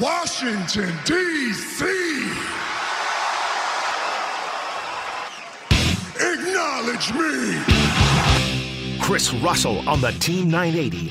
Washington, 0.00 0.94
D.C. 1.04 1.84
Acknowledge 6.20 7.12
me. 7.14 7.60
Chris 9.00 9.32
Russell 9.34 9.88
on 9.88 10.00
the 10.00 10.12
Team 10.20 10.50
980. 10.50 11.10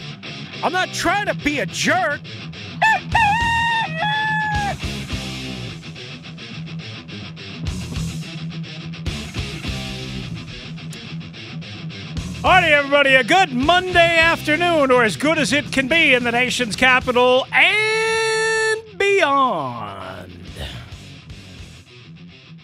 I'm 0.63 0.71
not 0.71 0.93
trying 0.93 1.25
to 1.25 1.33
be 1.33 1.59
a 1.59 1.65
jerk. 1.65 2.21
Alrighty, 12.41 12.71
everybody, 12.71 13.15
a 13.15 13.23
good 13.25 13.51
Monday 13.51 14.17
afternoon, 14.17 14.91
or 14.91 15.03
as 15.03 15.17
good 15.17 15.37
as 15.37 15.51
it 15.51 15.73
can 15.73 15.89
be 15.89 16.13
in 16.13 16.23
the 16.23 16.31
nation's 16.31 16.77
capital 16.77 17.45
and 17.51 18.26
beyond. 19.15 20.33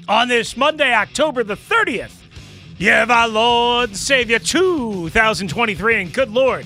On 0.07 0.27
this 0.27 0.57
Monday, 0.57 0.93
October 0.93 1.43
the 1.43 1.55
30th, 1.55 2.15
year 2.77 3.01
of 3.01 3.11
our 3.11 3.27
Lord 3.27 3.89
and 3.91 3.97
Savior 3.97 4.39
2023, 4.39 6.01
and 6.01 6.13
good 6.13 6.29
Lord, 6.29 6.65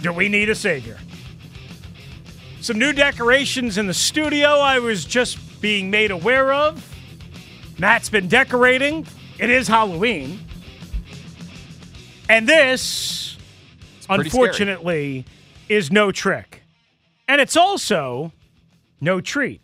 do 0.00 0.12
we 0.12 0.28
need 0.28 0.48
a 0.48 0.54
Savior? 0.54 0.98
Some 2.60 2.78
new 2.78 2.92
decorations 2.92 3.78
in 3.78 3.86
the 3.86 3.94
studio 3.94 4.48
I 4.58 4.78
was 4.78 5.04
just 5.04 5.60
being 5.60 5.90
made 5.90 6.10
aware 6.10 6.52
of. 6.52 6.88
Matt's 7.78 8.08
been 8.08 8.28
decorating. 8.28 9.06
It 9.38 9.50
is 9.50 9.68
Halloween. 9.68 10.40
And 12.28 12.48
this, 12.48 13.36
unfortunately, 14.08 15.24
is 15.68 15.90
no 15.92 16.12
trick. 16.12 16.62
And 17.28 17.40
it's 17.40 17.56
also 17.56 18.32
no 19.02 19.20
treat. 19.20 19.60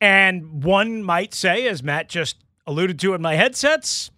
And 0.00 0.62
one 0.62 1.02
might 1.02 1.34
say, 1.34 1.66
as 1.66 1.82
Matt 1.82 2.08
just 2.08 2.36
alluded 2.66 2.98
to 3.00 3.14
in 3.14 3.22
my 3.22 3.34
headsets, 3.34 4.10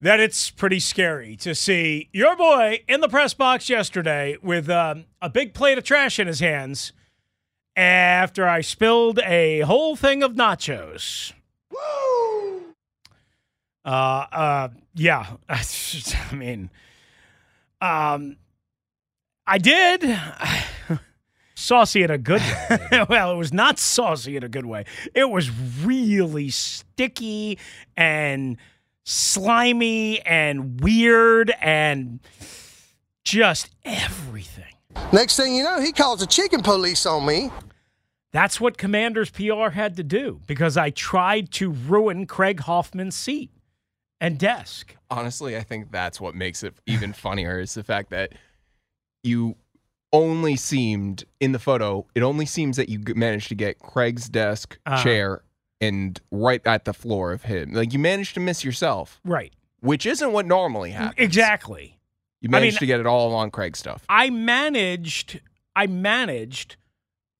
that 0.00 0.20
it's 0.20 0.50
pretty 0.50 0.78
scary 0.78 1.36
to 1.36 1.54
see 1.54 2.08
your 2.12 2.36
boy 2.36 2.82
in 2.86 3.00
the 3.00 3.08
press 3.08 3.34
box 3.34 3.68
yesterday 3.68 4.36
with 4.42 4.68
um, 4.68 5.06
a 5.20 5.30
big 5.30 5.54
plate 5.54 5.78
of 5.78 5.84
trash 5.84 6.18
in 6.18 6.26
his 6.26 6.40
hands 6.40 6.92
after 7.74 8.46
I 8.46 8.60
spilled 8.60 9.18
a 9.20 9.60
whole 9.60 9.96
thing 9.96 10.22
of 10.22 10.34
nachos. 10.34 11.32
Uh, 13.84 14.26
uh, 14.32 14.68
yeah. 14.94 15.36
I 15.48 16.34
mean, 16.34 16.70
um, 17.80 18.36
I 19.46 19.58
did. 19.58 20.02
saucy 21.56 22.02
in 22.02 22.10
a 22.10 22.18
good 22.18 22.40
way. 22.40 23.06
well, 23.08 23.32
it 23.32 23.36
was 23.36 23.52
not 23.52 23.78
saucy 23.78 24.36
in 24.36 24.44
a 24.44 24.48
good 24.48 24.66
way. 24.66 24.84
It 25.14 25.30
was 25.30 25.50
really 25.82 26.50
sticky 26.50 27.58
and 27.96 28.56
slimy 29.04 30.20
and 30.20 30.80
weird 30.80 31.52
and 31.60 32.20
just 33.24 33.70
everything. 33.84 34.64
Next 35.12 35.36
thing 35.36 35.54
you 35.54 35.64
know, 35.64 35.80
he 35.80 35.92
calls 35.92 36.20
the 36.20 36.26
chicken 36.26 36.62
police 36.62 37.04
on 37.06 37.26
me. 37.26 37.50
That's 38.32 38.60
what 38.60 38.76
Commander's 38.76 39.30
PR 39.30 39.70
had 39.70 39.96
to 39.96 40.02
do 40.02 40.40
because 40.46 40.76
I 40.76 40.90
tried 40.90 41.50
to 41.52 41.70
ruin 41.70 42.26
Craig 42.26 42.60
Hoffman's 42.60 43.16
seat 43.16 43.50
and 44.20 44.38
desk. 44.38 44.94
Honestly, 45.10 45.56
I 45.56 45.62
think 45.62 45.90
that's 45.90 46.20
what 46.20 46.34
makes 46.34 46.62
it 46.62 46.74
even 46.86 47.12
funnier 47.12 47.58
is 47.58 47.74
the 47.74 47.84
fact 47.84 48.10
that 48.10 48.32
you 49.22 49.56
only 50.12 50.56
seemed 50.56 51.24
in 51.40 51.52
the 51.52 51.58
photo, 51.58 52.06
it 52.14 52.22
only 52.22 52.46
seems 52.46 52.76
that 52.76 52.88
you 52.88 53.00
managed 53.14 53.48
to 53.48 53.54
get 53.54 53.78
Craig's 53.78 54.28
desk, 54.28 54.78
Uh-huh. 54.86 55.02
chair, 55.02 55.42
and 55.80 56.20
right 56.30 56.62
at 56.66 56.84
the 56.84 56.94
floor 56.94 57.32
of 57.32 57.42
him. 57.42 57.72
Like 57.72 57.92
you 57.92 57.98
managed 57.98 58.34
to 58.34 58.40
miss 58.40 58.64
yourself, 58.64 59.20
Right. 59.24 59.52
which 59.80 60.06
isn't 60.06 60.32
what 60.32 60.46
normally 60.46 60.92
happens. 60.92 61.14
Exactly. 61.18 61.98
You 62.40 62.48
I 62.48 62.52
managed 62.52 62.74
mean- 62.76 62.78
to 62.80 62.86
get 62.86 63.00
it 63.00 63.06
all 63.06 63.34
on 63.34 63.50
Craig's 63.50 63.78
stuff. 63.78 64.04
I 64.08 64.30
managed 64.30 65.40
I 65.78 65.86
managed 65.86 66.76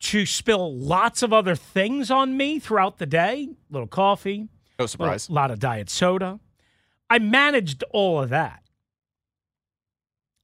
to 0.01 0.27
spill 0.27 0.77
lots 0.77 1.23
of 1.23 1.33
other 1.33 1.55
things 1.55 2.11
on 2.11 2.37
me 2.37 2.59
throughout 2.59 2.99
the 2.99 3.07
day. 3.07 3.49
A 3.51 3.73
little 3.73 3.89
coffee, 3.89 4.49
No 4.79 4.85
surprise. 4.85 5.31
a 5.31 5.33
lot 5.33 5.51
of 5.51 5.59
diet 5.59 5.89
soda. 5.89 6.39
I 7.09 7.19
managed 7.19 7.83
all 7.93 8.21
of 8.23 8.29
that. 8.29 8.63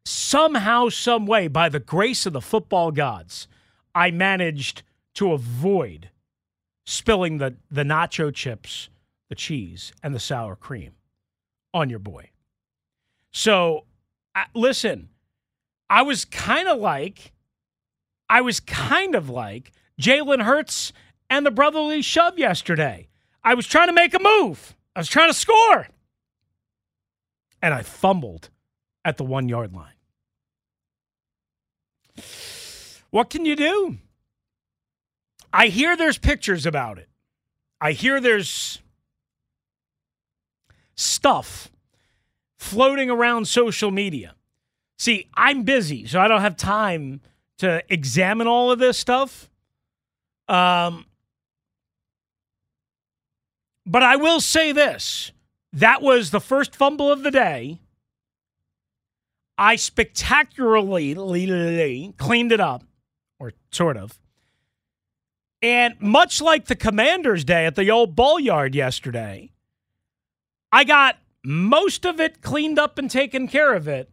Somehow, 0.04 0.88
some 0.88 1.26
way, 1.26 1.48
by 1.48 1.68
the 1.68 1.80
grace 1.80 2.26
of 2.26 2.32
the 2.32 2.40
football 2.40 2.90
gods, 2.90 3.46
I 3.94 4.10
managed 4.10 4.82
to 5.14 5.32
avoid 5.32 6.10
spilling 6.84 7.38
the, 7.38 7.56
the 7.70 7.84
nacho 7.84 8.34
chips, 8.34 8.88
the 9.28 9.34
cheese, 9.34 9.92
and 10.02 10.14
the 10.14 10.20
sour 10.20 10.56
cream 10.56 10.92
on 11.72 11.88
your 11.88 11.98
boy. 11.98 12.30
So, 13.30 13.84
listen, 14.54 15.08
I 15.88 16.02
was 16.02 16.24
kind 16.24 16.68
of 16.68 16.78
like, 16.78 17.32
I 18.28 18.40
was 18.40 18.60
kind 18.60 19.14
of 19.14 19.28
like 19.28 19.72
Jalen 20.00 20.42
Hurts 20.42 20.92
and 21.30 21.46
the 21.46 21.50
brotherly 21.50 22.02
shove 22.02 22.38
yesterday. 22.38 23.08
I 23.44 23.54
was 23.54 23.66
trying 23.66 23.88
to 23.88 23.92
make 23.92 24.14
a 24.14 24.22
move. 24.22 24.74
I 24.94 25.00
was 25.00 25.08
trying 25.08 25.30
to 25.30 25.34
score. 25.34 25.88
And 27.60 27.72
I 27.72 27.82
fumbled 27.82 28.50
at 29.04 29.16
the 29.16 29.24
one 29.24 29.48
yard 29.48 29.72
line. 29.72 29.91
What 33.10 33.30
can 33.30 33.44
you 33.44 33.56
do? 33.56 33.98
I 35.52 35.66
hear 35.66 35.96
there's 35.96 36.18
pictures 36.18 36.64
about 36.64 36.98
it. 36.98 37.08
I 37.80 37.92
hear 37.92 38.20
there's 38.20 38.80
stuff 40.94 41.70
floating 42.58 43.10
around 43.10 43.46
social 43.48 43.90
media. 43.90 44.34
See, 44.98 45.28
I'm 45.34 45.64
busy, 45.64 46.06
so 46.06 46.20
I 46.20 46.28
don't 46.28 46.42
have 46.42 46.56
time 46.56 47.20
to 47.58 47.82
examine 47.88 48.46
all 48.46 48.70
of 48.70 48.78
this 48.78 48.96
stuff. 48.96 49.50
Um, 50.48 51.06
but 53.84 54.02
I 54.02 54.16
will 54.16 54.40
say 54.40 54.72
this 54.72 55.32
that 55.72 56.02
was 56.02 56.30
the 56.30 56.40
first 56.40 56.76
fumble 56.76 57.10
of 57.10 57.22
the 57.22 57.30
day. 57.30 57.80
I 59.58 59.76
spectacularly 59.76 61.14
cleaned 62.16 62.52
it 62.52 62.60
up, 62.60 62.84
or 63.38 63.52
sort 63.70 63.96
of. 63.96 64.18
And 65.60 65.94
much 66.00 66.40
like 66.40 66.64
the 66.66 66.74
commander's 66.74 67.44
day 67.44 67.66
at 67.66 67.76
the 67.76 67.90
old 67.90 68.16
ball 68.16 68.40
yard 68.40 68.74
yesterday, 68.74 69.52
I 70.72 70.84
got 70.84 71.18
most 71.44 72.04
of 72.04 72.18
it 72.18 72.40
cleaned 72.40 72.78
up 72.78 72.98
and 72.98 73.10
taken 73.10 73.46
care 73.46 73.74
of 73.74 73.86
it, 73.86 74.10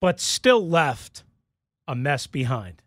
but 0.00 0.20
still 0.20 0.68
left 0.68 1.22
a 1.86 1.94
mess 1.94 2.26
behind. 2.26 2.82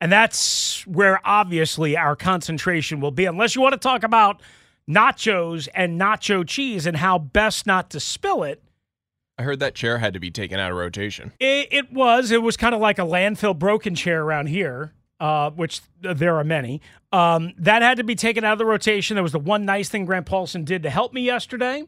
And 0.00 0.12
that's 0.12 0.86
where 0.86 1.20
obviously 1.24 1.96
our 1.96 2.16
concentration 2.16 3.00
will 3.00 3.10
be, 3.10 3.24
unless 3.24 3.54
you 3.54 3.62
want 3.62 3.72
to 3.72 3.78
talk 3.78 4.02
about 4.02 4.40
nachos 4.88 5.68
and 5.74 6.00
nacho 6.00 6.46
cheese 6.46 6.86
and 6.86 6.96
how 6.96 7.18
best 7.18 7.66
not 7.66 7.90
to 7.90 8.00
spill 8.00 8.42
it. 8.42 8.62
I 9.38 9.42
heard 9.42 9.60
that 9.60 9.74
chair 9.74 9.98
had 9.98 10.14
to 10.14 10.20
be 10.20 10.30
taken 10.30 10.58
out 10.58 10.70
of 10.70 10.78
rotation. 10.78 11.32
It, 11.38 11.68
it 11.70 11.92
was. 11.92 12.30
It 12.30 12.42
was 12.42 12.56
kind 12.56 12.74
of 12.74 12.80
like 12.80 12.98
a 12.98 13.02
landfill 13.02 13.58
broken 13.58 13.94
chair 13.94 14.22
around 14.22 14.46
here, 14.46 14.92
uh, 15.20 15.50
which 15.50 15.82
there 16.00 16.36
are 16.36 16.44
many. 16.44 16.80
Um, 17.12 17.52
that 17.58 17.82
had 17.82 17.98
to 17.98 18.04
be 18.04 18.14
taken 18.14 18.44
out 18.44 18.52
of 18.52 18.58
the 18.58 18.64
rotation. 18.64 19.14
There 19.14 19.22
was 19.22 19.32
the 19.32 19.38
one 19.38 19.64
nice 19.66 19.88
thing 19.88 20.06
Grant 20.06 20.26
Paulsen 20.26 20.64
did 20.64 20.82
to 20.84 20.90
help 20.90 21.12
me 21.12 21.22
yesterday. 21.22 21.84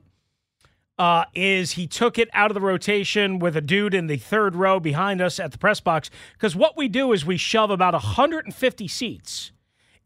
Uh, 0.98 1.24
is 1.32 1.72
he 1.72 1.86
took 1.86 2.18
it 2.18 2.28
out 2.32 2.50
of 2.50 2.54
the 2.56 2.60
rotation 2.60 3.38
with 3.38 3.56
a 3.56 3.60
dude 3.60 3.94
in 3.94 4.08
the 4.08 4.16
third 4.16 4.56
row 4.56 4.80
behind 4.80 5.20
us 5.20 5.38
at 5.38 5.52
the 5.52 5.58
press 5.58 5.80
box? 5.80 6.10
Because 6.32 6.56
what 6.56 6.76
we 6.76 6.88
do 6.88 7.12
is 7.12 7.24
we 7.24 7.36
shove 7.36 7.70
about 7.70 7.94
150 7.94 8.88
seats 8.88 9.52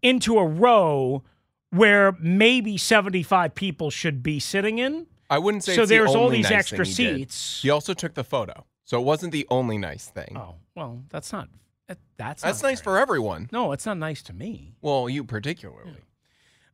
into 0.03 0.39
a 0.39 0.47
row 0.47 1.23
where 1.71 2.13
maybe 2.21 2.77
75 2.77 3.55
people 3.55 3.91
should 3.91 4.23
be 4.23 4.39
sitting 4.39 4.79
in. 4.79 5.07
I 5.33 5.39
wouldn't 5.39 5.65
say 5.65 5.75
So 5.75 5.83
it's 5.83 5.89
the 5.91 5.97
there's 5.97 6.15
all 6.15 6.29
these 6.29 6.45
nice 6.45 6.53
extra 6.73 6.85
he 6.85 6.93
did. 6.95 7.17
seats. 7.33 7.61
He 7.63 7.71
also 7.71 7.95
took 7.95 8.15
the 8.15 8.25
photo, 8.25 8.67
so 8.85 9.01
it 9.01 9.05
wasn't 9.05 9.33
the 9.33 9.47
only 9.51 9.79
nice 9.79 10.07
thing. 10.07 10.37
Oh 10.37 10.57
well, 10.75 11.03
that's 11.09 11.33
not. 11.33 11.49
that- 11.89 11.99
That's 12.17 12.43
That's 12.43 12.63
not 12.63 12.69
nice 12.69 12.81
for 12.81 12.99
everyone. 12.99 13.49
No, 13.53 13.73
it's 13.73 13.87
not 13.87 13.99
nice 13.99 14.23
to 14.25 14.33
me. 14.33 14.75
Well, 14.81 15.09
you 15.09 15.25
particularly. 15.25 15.97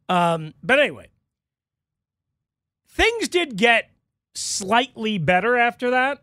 Um, 0.08 0.55
but 0.62 0.78
anyway, 0.81 1.08
things 2.88 3.28
did 3.28 3.56
get 3.56 3.90
slightly 4.34 5.19
better 5.19 5.56
after 5.56 5.90
that, 5.90 6.22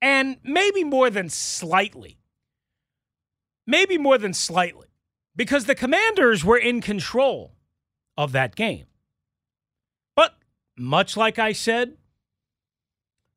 and 0.00 0.36
maybe 0.42 0.84
more 0.84 1.10
than 1.10 1.28
slightly. 1.30 2.18
Maybe 3.66 3.96
more 3.96 4.18
than 4.18 4.34
slightly, 4.34 4.88
because 5.36 5.66
the 5.66 5.74
Commanders 5.76 6.44
were 6.44 6.58
in 6.58 6.80
control 6.80 7.52
of 8.16 8.32
that 8.32 8.56
game. 8.56 8.86
Much 10.76 11.16
like 11.16 11.38
I 11.38 11.52
said, 11.52 11.96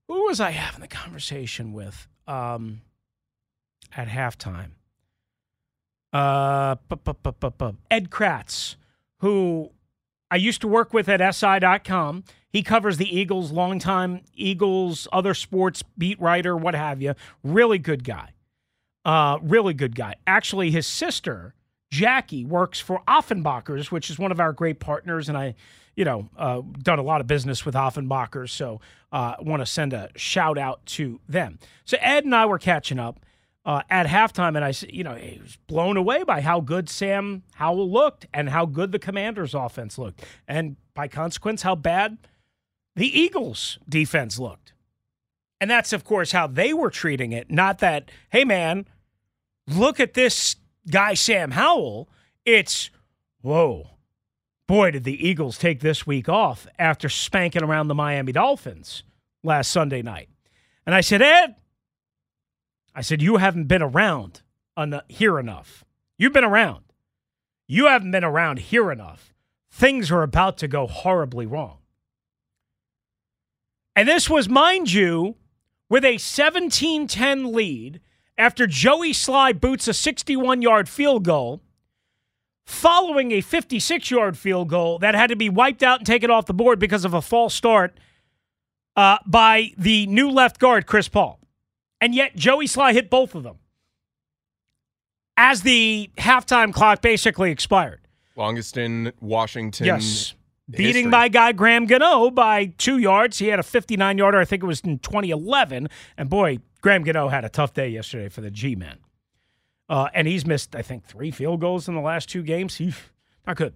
who 0.08 0.26
was 0.26 0.40
I 0.40 0.52
having 0.52 0.82
the 0.82 0.88
conversation 0.88 1.74
with 1.74 2.08
um, 2.28 2.82
at 3.96 4.08
halftime? 4.08 4.72
Uh, 6.14 6.76
Ed 7.92 8.10
Kracz, 8.10 8.76
who 9.20 9.72
I 10.32 10.38
used 10.38 10.62
to 10.62 10.68
work 10.68 10.94
with 10.94 11.10
at 11.10 11.36
SI.com. 11.36 12.24
He 12.50 12.64
covers 12.64 12.98
the 12.98 13.18
Eagles, 13.18 13.52
longtime 13.52 14.22
Eagles, 14.34 15.10
other 15.12 15.34
sports 15.34 15.84
beat 15.98 16.20
writer, 16.22 16.56
what 16.56 16.74
have 16.74 17.02
you. 17.02 17.16
Really 17.44 17.80
good 17.80 18.06
guy. 18.06 18.30
Uh, 19.04 19.40
really 19.42 19.74
good 19.74 19.96
guy. 19.96 20.16
Actually, 20.26 20.72
his 20.72 20.88
sister, 20.88 21.54
Jackie, 21.92 22.46
works 22.46 22.80
for 22.80 23.02
Offenbachers, 23.08 23.92
which 23.92 24.10
is 24.10 24.18
one 24.18 24.32
of 24.32 24.40
our 24.40 24.54
great 24.54 24.80
partners. 24.80 25.28
And 25.28 25.38
I, 25.38 25.56
you 25.96 26.06
know, 26.06 26.30
uh, 26.38 26.62
done 26.82 27.00
a 27.00 27.04
lot 27.04 27.22
of 27.22 27.28
business 27.28 27.66
with 27.66 27.76
Offenbachers. 27.76 28.50
So 28.50 28.82
uh, 29.12 29.36
want 29.40 29.62
to 29.62 29.66
send 29.66 29.94
a 29.94 30.10
shout 30.16 30.58
out 30.58 30.86
to 30.88 31.20
them. 31.28 31.60
So 31.86 31.98
Ed 32.02 32.26
and 32.26 32.36
I 32.36 32.46
were 32.46 32.60
catching 32.60 33.00
up 33.00 33.20
uh, 33.66 33.82
at 33.90 34.06
halftime, 34.06 34.56
and 34.56 34.64
I, 34.64 34.74
you 34.94 35.04
know, 35.04 35.16
he 35.16 35.40
was 35.42 35.58
blown 35.68 35.98
away 35.98 36.24
by 36.24 36.42
how 36.42 36.60
good 36.60 36.90
Sam 36.90 37.44
Howell 37.56 37.90
looked 37.90 38.28
and 38.34 38.50
how 38.50 38.66
good 38.66 38.92
the 38.92 39.00
Commanders' 39.00 39.56
offense 39.56 39.98
looked, 39.98 40.24
and 40.48 40.76
by 40.94 41.08
consequence, 41.08 41.64
how 41.64 41.76
bad 41.76 42.18
the 42.96 43.08
Eagles' 43.20 43.80
defense 43.90 44.38
looked. 44.38 44.74
And 45.60 45.72
that's, 45.72 45.94
of 45.94 46.04
course, 46.04 46.32
how 46.32 46.48
they 46.48 46.74
were 46.74 46.90
treating 46.90 47.32
it. 47.32 47.50
Not 47.50 47.80
that, 47.80 48.12
hey, 48.30 48.44
man, 48.44 48.86
look 49.68 50.00
at 50.00 50.14
this 50.14 50.58
guy, 50.92 51.14
Sam 51.14 51.52
Howell. 51.52 52.10
It's, 52.46 52.92
whoa, 53.42 53.88
boy, 54.68 54.92
did 54.92 55.04
the 55.04 55.28
Eagles 55.28 55.58
take 55.58 55.80
this 55.80 56.08
week 56.08 56.28
off 56.30 56.68
after 56.80 57.10
spanking 57.10 57.64
around 57.64 57.88
the 57.88 57.96
Miami 57.96 58.32
Dolphins 58.32 59.04
last 59.44 59.72
Sunday 59.72 60.02
night. 60.02 60.30
And 60.86 60.94
I 60.94 61.02
said, 61.02 61.22
Ed, 61.22 61.56
I 62.94 63.02
said, 63.02 63.22
You 63.22 63.38
haven't 63.38 63.66
been 63.66 63.82
around 63.82 64.42
en- 64.78 65.02
here 65.08 65.40
enough. 65.40 65.84
You've 66.18 66.34
been 66.34 66.44
around. 66.44 66.84
You 67.68 67.88
haven't 67.88 68.12
been 68.12 68.24
around 68.24 68.60
here 68.60 68.92
enough. 68.92 69.34
Things 69.72 70.12
are 70.12 70.24
about 70.24 70.58
to 70.60 70.68
go 70.68 70.88
horribly 70.88 71.46
wrong. 71.46 71.80
And 73.96 74.08
this 74.08 74.30
was, 74.30 74.48
mind 74.48 74.92
you, 74.92 75.36
with 75.90 76.06
a 76.06 76.18
17 76.18 77.08
10 77.08 77.54
lead 77.54 78.02
after 78.38 78.68
Joey 78.68 79.14
Slye 79.14 79.60
boots 79.60 79.88
a 79.88 79.94
61 79.94 80.62
yard 80.62 80.90
field 80.90 81.24
goal, 81.24 81.62
following 82.66 83.32
a 83.32 83.42
56 83.42 84.10
yard 84.12 84.38
field 84.38 84.70
goal 84.70 85.00
that 85.00 85.16
had 85.16 85.28
to 85.28 85.36
be 85.36 85.50
wiped 85.50 85.84
out 85.84 86.00
and 86.00 86.08
taken 86.08 86.30
off 86.30 86.46
the 86.46 86.54
board 86.54 86.80
because 86.80 87.06
of 87.06 87.14
a 87.14 87.22
false 87.22 87.54
start 87.54 87.98
uh, 88.96 89.18
by 89.26 89.72
the 89.78 90.08
new 90.08 90.30
left 90.30 90.60
guard, 90.60 90.88
Chris 90.88 91.08
Paul. 91.08 91.40
And 92.02 92.14
yet, 92.14 92.36
Joey 92.36 92.68
Slye 92.68 92.94
hit 92.94 93.10
both 93.10 93.36
of 93.36 93.44
them 93.44 93.58
as 95.38 95.62
the 95.62 96.10
halftime 96.18 96.74
clock 96.74 97.02
basically 97.02 97.52
expired. 97.52 98.02
Longest 98.36 98.78
in 98.78 99.14
Washington. 99.22 99.86
Yes. 99.86 100.34
Beating 100.70 100.86
history. 100.88 101.12
my 101.12 101.28
guy 101.28 101.52
Graham 101.52 101.86
Gano 101.86 102.32
by 102.32 102.66
two 102.78 102.98
yards. 102.98 103.38
He 103.38 103.48
had 103.48 103.60
a 103.60 103.64
59 103.64 104.18
yarder, 104.18 104.40
I 104.40 104.46
think 104.46 104.64
it 104.64 104.66
was 104.66 104.82
in 104.82 104.98
2011. 105.00 105.88
And 106.18 106.30
boy, 106.30 106.60
Graham 106.82 107.04
Gano 107.04 107.28
had 107.30 107.46
a 107.46 107.50
tough 107.50 107.74
day 107.74 107.88
yesterday 107.90 108.30
for 108.30 108.42
the 108.42 108.50
G 108.50 108.76
men. 108.76 108.98
Uh, 109.88 110.10
and 110.14 110.28
he's 110.28 110.46
missed, 110.46 110.76
I 110.76 110.82
think, 110.82 111.06
three 111.06 111.32
field 111.32 111.62
goals 111.62 111.88
in 111.88 111.96
the 111.96 112.02
last 112.02 112.30
two 112.30 112.42
games. 112.42 112.76
He's 112.76 112.98
not 113.46 113.58
good. 113.58 113.76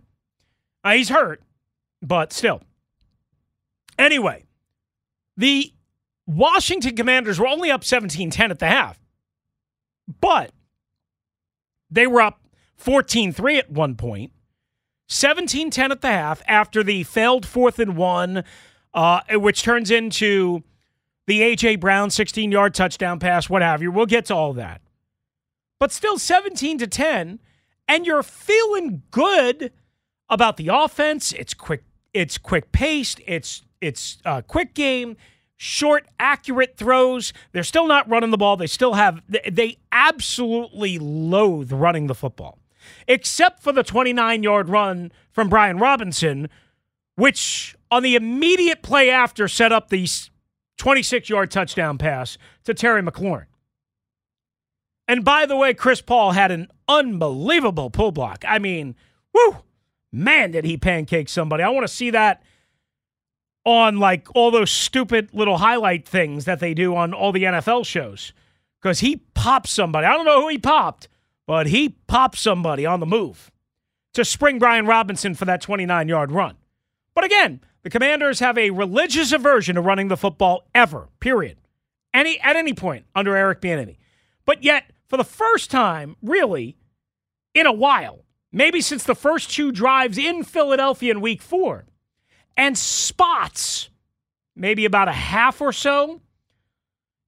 Uh, 0.84 0.94
he's 0.94 1.10
hurt, 1.10 1.42
but 2.02 2.34
still. 2.34 2.62
Anyway, 3.98 4.46
the 5.38 5.74
Washington 6.26 6.96
Commanders 6.96 7.40
were 7.40 7.48
only 7.48 7.70
up 7.70 7.84
17 7.84 8.32
10 8.32 8.52
at 8.52 8.60
the 8.60 8.68
half, 8.68 9.00
but 10.20 10.52
they 11.92 12.08
were 12.08 12.22
up 12.22 12.42
14 12.78 13.32
3 13.34 13.58
at 13.58 13.72
one 13.72 13.96
point. 13.96 14.32
17 15.08 15.70
10 15.72 15.92
at 15.92 16.02
the 16.02 16.08
half 16.08 16.42
after 16.48 16.84
the 16.84 17.04
failed 17.04 17.46
fourth 17.46 17.80
and 17.80 17.98
one, 17.98 18.44
uh, 18.94 19.22
which 19.32 19.64
turns 19.64 19.92
into 19.92 20.64
the 21.28 21.42
A.J. 21.42 21.78
Brown 21.78 22.10
16 22.10 22.52
yard 22.52 22.74
touchdown 22.74 23.20
pass, 23.20 23.50
what 23.50 23.62
have 23.62 23.82
you. 23.82 23.92
We'll 23.92 24.06
get 24.06 24.26
to 24.26 24.36
all 24.36 24.54
that. 24.54 24.82
But 25.80 25.92
still 25.92 26.18
17 26.20 26.78
to 26.80 26.88
10, 26.88 27.40
and 27.88 28.06
you're 28.06 28.24
feeling 28.24 29.04
good 29.12 29.72
about 30.30 30.58
the 30.58 30.68
offense. 30.68 31.32
It's 31.34 31.54
quick, 31.54 31.84
it's 32.14 32.38
quick 32.38 32.72
paced, 32.72 33.22
it's 33.26 33.64
it's 33.82 34.18
a 34.26 34.44
quick 34.44 34.74
game, 34.74 35.16
short, 35.56 36.06
accurate 36.20 36.76
throws. 36.76 37.32
They're 37.54 37.64
still 37.64 37.88
not 37.88 38.10
running 38.10 38.32
the 38.32 38.38
ball. 38.38 38.58
They 38.58 38.68
still 38.68 38.94
have 38.94 39.22
they- 39.30 39.78
absolutely 39.92 41.00
loathe 41.00 41.72
running 41.72 42.08
the 42.08 42.16
football 42.16 42.60
except 43.08 43.62
for 43.62 43.72
the 43.72 43.84
29 43.84 44.44
yard 44.44 44.70
run 44.70 45.12
from 45.32 45.50
Brian 45.50 45.78
Robinson, 45.78 46.50
which 47.16 47.76
on 47.92 48.04
the 48.04 48.16
immediate 48.16 48.82
play 48.82 49.10
after 49.10 49.48
set 49.48 49.72
up 49.72 49.90
the 49.90 50.08
26 50.78 51.30
yard 51.30 51.52
touchdown 51.52 51.98
pass 51.98 52.38
to 52.64 52.74
Terry 52.74 53.02
McLaurin. 53.02 53.46
And 55.10 55.26
by 55.26 55.48
the 55.48 55.58
way, 55.58 55.74
Chris 55.74 56.02
Paul 56.02 56.34
had 56.34 56.52
an 56.52 56.68
unbelievable 56.88 57.90
pull 57.90 58.12
block. 58.12 58.46
I 58.48 58.60
mean, 58.60 58.96
whoo, 59.34 59.58
man, 60.12 60.52
did 60.52 60.66
he 60.66 60.78
pancake 60.78 61.30
somebody. 61.30 61.64
I 61.64 61.70
want 61.70 61.88
to 61.88 61.92
see 61.92 62.12
that 62.12 62.44
on 63.66 63.98
like 63.98 64.28
all 64.36 64.52
those 64.52 64.70
stupid 64.70 65.34
little 65.34 65.58
highlight 65.58 66.08
things 66.08 66.46
that 66.46 66.60
they 66.60 66.76
do 66.76 66.96
on 66.96 67.12
all 67.12 67.32
the 67.32 67.42
NFL 67.42 67.88
shows 67.88 68.34
because 68.80 69.00
he 69.00 69.18
popped 69.34 69.68
somebody. 69.68 70.06
I 70.06 70.14
don't 70.14 70.28
know 70.28 70.42
who 70.42 70.48
he 70.48 70.60
popped, 70.60 71.08
but 71.48 71.66
he 71.66 71.90
popped 72.06 72.38
somebody 72.38 72.86
on 72.86 73.00
the 73.00 73.08
move 73.08 73.50
to 74.14 74.24
spring 74.24 74.60
Brian 74.60 74.86
Robinson 74.86 75.34
for 75.34 75.46
that 75.46 75.60
29 75.60 76.08
yard 76.08 76.32
run. 76.32 76.56
But 77.16 77.24
again, 77.24 77.62
the 77.82 77.90
Commanders 77.90 78.42
have 78.42 78.60
a 78.60 78.70
religious 78.70 79.32
aversion 79.32 79.74
to 79.74 79.82
running 79.82 80.08
the 80.08 80.18
football 80.18 80.68
ever, 80.76 81.10
period. 81.20 81.58
Any 82.14 82.40
at 82.42 82.56
any 82.56 82.74
point 82.74 83.06
under 83.16 83.36
Eric 83.36 83.60
Bieniemy. 83.60 83.98
But 84.46 84.64
yet, 84.64 84.84
for 85.10 85.18
the 85.18 85.24
first 85.24 85.72
time, 85.72 86.16
really, 86.22 86.78
in 87.54 87.66
a 87.66 87.74
while, 87.74 88.26
maybe 88.52 88.80
since 88.80 89.04
the 89.04 89.16
first 89.16 89.52
two 89.52 89.72
drives 89.72 90.18
in 90.18 90.44
Philadelphia 90.44 91.12
in 91.12 91.20
week 91.20 91.42
four, 91.42 91.86
and 92.56 92.78
spots, 92.78 93.90
maybe 94.56 94.86
about 94.86 95.08
a 95.08 95.14
half 95.14 95.60
or 95.62 95.74
so, 95.74 96.22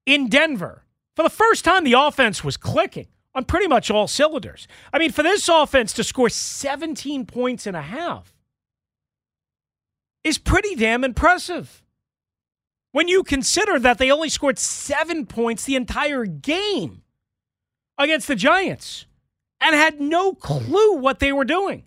in 0.05 0.29
Denver. 0.29 0.85
For 1.15 1.23
the 1.23 1.29
first 1.29 1.65
time, 1.65 1.83
the 1.83 1.93
offense 1.93 2.43
was 2.43 2.55
clicking 2.55 3.07
on 3.33 3.45
pretty 3.45 3.67
much 3.67 3.89
all 3.89 4.07
cylinders. 4.07 4.67
I 4.93 4.99
mean, 4.99 5.11
for 5.11 5.23
this 5.23 5.49
offense 5.49 5.93
to 5.93 6.03
score 6.03 6.29
17 6.29 7.25
points 7.25 7.65
and 7.65 7.75
a 7.75 7.81
half 7.81 8.35
is 10.23 10.37
pretty 10.37 10.75
damn 10.75 11.03
impressive. 11.03 11.81
When 12.91 13.07
you 13.07 13.23
consider 13.23 13.79
that 13.79 13.97
they 13.97 14.11
only 14.11 14.29
scored 14.29 14.59
seven 14.59 15.25
points 15.25 15.63
the 15.63 15.75
entire 15.75 16.25
game 16.25 17.03
against 17.97 18.27
the 18.27 18.35
Giants 18.35 19.05
and 19.59 19.75
had 19.75 20.01
no 20.01 20.33
clue 20.33 20.95
what 20.97 21.19
they 21.19 21.31
were 21.31 21.45
doing. 21.45 21.83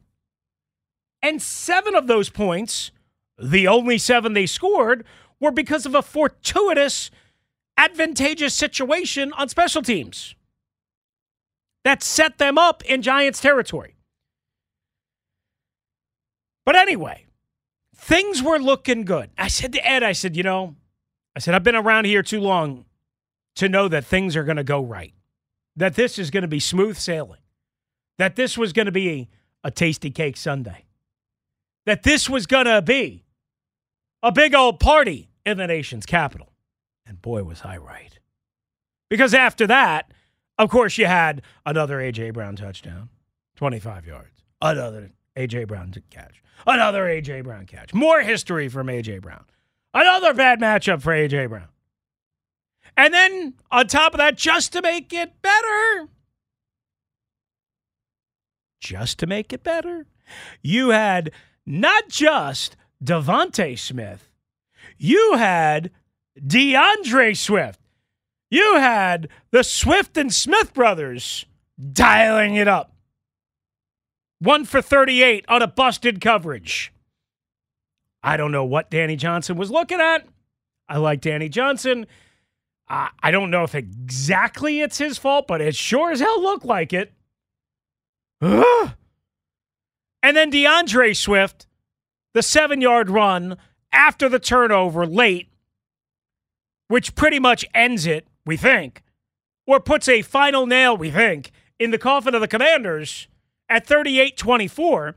And 1.23 1.41
seven 1.41 1.95
of 1.95 2.07
those 2.07 2.29
points, 2.29 2.91
the 3.39 3.67
only 3.67 3.99
seven 3.99 4.35
they 4.35 4.47
scored, 4.47 5.05
were 5.41 5.51
because 5.51 5.87
of 5.87 5.95
a 5.95 6.03
fortuitous, 6.03 7.11
advantageous 7.77 8.55
situation 8.55 9.33
on 9.33 9.49
special 9.49 9.83
teams 9.83 10.35
that 11.83 12.03
set 12.03 12.39
them 12.39 12.59
up 12.59 12.83
in 12.85 13.03
Giants 13.03 13.41
territory. 13.41 13.97
But 16.65 16.77
anyway, 16.77 17.27
things 17.95 18.43
were 18.43 18.59
looking 18.59 19.05
good. 19.05 19.31
I 19.37 19.49
said 19.49 19.73
to 19.73 19.87
Ed, 19.87 20.03
I 20.03 20.13
said, 20.13 20.37
you 20.37 20.43
know, 20.43 20.77
I 21.37 21.41
said, 21.41 21.55
I've 21.55 21.65
been 21.65 21.75
around 21.75 22.07
here 22.07 22.23
too 22.23 22.41
long 22.41 22.85
to 23.57 23.69
know 23.69 23.89
that 23.89 24.05
things 24.05 24.37
are 24.37 24.45
going 24.45 24.57
to 24.57 24.65
go 24.65 24.83
right, 24.83 25.13
that 25.77 25.95
this 25.95 26.19
is 26.19 26.31
going 26.31 26.43
to 26.43 26.49
be 26.49 26.61
smooth 26.61 26.97
sailing, 26.97 27.41
that 28.19 28.37
this 28.37 28.57
was 28.57 28.73
going 28.73 28.87
to 28.87 28.93
be 28.93 29.29
a, 29.65 29.71
Tastykake 29.71 30.37
Sunday, 30.37 30.85
that 31.87 32.03
this 32.03 32.29
was 32.29 32.47
going 32.47 32.67
to 32.67 32.83
be 32.83 33.25
a 34.23 34.31
big 34.31 34.55
old 34.55 34.79
party 34.79 35.31
in 35.47 35.57
the 35.57 35.67
nation's 35.67 36.07
capital. 36.07 36.53
And 37.07 37.21
boy, 37.21 37.45
was 37.45 37.63
I 37.63 37.79
right. 37.79 38.19
Because 39.09 39.35
after 39.35 39.67
that, 39.67 40.13
of 40.59 40.71
course, 40.71 40.99
you 40.99 41.07
had 41.07 41.43
another 41.67 42.01
A.J. 42.01 42.31
Brown 42.31 42.57
touchdown, 42.57 43.09
25 43.57 44.07
yards, 44.07 44.45
another 44.61 45.13
A.J. 45.37 45.65
Brown 45.65 45.95
catch, 46.11 46.43
another 46.67 47.09
A.J. 47.09 47.41
Brown 47.41 47.67
catch, 47.67 47.93
more 47.93 48.21
history 48.21 48.69
from 48.69 48.89
A.J. 48.89 49.19
Brown, 49.19 49.45
another 49.93 50.33
bad 50.35 50.61
matchup 50.61 51.03
for 51.03 51.13
A.J. 51.13 51.47
Brown. 51.47 51.69
And 52.97 53.13
then 53.13 53.55
on 53.71 53.87
top 53.87 54.15
of 54.15 54.19
that, 54.19 54.37
just 54.37 54.73
to 54.73 54.83
make 54.83 55.13
it 55.13 55.43
better, 55.43 56.09
just 58.81 59.19
to 59.19 59.27
make 59.27 59.53
it 59.53 59.65
better, 59.65 60.07
you 60.63 60.91
had 60.91 61.31
not 61.67 62.09
just 62.09 62.77
DeVonta 63.03 63.79
Smith, 63.79 64.31
you 64.99 65.35
had 65.37 65.91
D'Andre 66.45 67.35
Swift. 67.35 67.81
You 68.51 68.77
had 68.77 69.29
the 69.51 69.65
Swift 69.65 70.17
and 70.17 70.33
Smith 70.33 70.75
brothers 70.75 71.45
dialing 71.93 72.55
it 72.55 72.69
up. 72.69 72.93
One 74.39 74.65
for 74.65 74.83
38 74.83 75.45
on 75.49 75.63
a 75.63 75.67
busted 75.67 76.21
coverage. 76.21 76.93
I 78.23 78.37
don't 78.37 78.53
know 78.53 78.65
what 78.65 78.91
Danny 78.91 79.17
Johnson 79.17 79.57
was 79.57 79.71
looking 79.71 80.01
at. 80.01 80.27
I 80.89 80.99
like 80.99 81.21
Danny 81.21 81.49
Johnson. 81.49 82.07
Uh, 82.89 83.09
I 83.23 83.31
don't 83.31 83.51
know 83.51 83.65
if 83.65 83.75
exactly 83.75 84.81
it's 84.81 84.99
his 84.99 85.17
fault, 85.19 85.47
but 85.47 85.61
it 85.61 85.75
sure 85.75 86.11
as 86.13 86.21
hell 86.21 86.43
looked 86.43 86.65
like 86.67 86.93
it. 86.93 87.13
And 90.23 90.37
then 90.37 90.51
D'Andre 90.51 91.13
Swift, 91.13 91.67
the 92.33 92.43
seven 92.43 92.81
yard 92.81 93.11
run 93.11 93.57
after 93.93 94.29
the 94.29 94.39
turnover 94.39 95.07
late, 95.07 95.49
which 96.89 97.15
pretty 97.15 97.39
much 97.39 97.65
ends 97.75 98.07
it, 98.07 98.27
we 98.45 98.57
think, 98.57 99.03
or 99.67 99.81
puts 99.81 100.09
a 100.09 100.23
final 100.23 100.67
nail, 100.67 100.97
we 100.97 101.11
think, 101.11 101.53
in 101.79 101.91
the 101.91 101.99
coffin 101.99 102.35
of 102.35 102.41
the 102.41 102.49
Commanders 102.49 103.29
at 103.69 103.87
38 103.87 104.37
24. 104.37 105.17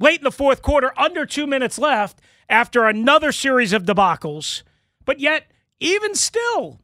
Late 0.00 0.20
in 0.20 0.24
the 0.24 0.30
fourth 0.30 0.62
quarter, 0.62 0.92
under 0.96 1.26
two 1.26 1.46
minutes 1.46 1.78
left, 1.78 2.20
after 2.48 2.86
another 2.86 3.32
series 3.32 3.72
of 3.72 3.84
debacles. 3.84 4.62
But 5.04 5.18
yet, 5.18 5.50
even 5.80 6.14
still, 6.14 6.80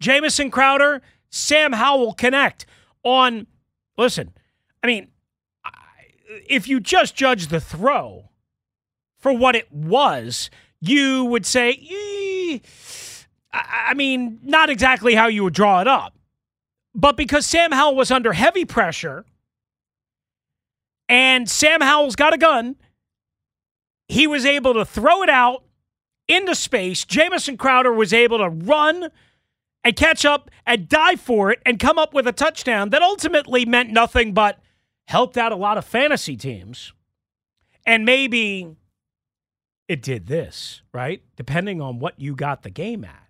Jamison 0.00 0.50
Crowder, 0.50 1.02
Sam 1.30 1.72
Howell 1.72 2.14
connect 2.14 2.66
on. 3.02 3.46
Listen, 3.96 4.32
I 4.82 4.86
mean, 4.86 5.08
if 6.48 6.68
you 6.68 6.80
just 6.80 7.14
judge 7.14 7.48
the 7.48 7.60
throw 7.60 8.30
for 9.18 9.32
what 9.32 9.54
it 9.54 9.70
was, 9.72 10.50
you 10.80 11.24
would 11.24 11.44
say, 11.44 12.60
I 13.52 13.94
mean, 13.94 14.40
not 14.42 14.70
exactly 14.70 15.14
how 15.14 15.26
you 15.26 15.44
would 15.44 15.54
draw 15.54 15.80
it 15.80 15.86
up. 15.86 16.14
But 16.94 17.16
because 17.16 17.46
Sam 17.46 17.72
Howell 17.72 17.94
was 17.94 18.10
under 18.10 18.32
heavy 18.32 18.64
pressure 18.64 19.24
and 21.08 21.48
Sam 21.48 21.80
Howell's 21.80 22.16
got 22.16 22.32
a 22.32 22.38
gun, 22.38 22.76
he 24.08 24.26
was 24.26 24.44
able 24.44 24.74
to 24.74 24.84
throw 24.84 25.22
it 25.22 25.28
out 25.28 25.64
into 26.30 26.54
space. 26.54 27.04
Jamison 27.04 27.56
Crowder 27.56 27.92
was 27.92 28.12
able 28.12 28.38
to 28.38 28.48
run 28.48 29.10
and 29.82 29.96
catch 29.96 30.24
up 30.24 30.50
and 30.66 30.88
dive 30.88 31.20
for 31.20 31.50
it 31.50 31.60
and 31.66 31.78
come 31.78 31.98
up 31.98 32.14
with 32.14 32.26
a 32.26 32.32
touchdown 32.32 32.90
that 32.90 33.02
ultimately 33.02 33.64
meant 33.64 33.90
nothing 33.90 34.32
but 34.32 34.60
helped 35.08 35.36
out 35.36 35.52
a 35.52 35.56
lot 35.56 35.78
of 35.78 35.84
fantasy 35.84 36.36
teams. 36.36 36.92
And 37.86 38.04
maybe 38.04 38.76
it 39.88 40.02
did 40.02 40.26
this, 40.26 40.82
right? 40.92 41.22
Depending 41.36 41.80
on 41.80 41.98
what 41.98 42.20
you 42.20 42.36
got 42.36 42.62
the 42.62 42.70
game 42.70 43.04
at. 43.04 43.26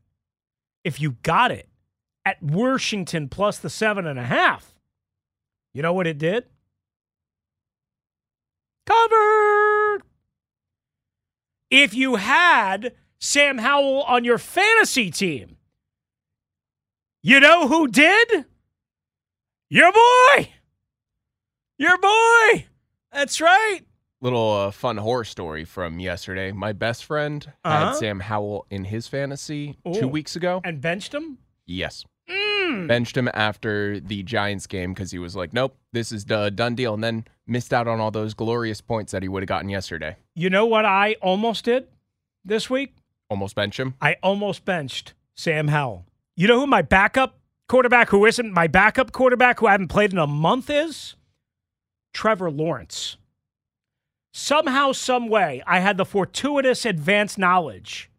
If 0.84 1.00
you 1.00 1.12
got 1.22 1.50
it 1.50 1.68
at 2.24 2.42
Washington 2.42 3.28
plus 3.28 3.58
the 3.58 3.70
seven 3.70 4.06
and 4.06 4.18
a 4.18 4.24
half, 4.24 4.74
you 5.72 5.82
know 5.82 5.92
what 5.92 6.06
it 6.06 6.18
did? 6.18 6.44
Covered. 8.86 9.49
If 11.70 11.94
you 11.94 12.16
had 12.16 12.94
Sam 13.18 13.58
Howell 13.58 14.02
on 14.02 14.24
your 14.24 14.38
fantasy 14.38 15.10
team, 15.10 15.56
you 17.22 17.38
know 17.40 17.68
who 17.68 17.86
did? 17.88 18.46
Your 19.68 19.92
boy. 19.92 20.48
Your 21.78 21.98
boy. 21.98 22.66
That's 23.12 23.40
right. 23.40 23.80
Little 24.20 24.50
uh, 24.52 24.70
fun 24.70 24.96
horror 24.98 25.24
story 25.24 25.64
from 25.64 25.98
yesterday. 25.98 26.52
My 26.52 26.72
best 26.72 27.04
friend 27.04 27.46
Uh-huh. 27.64 27.86
had 27.92 27.96
Sam 27.96 28.20
Howell 28.20 28.66
in 28.70 28.84
his 28.84 29.06
fantasy 29.08 29.76
Ooh. 29.88 29.94
two 29.94 30.08
weeks 30.08 30.36
ago. 30.36 30.60
And 30.64 30.80
benched 30.80 31.14
him? 31.14 31.38
Yes. 31.66 32.04
Mm. 32.28 32.86
Benched 32.88 33.16
him 33.16 33.28
after 33.32 33.98
the 33.98 34.22
Giants 34.22 34.66
game 34.66 34.92
because 34.92 35.10
he 35.10 35.18
was 35.18 35.34
like, 35.36 35.52
nope, 35.52 35.76
this 35.92 36.12
is 36.12 36.26
the 36.26 36.50
done 36.50 36.74
deal. 36.74 36.94
And 36.94 37.02
then 37.02 37.24
missed 37.50 37.74
out 37.74 37.88
on 37.88 38.00
all 38.00 38.10
those 38.10 38.34
glorious 38.34 38.80
points 38.80 39.12
that 39.12 39.22
he 39.22 39.28
would 39.28 39.42
have 39.42 39.48
gotten 39.48 39.68
yesterday. 39.68 40.16
You 40.34 40.48
know 40.48 40.66
what 40.66 40.84
I 40.84 41.16
almost 41.20 41.64
did 41.64 41.88
this 42.44 42.70
week? 42.70 42.94
Almost 43.28 43.54
bench 43.54 43.78
him. 43.78 43.94
I 44.00 44.16
almost 44.22 44.64
benched 44.64 45.14
Sam 45.34 45.68
Howell. 45.68 46.06
You 46.36 46.46
know 46.46 46.60
who 46.60 46.66
my 46.66 46.82
backup 46.82 47.38
quarterback, 47.68 48.08
who 48.08 48.24
isn't 48.24 48.52
my 48.52 48.66
backup 48.66 49.12
quarterback, 49.12 49.60
who 49.60 49.66
I 49.66 49.72
haven't 49.72 49.88
played 49.88 50.12
in 50.12 50.18
a 50.18 50.26
month, 50.26 50.70
is? 50.70 51.14
Trevor 52.12 52.50
Lawrence. 52.50 53.16
Somehow, 54.32 54.92
some 54.92 55.28
way, 55.28 55.62
I 55.66 55.80
had 55.80 55.96
the 55.96 56.04
fortuitous 56.04 56.86
advanced 56.86 57.36
knowledge 57.36 58.10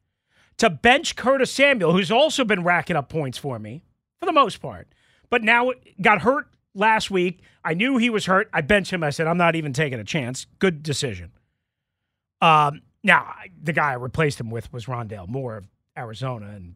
to 0.57 0.69
bench 0.69 1.15
Curtis 1.15 1.51
Samuel, 1.51 1.93
who's 1.93 2.11
also 2.11 2.43
been 2.43 2.63
racking 2.63 2.95
up 2.95 3.09
points 3.09 3.38
for 3.38 3.59
me 3.59 3.83
for 4.19 4.25
the 4.25 4.33
most 4.33 4.61
part, 4.61 4.88
but 5.29 5.41
now 5.41 5.71
got 6.01 6.21
hurt 6.21 6.47
last 6.73 7.11
week. 7.11 7.41
I 7.63 7.73
knew 7.73 7.97
he 7.97 8.09
was 8.09 8.25
hurt. 8.25 8.49
I 8.53 8.61
benched 8.61 8.91
him. 8.91 9.03
I 9.03 9.09
said, 9.09 9.27
I'm 9.27 9.37
not 9.37 9.55
even 9.55 9.73
taking 9.73 9.99
a 9.99 10.03
chance. 10.03 10.47
Good 10.59 10.83
decision. 10.83 11.31
Um, 12.41 12.81
now, 13.03 13.33
the 13.61 13.73
guy 13.73 13.91
I 13.91 13.95
replaced 13.95 14.39
him 14.39 14.49
with 14.49 14.71
was 14.73 14.85
Rondale 14.85 15.27
Moore 15.27 15.57
of 15.57 15.67
Arizona, 15.97 16.51
and 16.55 16.75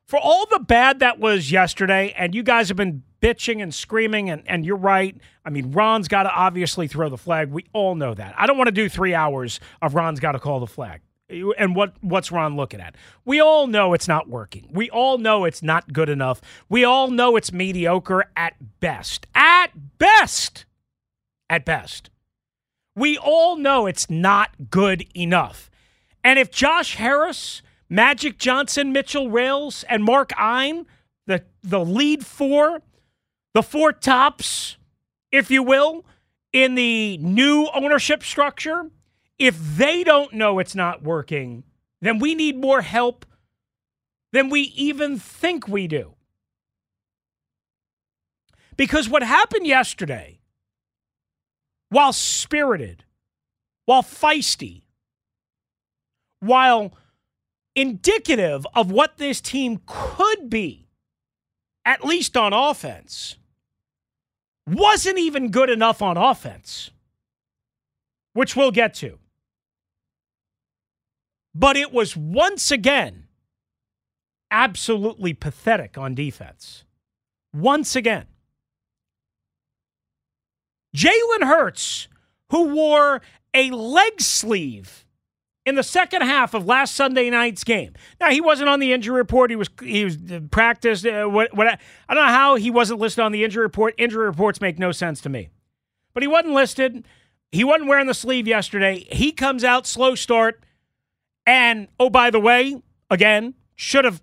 for 0.06 0.18
all 0.18 0.46
the 0.46 0.58
bad 0.58 0.98
that 0.98 1.20
was 1.20 1.52
yesterday, 1.52 2.12
and 2.16 2.34
you 2.34 2.42
guys 2.42 2.68
have 2.68 2.76
been 2.76 3.04
bitching 3.22 3.62
and 3.62 3.72
screaming, 3.72 4.30
and, 4.30 4.42
and 4.46 4.66
you're 4.66 4.76
right. 4.76 5.16
I 5.44 5.50
mean, 5.50 5.72
Ron's 5.72 6.08
got 6.08 6.24
to 6.24 6.30
obviously 6.30 6.88
throw 6.88 7.08
the 7.08 7.18
flag. 7.18 7.50
We 7.50 7.66
all 7.72 7.94
know 7.94 8.14
that. 8.14 8.34
I 8.36 8.46
don't 8.46 8.56
want 8.56 8.68
to 8.68 8.72
do 8.72 8.88
three 8.88 9.14
hours 9.14 9.60
of 9.80 9.94
Ron's 9.94 10.18
got 10.18 10.32
to 10.32 10.40
call 10.40 10.58
the 10.58 10.66
flag. 10.66 11.02
And 11.58 11.76
what 11.76 11.94
what's 12.00 12.32
Ron 12.32 12.56
looking 12.56 12.80
at? 12.80 12.96
We 13.24 13.40
all 13.40 13.66
know 13.66 13.92
it's 13.94 14.08
not 14.08 14.28
working. 14.28 14.68
We 14.72 14.90
all 14.90 15.18
know 15.18 15.44
it's 15.44 15.62
not 15.62 15.92
good 15.92 16.08
enough. 16.08 16.40
We 16.68 16.84
all 16.84 17.10
know 17.10 17.36
it's 17.36 17.52
mediocre 17.52 18.24
at 18.36 18.54
best. 18.80 19.26
At 19.34 19.98
best. 19.98 20.64
At 21.48 21.64
best. 21.64 22.10
We 22.96 23.16
all 23.16 23.56
know 23.56 23.86
it's 23.86 24.10
not 24.10 24.70
good 24.70 25.06
enough. 25.14 25.70
And 26.24 26.38
if 26.38 26.50
Josh 26.50 26.96
Harris, 26.96 27.62
Magic 27.88 28.38
Johnson, 28.38 28.92
Mitchell 28.92 29.30
Rales, 29.30 29.84
and 29.88 30.04
Mark 30.04 30.32
Ein, 30.38 30.86
the 31.26 31.44
the 31.62 31.84
lead 31.84 32.26
four, 32.26 32.82
the 33.54 33.62
four 33.62 33.92
tops, 33.92 34.76
if 35.30 35.50
you 35.50 35.62
will, 35.62 36.04
in 36.52 36.74
the 36.74 37.18
new 37.18 37.68
ownership 37.72 38.22
structure, 38.22 38.90
if 39.40 39.58
they 39.58 40.04
don't 40.04 40.34
know 40.34 40.58
it's 40.58 40.74
not 40.74 41.02
working, 41.02 41.64
then 42.02 42.18
we 42.18 42.34
need 42.34 42.56
more 42.56 42.82
help 42.82 43.24
than 44.32 44.50
we 44.50 44.60
even 44.76 45.18
think 45.18 45.66
we 45.66 45.88
do. 45.88 46.12
Because 48.76 49.08
what 49.08 49.22
happened 49.22 49.66
yesterday, 49.66 50.40
while 51.88 52.12
spirited, 52.12 53.04
while 53.86 54.02
feisty, 54.02 54.82
while 56.40 56.92
indicative 57.74 58.66
of 58.74 58.90
what 58.90 59.16
this 59.16 59.40
team 59.40 59.80
could 59.86 60.50
be, 60.50 60.86
at 61.86 62.04
least 62.04 62.36
on 62.36 62.52
offense, 62.52 63.36
wasn't 64.66 65.18
even 65.18 65.50
good 65.50 65.70
enough 65.70 66.02
on 66.02 66.18
offense, 66.18 66.90
which 68.34 68.54
we'll 68.54 68.70
get 68.70 68.92
to. 68.94 69.18
But 71.54 71.76
it 71.76 71.92
was 71.92 72.16
once 72.16 72.70
again 72.70 73.26
absolutely 74.50 75.34
pathetic 75.34 75.98
on 75.98 76.14
defense. 76.14 76.84
Once 77.52 77.96
again. 77.96 78.26
Jalen 80.96 81.42
Hurts, 81.42 82.08
who 82.50 82.74
wore 82.74 83.20
a 83.54 83.70
leg 83.70 84.20
sleeve 84.20 85.04
in 85.66 85.74
the 85.74 85.82
second 85.82 86.22
half 86.22 86.54
of 86.54 86.66
last 86.66 86.94
Sunday 86.94 87.30
night's 87.30 87.64
game. 87.64 87.94
Now 88.20 88.30
he 88.30 88.40
wasn't 88.40 88.68
on 88.68 88.80
the 88.80 88.92
injury 88.92 89.16
report. 89.16 89.50
He 89.50 89.56
was 89.56 89.68
he 89.82 90.04
was 90.04 90.16
uh, 90.30 90.40
practiced. 90.50 91.06
Uh, 91.06 91.26
what, 91.26 91.54
what 91.54 91.66
I 91.68 92.14
don't 92.14 92.24
know 92.24 92.32
how 92.32 92.56
he 92.56 92.70
wasn't 92.70 93.00
listed 93.00 93.22
on 93.22 93.32
the 93.32 93.44
injury 93.44 93.62
report. 93.62 93.94
Injury 93.98 94.26
reports 94.26 94.60
make 94.60 94.78
no 94.78 94.92
sense 94.92 95.20
to 95.22 95.28
me. 95.28 95.50
But 96.12 96.22
he 96.22 96.28
wasn't 96.28 96.54
listed. 96.54 97.04
He 97.52 97.64
wasn't 97.64 97.88
wearing 97.88 98.06
the 98.06 98.14
sleeve 98.14 98.46
yesterday. 98.46 99.06
He 99.10 99.32
comes 99.32 99.64
out 99.64 99.86
slow 99.86 100.14
start, 100.14 100.62
and 101.50 101.88
oh 101.98 102.10
by 102.10 102.30
the 102.30 102.40
way, 102.40 102.80
again 103.10 103.54
should 103.74 104.04
have, 104.04 104.22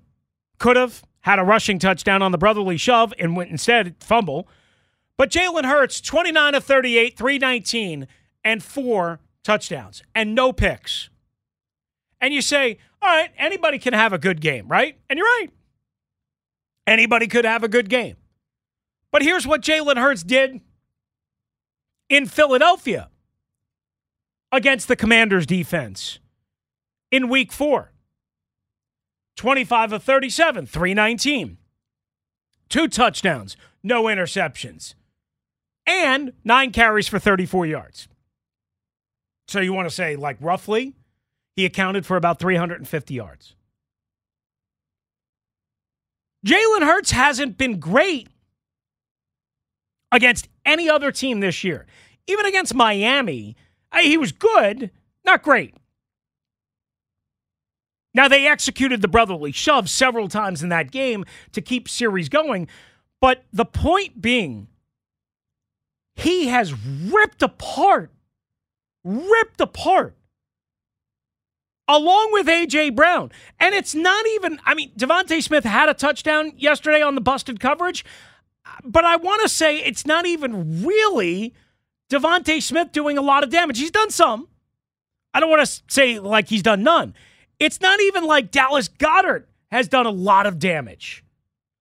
could 0.60 0.76
have 0.76 1.04
had 1.22 1.40
a 1.40 1.44
rushing 1.44 1.80
touchdown 1.80 2.22
on 2.22 2.32
the 2.32 2.38
brotherly 2.38 2.78
shove 2.78 3.14
and 3.20 3.36
went 3.36 3.50
instead 3.52 3.96
fumble. 4.00 4.48
But 5.18 5.32
Jalen 5.32 5.66
Hurts, 5.66 6.00
29 6.00 6.56
of 6.56 6.64
38, 6.64 7.18
319, 7.18 8.08
and 8.44 8.64
four 8.64 9.20
touchdowns, 9.44 10.04
and 10.14 10.36
no 10.36 10.54
picks 10.54 11.10
and 12.20 12.34
you 12.34 12.42
say, 12.42 12.78
all 13.02 13.10
right, 13.10 13.32
anybody 13.38 13.80
can 13.80 13.94
have 13.94 14.14
a 14.14 14.18
good 14.18 14.42
game, 14.42 14.68
right? 14.68 14.98
And 15.10 15.18
you're 15.18 15.26
right. 15.26 15.50
Anybody 16.86 17.28
could 17.28 17.46
have 17.46 17.64
a 17.64 17.68
good 17.68 17.90
game. 17.90 18.16
But 19.12 19.22
here's 19.22 19.46
what 19.46 19.62
Jalen 19.62 19.98
Hurts 19.98 20.24
did 20.24 20.62
in 22.10 22.26
Philadelphia 22.26 23.10
against 24.52 24.88
the 24.88 24.96
Commanders 24.96 25.46
defense 25.46 26.20
in 27.12 27.30
week 27.30 27.52
four 27.52 27.92
25 29.36 29.94
of 29.94 30.04
37, 30.04 30.66
319. 30.66 31.58
Two 32.70 32.88
touchdowns, 32.88 33.56
no 33.82 34.04
interceptions, 34.06 34.94
and 35.86 36.34
nine 36.44 36.72
carries 36.72 37.08
for 37.08 37.20
34 37.20 37.66
yards. 37.66 38.08
So 39.48 39.62
you 39.62 39.72
want 39.72 39.88
to 39.88 39.96
say, 39.96 40.18
like, 40.18 40.38
roughly 40.42 40.96
he 41.56 41.66
accounted 41.66 42.06
for 42.06 42.18
about 42.18 42.40
350 42.40 43.14
yards. 43.14 43.56
Jalen 46.46 46.84
Hurts 46.84 47.12
hasn't 47.12 47.58
been 47.58 47.80
great 47.80 48.28
against 50.12 50.50
any 50.66 50.90
other 50.90 51.12
team 51.12 51.40
this 51.40 51.64
year. 51.64 51.86
Even 52.28 52.46
against 52.46 52.74
Miami, 52.74 53.56
he 54.02 54.18
was 54.18 54.32
good, 54.32 54.92
not 55.26 55.42
great. 55.42 55.74
Now, 58.18 58.28
they 58.28 58.48
executed 58.48 59.04
the 59.04 59.08
brotherly 59.08 59.52
shove 59.52 59.92
several 59.92 60.28
times 60.28 60.64
in 60.64 60.70
that 60.70 60.90
game 60.90 61.24
to 61.52 61.62
keep 61.62 61.88
series 61.88 62.30
going. 62.30 62.68
But 63.22 63.44
the 63.54 63.64
point 63.64 64.20
being, 64.20 64.70
he 66.16 66.48
has 66.48 66.74
ripped 66.74 67.44
apart, 67.44 68.10
ripped 69.04 69.62
apart 69.62 70.16
along 71.88 72.34
with 72.34 72.50
A.J. 72.50 72.90
Brown. 72.90 73.32
And 73.60 73.76
it's 73.76 73.94
not 73.94 74.26
even, 74.30 74.60
I 74.66 74.74
mean, 74.74 74.92
DeVonta 74.98 75.40
Smith 75.44 75.64
had 75.64 75.88
a 75.88 75.94
touchdown 75.94 76.54
yesterday 76.58 77.04
on 77.04 77.14
the 77.14 77.22
busted 77.22 77.60
coverage, 77.60 78.04
but 78.84 79.06
I 79.06 79.18
want 79.18 79.44
to 79.44 79.48
say 79.48 79.78
it's 79.78 80.08
not 80.08 80.26
even 80.26 80.84
really 80.84 81.54
DeVonta 82.10 82.64
Smith 82.64 82.92
doing 82.92 83.20
a 83.20 83.22
lot 83.22 83.44
of 83.44 83.52
damage. 83.52 83.78
He's 83.78 83.92
done 83.92 84.10
some. 84.10 84.48
I 85.36 85.40
don't 85.40 85.52
want 85.52 85.68
to 85.68 85.82
say 85.88 86.18
like 86.18 86.50
he's 86.50 86.64
done 86.64 86.82
none. 86.82 87.14
It's 87.60 87.82
not 87.82 88.00
even 88.02 88.26
like 88.26 88.52
Dallas 88.52 88.88
Goedert 88.88 89.46
has 89.72 89.88
done 89.88 90.06
a 90.06 90.12
lot 90.12 90.46
of 90.46 90.60
damage. 90.60 91.24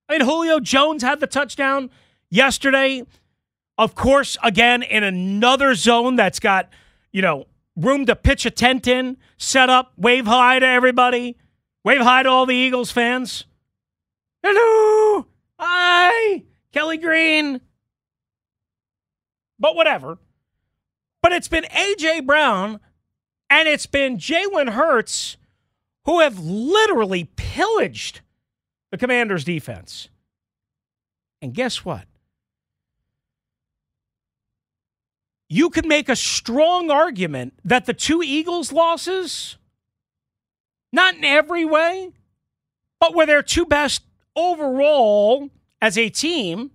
I 0.09 0.13
mean, 0.13 0.21
Julio 0.21 0.59
Jones 0.59 1.03
had 1.03 1.19
the 1.19 1.27
touchdown 1.27 1.89
yesterday. 2.29 3.03
Of 3.77 3.93
course, 3.93 4.37
again, 4.43 4.81
in 4.81 5.03
another 5.03 5.75
zone 5.75 6.15
that's 6.15 6.39
got, 6.39 6.69
you 7.11 7.21
know, 7.21 7.45
room 7.75 8.05
to 8.07 8.15
pitch 8.15 8.45
a 8.45 8.51
tent 8.51 8.87
in, 8.87 9.17
set 9.37 9.69
up, 9.69 9.93
wave 9.97 10.25
hi 10.25 10.59
to 10.59 10.65
everybody, 10.65 11.37
wave 11.83 12.01
hi 12.01 12.23
to 12.23 12.29
all 12.29 12.45
the 12.45 12.55
Eagles 12.55 12.91
fans. 12.91 13.45
Hello, 14.43 15.27
hi, 15.59 16.43
Kelly 16.71 16.97
Green. 16.97 17.61
But 19.59 19.75
whatever. 19.75 20.17
But 21.21 21.33
it's 21.33 21.47
been 21.47 21.65
A.J. 21.65 22.21
Brown 22.21 22.79
and 23.49 23.67
it's 23.67 23.85
been 23.85 24.17
Jalen 24.17 24.69
Hurts 24.69 25.36
who 26.07 26.21
have 26.21 26.39
literally 26.39 27.25
pillaged 27.35 28.21
the 28.89 28.97
Commanders' 28.97 29.43
defense. 29.43 30.09
And 31.43 31.53
guess 31.53 31.85
what? 31.85 32.07
you 35.49 35.69
could 35.69 35.85
make 35.85 36.09
a 36.09 36.15
strong 36.15 36.91
argument 36.91 37.53
that 37.63 37.85
the 37.85 37.93
two 37.93 38.21
Eagles 38.23 38.71
losses, 38.71 39.57
not 40.91 41.15
in 41.15 41.23
every 41.23 41.63
way, 41.63 42.11
but 42.99 43.15
were 43.15 43.25
their 43.25 43.43
two 43.43 43.65
best 43.65 44.03
overall 44.35 45.49
as 45.81 45.97
a 45.97 46.09
team 46.09 46.71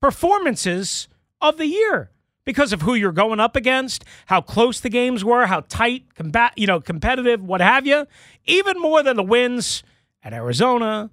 performances 0.00 1.08
of 1.40 1.56
the 1.56 1.66
year 1.66 2.09
because 2.44 2.72
of 2.72 2.82
who 2.82 2.94
you're 2.94 3.12
going 3.12 3.40
up 3.40 3.56
against, 3.56 4.04
how 4.26 4.40
close 4.40 4.80
the 4.80 4.88
games 4.88 5.24
were, 5.24 5.46
how 5.46 5.60
tight, 5.68 6.14
combat, 6.14 6.52
you 6.56 6.66
know, 6.66 6.80
competitive, 6.80 7.42
what 7.42 7.60
have 7.60 7.86
you. 7.86 8.06
Even 8.46 8.80
more 8.80 9.02
than 9.02 9.16
the 9.16 9.22
wins 9.22 9.82
at 10.22 10.32
Arizona, 10.32 11.10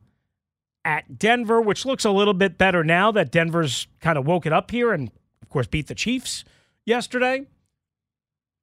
at 0.85 1.19
Denver, 1.19 1.61
which 1.61 1.85
looks 1.85 2.05
a 2.05 2.11
little 2.11 2.33
bit 2.33 2.57
better 2.57 2.83
now 2.83 3.11
that 3.11 3.31
Denver's 3.31 3.87
kind 3.99 4.17
of 4.17 4.25
woken 4.25 4.53
up 4.53 4.71
here 4.71 4.93
and, 4.93 5.11
of 5.41 5.49
course, 5.49 5.67
beat 5.67 5.87
the 5.87 5.95
Chiefs 5.95 6.45
yesterday 6.85 7.45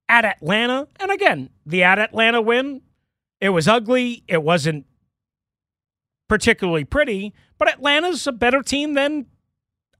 at 0.09 0.25
Atlanta. 0.25 0.87
And 0.99 1.11
again, 1.11 1.49
the 1.65 1.83
at 1.83 1.99
Atlanta 1.99 2.41
win, 2.41 2.81
it 3.39 3.49
was 3.49 3.67
ugly. 3.67 4.23
It 4.27 4.43
wasn't 4.43 4.85
particularly 6.27 6.83
pretty, 6.83 7.33
but 7.57 7.69
Atlanta's 7.69 8.25
a 8.25 8.31
better 8.31 8.63
team 8.63 8.95
than 8.95 9.27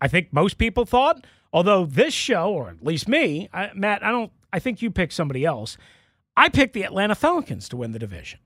I 0.01 0.07
think 0.07 0.33
most 0.33 0.57
people 0.57 0.85
thought. 0.85 1.25
Although 1.55 1.85
this 1.85 2.13
show, 2.13 2.51
or 2.51 2.67
at 2.67 2.85
least 2.85 3.07
me, 3.07 3.47
I, 3.53 3.71
Matt, 3.73 4.03
I 4.03 4.11
don't. 4.11 4.29
I 4.51 4.59
think 4.59 4.81
you 4.81 4.91
picked 4.91 5.13
somebody 5.13 5.45
else. 5.45 5.77
I 6.35 6.49
picked 6.49 6.73
the 6.73 6.83
Atlanta 6.83 7.15
Falcons 7.15 7.69
to 7.69 7.77
win 7.77 7.93
the 7.93 7.99
division. 7.99 8.39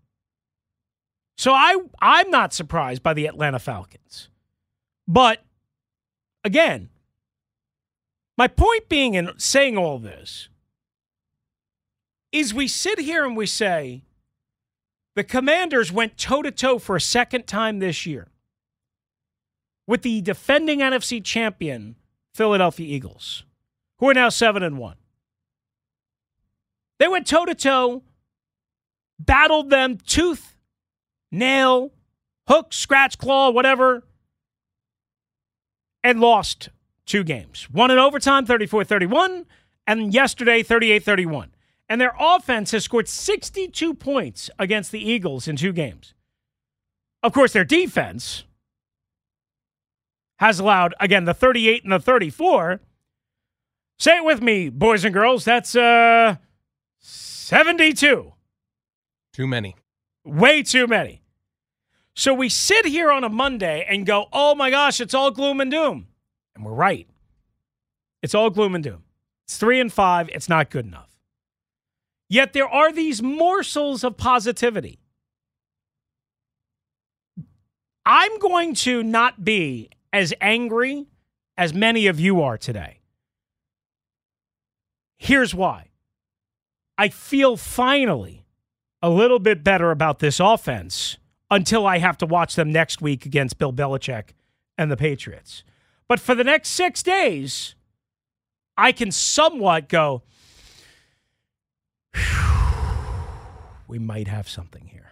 So 1.36 1.52
I 1.52 1.76
I'm 2.00 2.30
not 2.30 2.54
surprised 2.54 3.02
by 3.02 3.15
the 3.15 3.26
Atlanta 3.26 3.58
Falcons. 3.58 4.30
But 5.08 5.43
again, 6.43 6.89
my 8.38 8.48
point 8.48 8.88
being 8.89 9.15
in 9.15 9.32
saying 9.38 9.76
all 9.76 9.98
this 9.98 10.50
is 12.32 12.54
we 12.54 12.67
sit 12.67 13.00
here 13.00 13.26
and 13.26 13.36
we 13.36 13.48
say 13.48 14.04
the 15.15 15.24
commanders 15.24 15.91
went 15.91 16.15
toe 16.15 16.43
to 16.43 16.52
toe 16.52 16.78
for 16.78 16.95
a 16.95 17.02
second 17.02 17.48
time 17.48 17.80
this 17.80 18.06
year 18.06 18.28
with 19.88 20.04
the 20.04 20.22
defending 20.22 20.82
NFC 20.82 21.24
champion 21.24 21.95
Philadelphia 22.39 22.88
Eagles, 22.88 23.43
who 23.97 24.10
are 24.10 24.13
now 24.13 24.30
7 24.30 24.63
and 24.63 24.78
1. 24.78 24.95
They 26.97 27.10
went 27.10 27.28
toe 27.28 27.43
to 27.43 27.54
toe 27.54 28.02
battled 29.19 29.69
them 29.69 29.97
tooth, 29.97 30.56
nail, 31.34 31.91
hook, 32.47 32.71
scratch, 32.71 33.17
claw, 33.17 33.49
whatever, 33.49 34.04
and 36.02 36.21
lost 36.21 36.69
two 37.06 37.25
games. 37.25 37.67
One 37.69 37.91
in 37.91 37.97
overtime, 37.97 38.45
34 38.45 38.86
31, 38.86 39.45
and 39.86 40.13
yesterday, 40.13 40.63
38 40.63 41.04
31. 41.04 41.52
And 41.89 41.99
their 41.99 42.15
offense 42.17 42.71
has 42.71 42.86
scored 42.86 43.10
62 43.10 43.95
points 43.95 44.49
against 44.58 44.93
the 44.93 45.12
Eagles 45.12 45.45
in 45.45 45.58
two 45.58 45.73
games. 45.73 46.13
Of 47.21 47.34
course, 47.34 47.52
their 47.52 47.65
defense 47.65 48.45
has 50.39 50.60
allowed, 50.60 50.95
again, 50.99 51.25
the 51.25 51.34
38 51.34 51.84
and 51.84 51.91
the 51.91 51.99
34. 51.99 52.80
Say 53.97 54.17
it 54.17 54.23
with 54.23 54.41
me, 54.41 54.69
boys 54.69 55.04
and 55.04 55.13
girls. 55.13 55.43
That's 55.43 55.75
uh, 55.75 56.38
72. 56.99 58.34
Too 59.34 59.47
many. 59.47 59.75
Way 60.23 60.63
too 60.63 60.88
many. 60.88 61.21
So 62.15 62.34
we 62.34 62.47
sit 62.47 62.86
here 62.86 63.12
on 63.12 63.23
a 63.25 63.30
Monday 63.30 63.86
and 63.88 64.06
go, 64.06 64.28
oh 64.32 64.56
my 64.56 64.69
gosh, 64.69 65.02
it's 65.02 65.13
all 65.13 65.32
gloom 65.32 65.60
and 65.60 65.69
doom. 65.69 66.08
And 66.56 66.65
we're 66.65 66.73
right. 66.73 67.08
It's 68.21 68.34
all 68.34 68.49
gloom 68.49 68.75
and 68.75 68.84
doom. 68.84 69.04
It's 69.45 69.58
three 69.58 69.80
and 69.80 69.91
five. 69.91 70.30
It's 70.30 70.47
not 70.47 70.69
good 70.69 70.86
enough. 70.86 71.10
Yet 72.30 72.54
there 72.54 72.67
are 72.67 72.93
these 72.93 73.21
morsels 73.21 74.04
of 74.04 74.15
positivity. 74.15 74.99
I'm 78.06 78.39
going 78.39 78.73
to 78.75 79.04
not 79.04 79.43
be 79.43 79.89
as 80.12 80.34
angry 80.41 81.08
as 81.58 81.74
many 81.74 82.08
of 82.08 82.19
you 82.19 82.41
are 82.41 82.58
today. 82.58 83.00
Here's 85.17 85.54
why 85.54 85.89
I 86.98 87.10
feel 87.10 87.58
finally 87.58 88.45
a 89.02 89.10
little 89.10 89.39
bit 89.39 89.63
better 89.63 89.91
about 89.91 90.19
this 90.19 90.39
offense 90.39 91.17
until 91.52 91.86
I 91.86 91.98
have 92.00 92.17
to 92.19 92.26
watch 92.26 92.56
them 92.56 92.72
next 92.72 93.02
week 93.02 93.26
against 93.26 93.58
Bill 93.58 93.74
Belichick 93.74 94.30
and 94.78 94.91
the 94.91 94.98
Patriots. 94.98 95.63
But 96.08 96.19
for 96.19 96.36
the 96.36 96.43
next 96.43 96.69
six 96.69 97.04
days, 97.04 97.76
I 98.78 98.91
can 98.91 99.12
somewhat 99.12 99.89
go, 99.89 100.24
we 103.88 104.00
might 104.00 104.28
have 104.28 104.48
something 104.48 104.88
here. 104.88 105.12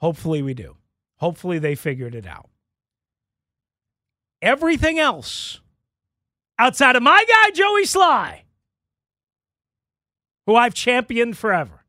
Hopefully, 0.00 0.42
we 0.42 0.54
do. 0.54 0.76
Hopefully, 1.16 1.58
they 1.58 1.74
figured 1.74 2.14
it 2.14 2.26
out. 2.26 2.48
Everything 4.44 4.98
else 4.98 5.60
outside 6.58 6.96
of 6.96 7.02
my 7.02 7.24
guy, 7.26 7.50
Joey 7.52 7.84
Slye, 7.84 8.40
who 10.44 10.54
I've 10.54 10.74
championed 10.74 11.38
forever, 11.38 11.82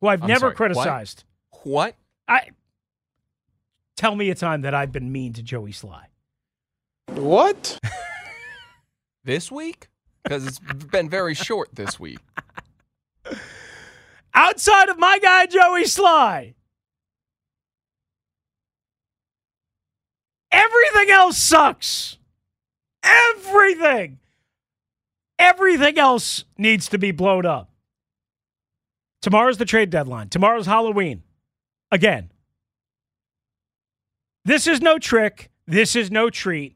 who 0.00 0.06
I've 0.06 0.22
I'm 0.22 0.28
never 0.28 0.40
sorry, 0.40 0.50
what? 0.52 0.56
criticized. 0.56 1.24
What? 1.64 1.96
I 2.26 2.48
tell 3.94 4.16
me 4.16 4.30
a 4.30 4.34
time 4.34 4.62
that 4.62 4.74
I've 4.74 4.90
been 4.90 5.12
mean 5.12 5.34
to 5.34 5.42
Joey 5.42 5.72
Slye. 5.72 6.06
What? 7.12 7.78
This 9.24 9.52
week? 9.52 9.88
Because 10.22 10.46
it's 10.46 10.58
been 10.58 11.10
very 11.10 11.34
short 11.34 11.74
this 11.74 12.00
week. 12.00 12.20
Outside 14.34 14.88
of 14.88 14.98
my 14.98 15.18
guy 15.18 15.44
Joey 15.44 15.82
Slye, 15.84 16.54
everything 20.50 21.10
else 21.10 21.38
sucks. 21.38 22.18
Everything. 23.02 24.18
Everything 25.38 25.98
else 25.98 26.44
needs 26.56 26.88
to 26.88 26.98
be 26.98 27.10
blown 27.10 27.46
up. 27.46 27.70
Tomorrow's 29.22 29.58
the 29.58 29.64
trade 29.64 29.90
deadline. 29.90 30.28
Tomorrow's 30.28 30.66
Halloween. 30.66 31.22
Again. 31.90 32.30
This 34.44 34.66
is 34.66 34.80
no 34.80 34.98
trick. 34.98 35.50
This 35.66 35.94
is 35.94 36.10
no 36.10 36.30
treat. 36.30 36.74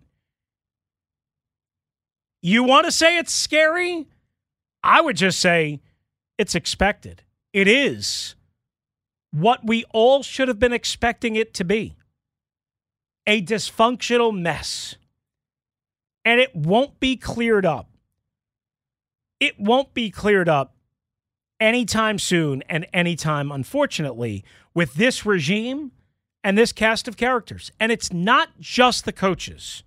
You 2.43 2.65
want 2.65 2.87
to 2.87 2.93
say 2.93 3.17
it's 3.17 3.33
scary? 3.33 4.07
I 4.83 5.01
would 5.01 5.17
just 5.17 5.39
say 5.39 5.81
it's 6.39 6.55
expected. 6.55 7.23
It 7.53 7.69
is 7.69 8.35
what 9.31 9.65
we 9.65 9.85
all 9.93 10.23
should 10.23 10.49
have 10.49 10.59
been 10.59 10.73
expecting 10.73 11.37
it 11.37 11.55
to 11.55 11.65
be 11.65 11.95
a 13.27 13.43
dysfunctional 13.43 14.37
mess. 14.37 14.97
And 16.25 16.41
it 16.41 16.55
won't 16.55 17.01
be 17.01 17.17
cleared 17.17 17.67
up. 17.67 17.91
It 19.41 19.59
won't 19.59 19.93
be 19.93 20.11
cleared 20.11 20.49
up 20.49 20.77
anytime 21.61 22.19
soon 22.19 22.63
and 22.69 22.87
anytime, 22.93 23.51
unfortunately, 23.51 24.45
with 24.75 24.95
this 24.95 25.27
regime 25.27 25.93
and 26.45 26.57
this 26.57 26.73
cast 26.73 27.09
of 27.09 27.17
characters. 27.17 27.73
And 27.81 27.91
it's 27.91 28.13
not 28.13 28.61
just 28.61 29.05
the 29.05 29.13
coaches. 29.13 29.83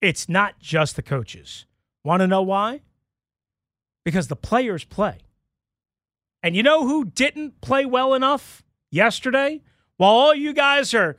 It's 0.00 0.28
not 0.28 0.58
just 0.60 0.96
the 0.96 1.02
coaches. 1.02 1.66
Want 2.04 2.20
to 2.20 2.26
know 2.26 2.42
why? 2.42 2.80
Because 4.04 4.28
the 4.28 4.36
players 4.36 4.84
play. 4.84 5.18
And 6.42 6.56
you 6.56 6.62
know 6.62 6.86
who 6.86 7.04
didn't 7.04 7.60
play 7.60 7.84
well 7.84 8.14
enough 8.14 8.62
yesterday? 8.90 9.62
While 9.96 10.12
all 10.12 10.34
you 10.34 10.54
guys 10.54 10.94
are 10.94 11.16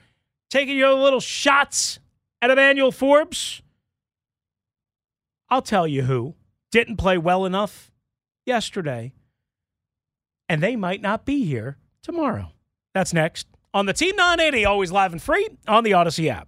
taking 0.51 0.77
your 0.77 0.93
little 0.93 1.19
shots 1.19 1.99
at 2.41 2.51
Emmanuel 2.51 2.91
Forbes, 2.91 3.63
I'll 5.49 5.61
tell 5.63 5.87
you 5.87 6.03
who 6.03 6.35
didn't 6.71 6.97
play 6.97 7.17
well 7.17 7.45
enough 7.45 7.91
yesterday. 8.45 9.13
And 10.47 10.61
they 10.61 10.75
might 10.75 11.01
not 11.01 11.25
be 11.25 11.45
here 11.45 11.77
tomorrow. 12.03 12.51
That's 12.93 13.13
next 13.13 13.47
on 13.73 13.85
the 13.85 13.93
Team 13.93 14.15
980, 14.15 14.65
always 14.65 14.91
live 14.91 15.13
and 15.13 15.21
free 15.21 15.47
on 15.67 15.83
the 15.83 15.93
Odyssey 15.93 16.29
app. 16.29 16.47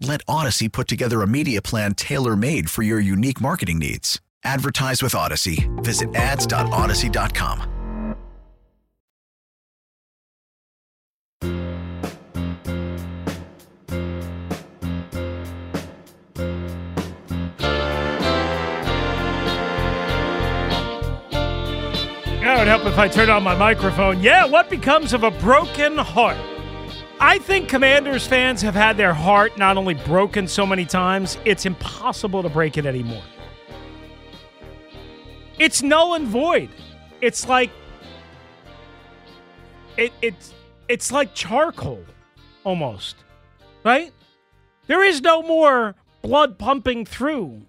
Let 0.00 0.20
Odyssey 0.28 0.68
put 0.68 0.86
together 0.86 1.22
a 1.22 1.26
media 1.26 1.60
plan 1.60 1.94
tailor 1.94 2.36
made 2.36 2.70
for 2.70 2.82
your 2.82 3.00
unique 3.00 3.40
marketing 3.40 3.78
needs. 3.78 4.20
Advertise 4.44 5.02
with 5.02 5.14
Odyssey. 5.14 5.68
Visit 5.78 6.14
ads.odyssey.com. 6.14 7.74
It 22.40 22.62
would 22.62 22.68
help 22.68 22.86
if 22.86 22.98
I 22.98 23.08
turned 23.08 23.30
on 23.30 23.42
my 23.42 23.54
microphone. 23.54 24.20
Yeah, 24.20 24.44
what 24.46 24.70
becomes 24.70 25.12
of 25.12 25.22
a 25.22 25.30
broken 25.30 25.96
heart? 25.96 26.36
I 27.20 27.38
think 27.38 27.68
Commanders 27.68 28.26
fans 28.26 28.62
have 28.62 28.74
had 28.76 28.96
their 28.96 29.12
heart 29.12 29.58
not 29.58 29.76
only 29.76 29.94
broken 29.94 30.46
so 30.46 30.64
many 30.64 30.84
times, 30.84 31.36
it's 31.44 31.66
impossible 31.66 32.44
to 32.44 32.48
break 32.48 32.78
it 32.78 32.86
anymore. 32.86 33.24
It's 35.58 35.82
null 35.82 36.14
and 36.14 36.28
void. 36.28 36.68
It's 37.20 37.48
like 37.48 37.70
it 39.96 40.12
it's 40.22 40.54
it's 40.88 41.10
like 41.10 41.34
charcoal 41.34 42.04
almost. 42.62 43.16
Right? 43.84 44.12
There 44.86 45.02
is 45.02 45.20
no 45.20 45.42
more 45.42 45.96
blood 46.22 46.56
pumping 46.56 47.04
through 47.04 47.62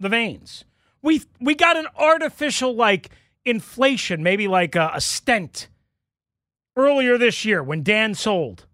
the 0.00 0.08
veins. 0.08 0.64
We 1.02 1.22
we 1.40 1.54
got 1.54 1.76
an 1.76 1.86
artificial 1.96 2.74
like 2.74 3.10
inflation, 3.44 4.24
maybe 4.24 4.48
like 4.48 4.74
a, 4.74 4.90
a 4.94 5.00
stent 5.00 5.68
earlier 6.76 7.16
this 7.16 7.44
year 7.44 7.62
when 7.62 7.84
Dan 7.84 8.14
sold 8.14 8.66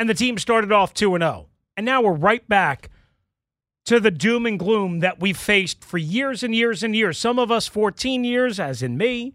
and 0.00 0.08
the 0.08 0.14
team 0.14 0.38
started 0.38 0.72
off 0.72 0.94
2 0.94 1.18
0. 1.18 1.46
And 1.76 1.84
now 1.84 2.00
we're 2.00 2.14
right 2.14 2.46
back 2.48 2.88
to 3.84 4.00
the 4.00 4.10
doom 4.10 4.46
and 4.46 4.58
gloom 4.58 5.00
that 5.00 5.20
we've 5.20 5.36
faced 5.36 5.84
for 5.84 5.98
years 5.98 6.42
and 6.42 6.54
years 6.54 6.82
and 6.82 6.96
years. 6.96 7.18
Some 7.18 7.38
of 7.38 7.50
us 7.50 7.66
14 7.68 8.24
years, 8.24 8.58
as 8.58 8.82
in 8.82 8.96
me. 8.96 9.34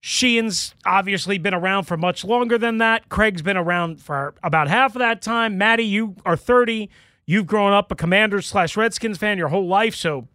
Sheehan's 0.00 0.74
obviously 0.84 1.38
been 1.38 1.54
around 1.54 1.84
for 1.84 1.96
much 1.96 2.24
longer 2.24 2.58
than 2.58 2.78
that. 2.78 3.08
Craig's 3.08 3.42
been 3.42 3.56
around 3.56 4.00
for 4.00 4.34
about 4.42 4.68
half 4.68 4.96
of 4.96 5.00
that 5.00 5.22
time. 5.22 5.58
Maddie, 5.58 5.84
you 5.84 6.16
are 6.26 6.36
30. 6.36 6.88
You've 7.26 7.46
grown 7.46 7.72
up 7.72 7.92
a 7.92 7.94
Commanders 7.94 8.46
slash 8.46 8.76
Redskins 8.76 9.18
fan 9.18 9.38
your 9.38 9.48
whole 9.48 9.68
life. 9.68 9.94
So 9.94 10.28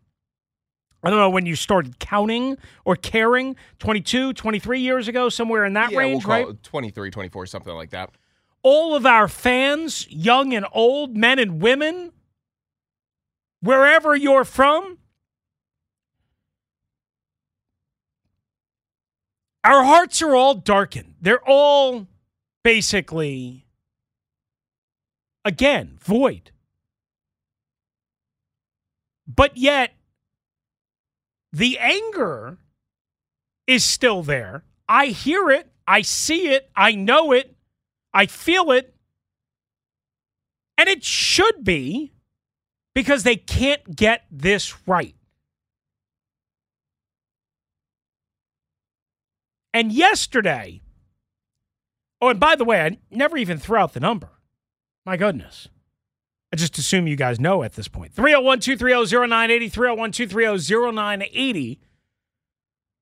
I 1.04 1.10
don't 1.10 1.20
know 1.20 1.30
when 1.32 1.46
you 1.46 1.56
started 1.56 2.00
counting 2.00 2.58
or 2.86 2.96
caring 2.96 3.56
22, 3.80 4.34
23 4.34 4.80
years 4.80 5.08
ago, 5.08 5.28
somewhere 5.28 5.66
in 5.66 5.74
that 5.74 5.92
yeah, 5.92 5.98
range, 5.98 6.26
we'll 6.26 6.46
right? 6.46 6.50
it 6.50 6.64
23, 6.64 7.10
24, 7.10 7.46
something 7.48 7.74
like 7.74 7.90
that. 7.90 8.12
All 8.64 8.96
of 8.96 9.06
our 9.06 9.28
fans, 9.28 10.08
young 10.10 10.54
and 10.54 10.66
old, 10.72 11.16
men 11.16 11.40
and 11.40 11.62
women, 11.62 12.12
wherever 13.62 14.16
you're 14.16 14.46
from, 14.46 14.98
our 19.64 19.84
hearts 19.84 20.22
are 20.22 20.36
all 20.36 20.56
darkened. 20.56 21.16
They're 21.22 21.44
all 21.48 22.08
basically, 22.64 23.66
again, 25.44 25.98
void. 26.02 26.52
But 29.28 29.58
yet, 29.58 29.94
the 31.52 31.78
anger 31.80 32.58
is 33.66 33.84
still 33.84 34.24
there. 34.24 34.64
I 34.88 35.08
hear 35.08 35.50
it. 35.50 35.70
I 35.86 36.02
see 36.02 36.48
it. 36.48 36.70
I 36.76 36.94
know 36.94 37.34
it. 37.34 37.57
I 38.14 38.26
feel 38.26 38.72
it. 38.72 38.94
And 40.78 40.88
it 40.88 41.04
should 41.04 41.64
be 41.64 42.14
because 42.94 43.24
they 43.24 43.36
can't 43.36 43.96
get 43.96 44.26
this 44.32 44.88
right. 44.88 45.16
And 49.74 49.92
yesterday, 49.92 50.82
oh, 52.22 52.30
and 52.30 52.40
by 52.40 52.56
the 52.56 52.66
way, 52.66 52.82
I 52.82 52.98
never 53.12 53.38
even 53.38 53.60
threw 53.60 53.78
out 53.78 53.94
the 53.94 54.00
number. 54.00 54.30
My 55.06 55.18
goodness. 55.18 55.68
I 56.52 56.56
just 56.56 56.78
assume 56.78 57.08
you 57.08 57.16
guys 57.16 57.40
know 57.40 57.62
at 57.64 57.74
this 57.74 57.88
point. 57.88 58.14
301 58.14 58.60
230 58.60 59.28
0980, 59.28 59.70
301 59.70 60.12
230 60.12 60.96
0980. 60.96 61.80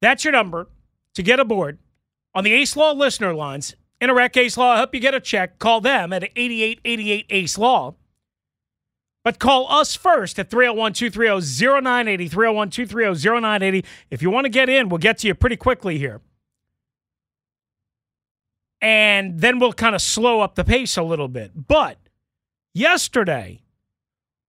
That's 0.02 0.24
your 0.26 0.34
number 0.34 0.68
to 1.13 1.24
get 1.24 1.39
aboard 1.39 1.80
on 2.34 2.44
the 2.44 2.54
Ace 2.54 2.76
Law 2.76 2.91
listener 2.91 3.34
lines. 3.34 3.76
Interact 4.01 4.38
Ace 4.38 4.58
Law, 4.58 4.75
help 4.75 4.93
you 4.93 4.99
get 4.99 5.13
a 5.13 5.19
check. 5.19 5.58
Call 5.60 5.81
them 5.81 6.12
at 6.13 6.23
8888 6.36 7.25
Ace 7.29 7.58
Law. 7.58 7.95
But 9.23 9.39
call 9.39 9.71
us 9.71 9.95
first 9.95 10.38
at 10.38 10.51
301 10.51 10.93
230 10.93 11.81
0980, 11.81 12.27
301 12.27 12.69
230 12.69 13.41
0980. 13.41 13.86
If 14.12 14.21
you 14.21 14.29
want 14.29 14.45
to 14.45 14.49
get 14.49 14.69
in, 14.69 14.88
we'll 14.88 14.99
get 14.99 15.17
to 15.19 15.27
you 15.27 15.34
pretty 15.34 15.55
quickly 15.55 15.97
here. 15.97 16.21
And 18.81 19.39
then 19.39 19.58
we'll 19.58 19.73
kind 19.73 19.95
of 19.95 20.01
slow 20.01 20.41
up 20.41 20.53
the 20.53 20.63
pace 20.63 20.95
a 20.95 21.01
little 21.01 21.27
bit. 21.27 21.67
But 21.67 21.97
yesterday, 22.75 23.62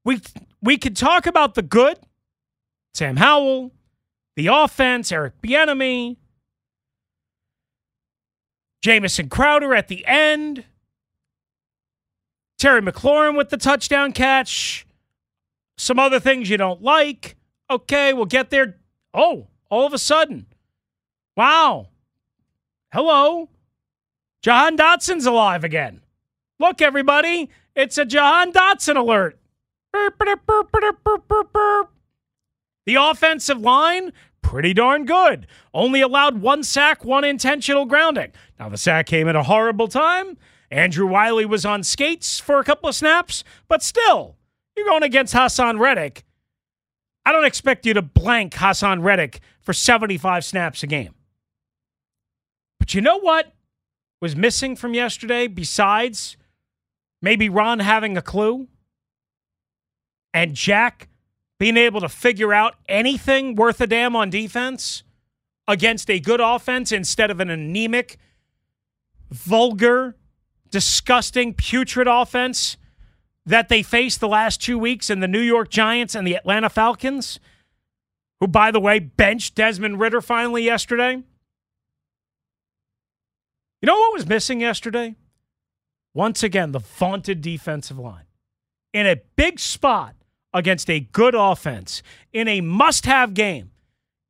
we 0.04 0.20
we 0.60 0.76
could 0.76 0.94
talk 0.94 1.26
about 1.26 1.54
the 1.54 1.62
good, 1.62 1.98
Sam 2.92 3.16
Howell, 3.16 3.72
the 4.34 4.48
offense, 4.48 5.10
Eric 5.10 5.40
Bieniemy, 5.40 6.18
Jamison 8.86 9.28
Crowder 9.28 9.74
at 9.74 9.88
the 9.88 10.06
end, 10.06 10.64
Terry 12.56 12.80
McLaurin 12.80 13.36
with 13.36 13.48
the 13.48 13.56
touchdown 13.56 14.12
catch, 14.12 14.86
some 15.76 15.98
other 15.98 16.20
things 16.20 16.48
you 16.48 16.56
don't 16.56 16.80
like. 16.80 17.34
Okay, 17.68 18.12
we'll 18.12 18.26
get 18.26 18.50
there. 18.50 18.76
Oh, 19.12 19.48
all 19.70 19.86
of 19.86 19.92
a 19.92 19.98
sudden, 19.98 20.46
wow, 21.36 21.88
hello, 22.92 23.48
Jahan 24.40 24.76
Dotson's 24.76 25.26
alive 25.26 25.64
again. 25.64 26.00
Look, 26.60 26.80
everybody, 26.80 27.50
it's 27.74 27.98
a 27.98 28.04
Jahan 28.04 28.52
Dotson 28.52 28.96
alert. 28.96 29.36
The 32.86 32.94
offensive 32.94 33.58
line, 33.58 34.12
pretty 34.46 34.72
darn 34.72 35.04
good. 35.04 35.44
Only 35.74 36.00
allowed 36.00 36.40
one 36.40 36.62
sack, 36.62 37.04
one 37.04 37.24
intentional 37.24 37.84
grounding. 37.84 38.30
Now, 38.60 38.68
the 38.68 38.76
sack 38.76 39.06
came 39.06 39.28
at 39.28 39.34
a 39.34 39.42
horrible 39.42 39.88
time. 39.88 40.38
Andrew 40.70 41.06
Wylie 41.06 41.46
was 41.46 41.66
on 41.66 41.82
skates 41.82 42.38
for 42.38 42.60
a 42.60 42.64
couple 42.64 42.88
of 42.88 42.94
snaps, 42.94 43.42
but 43.66 43.82
still, 43.82 44.36
you're 44.76 44.86
going 44.86 45.02
against 45.02 45.34
Haason 45.34 45.80
Reddick. 45.80 46.24
I 47.24 47.32
don't 47.32 47.44
expect 47.44 47.86
you 47.86 47.94
to 47.94 48.02
blank 48.02 48.54
Haason 48.54 49.02
Reddick 49.02 49.40
for 49.60 49.72
75 49.72 50.44
snaps 50.44 50.84
a 50.84 50.86
game. 50.86 51.14
But 52.78 52.94
you 52.94 53.00
know 53.00 53.18
what 53.18 53.52
was 54.20 54.36
missing 54.36 54.76
from 54.76 54.94
yesterday 54.94 55.48
besides 55.48 56.36
maybe 57.20 57.48
Ron 57.48 57.80
having 57.80 58.16
a 58.16 58.22
clue 58.22 58.68
and 60.32 60.54
Jack 60.54 61.08
being 61.58 61.76
able 61.76 62.00
to 62.00 62.08
figure 62.08 62.52
out 62.52 62.74
anything 62.88 63.54
worth 63.54 63.80
a 63.80 63.86
damn 63.86 64.14
on 64.14 64.30
defense 64.30 65.02
against 65.68 66.10
a 66.10 66.20
good 66.20 66.40
offense 66.40 66.92
instead 66.92 67.30
of 67.30 67.40
an 67.40 67.50
anemic, 67.50 68.18
vulgar, 69.30 70.16
disgusting, 70.70 71.54
putrid 71.54 72.06
offense 72.06 72.76
that 73.44 73.68
they 73.68 73.82
faced 73.82 74.20
the 74.20 74.28
last 74.28 74.60
two 74.60 74.78
weeks 74.78 75.08
in 75.08 75.20
the 75.20 75.28
New 75.28 75.40
York 75.40 75.70
Giants 75.70 76.14
and 76.14 76.26
the 76.26 76.34
Atlanta 76.34 76.68
Falcons, 76.68 77.38
who, 78.40 78.46
by 78.46 78.70
the 78.70 78.80
way, 78.80 78.98
benched 78.98 79.54
Desmond 79.54 80.00
Ridder 80.00 80.20
finally 80.20 80.64
yesterday. 80.64 81.22
You 83.80 83.86
know 83.86 83.98
what 83.98 84.12
was 84.12 84.26
missing 84.26 84.60
yesterday? 84.60 85.14
Once 86.12 86.42
again, 86.42 86.72
the 86.72 86.80
vaunted 86.80 87.40
defensive 87.40 87.98
line. 87.98 88.24
In 88.92 89.06
a 89.06 89.20
big 89.36 89.60
spot 89.60 90.14
against 90.56 90.88
a 90.88 91.00
good 91.00 91.34
offense, 91.36 92.02
in 92.32 92.48
a 92.48 92.62
must 92.62 93.04
have 93.04 93.34
game, 93.34 93.70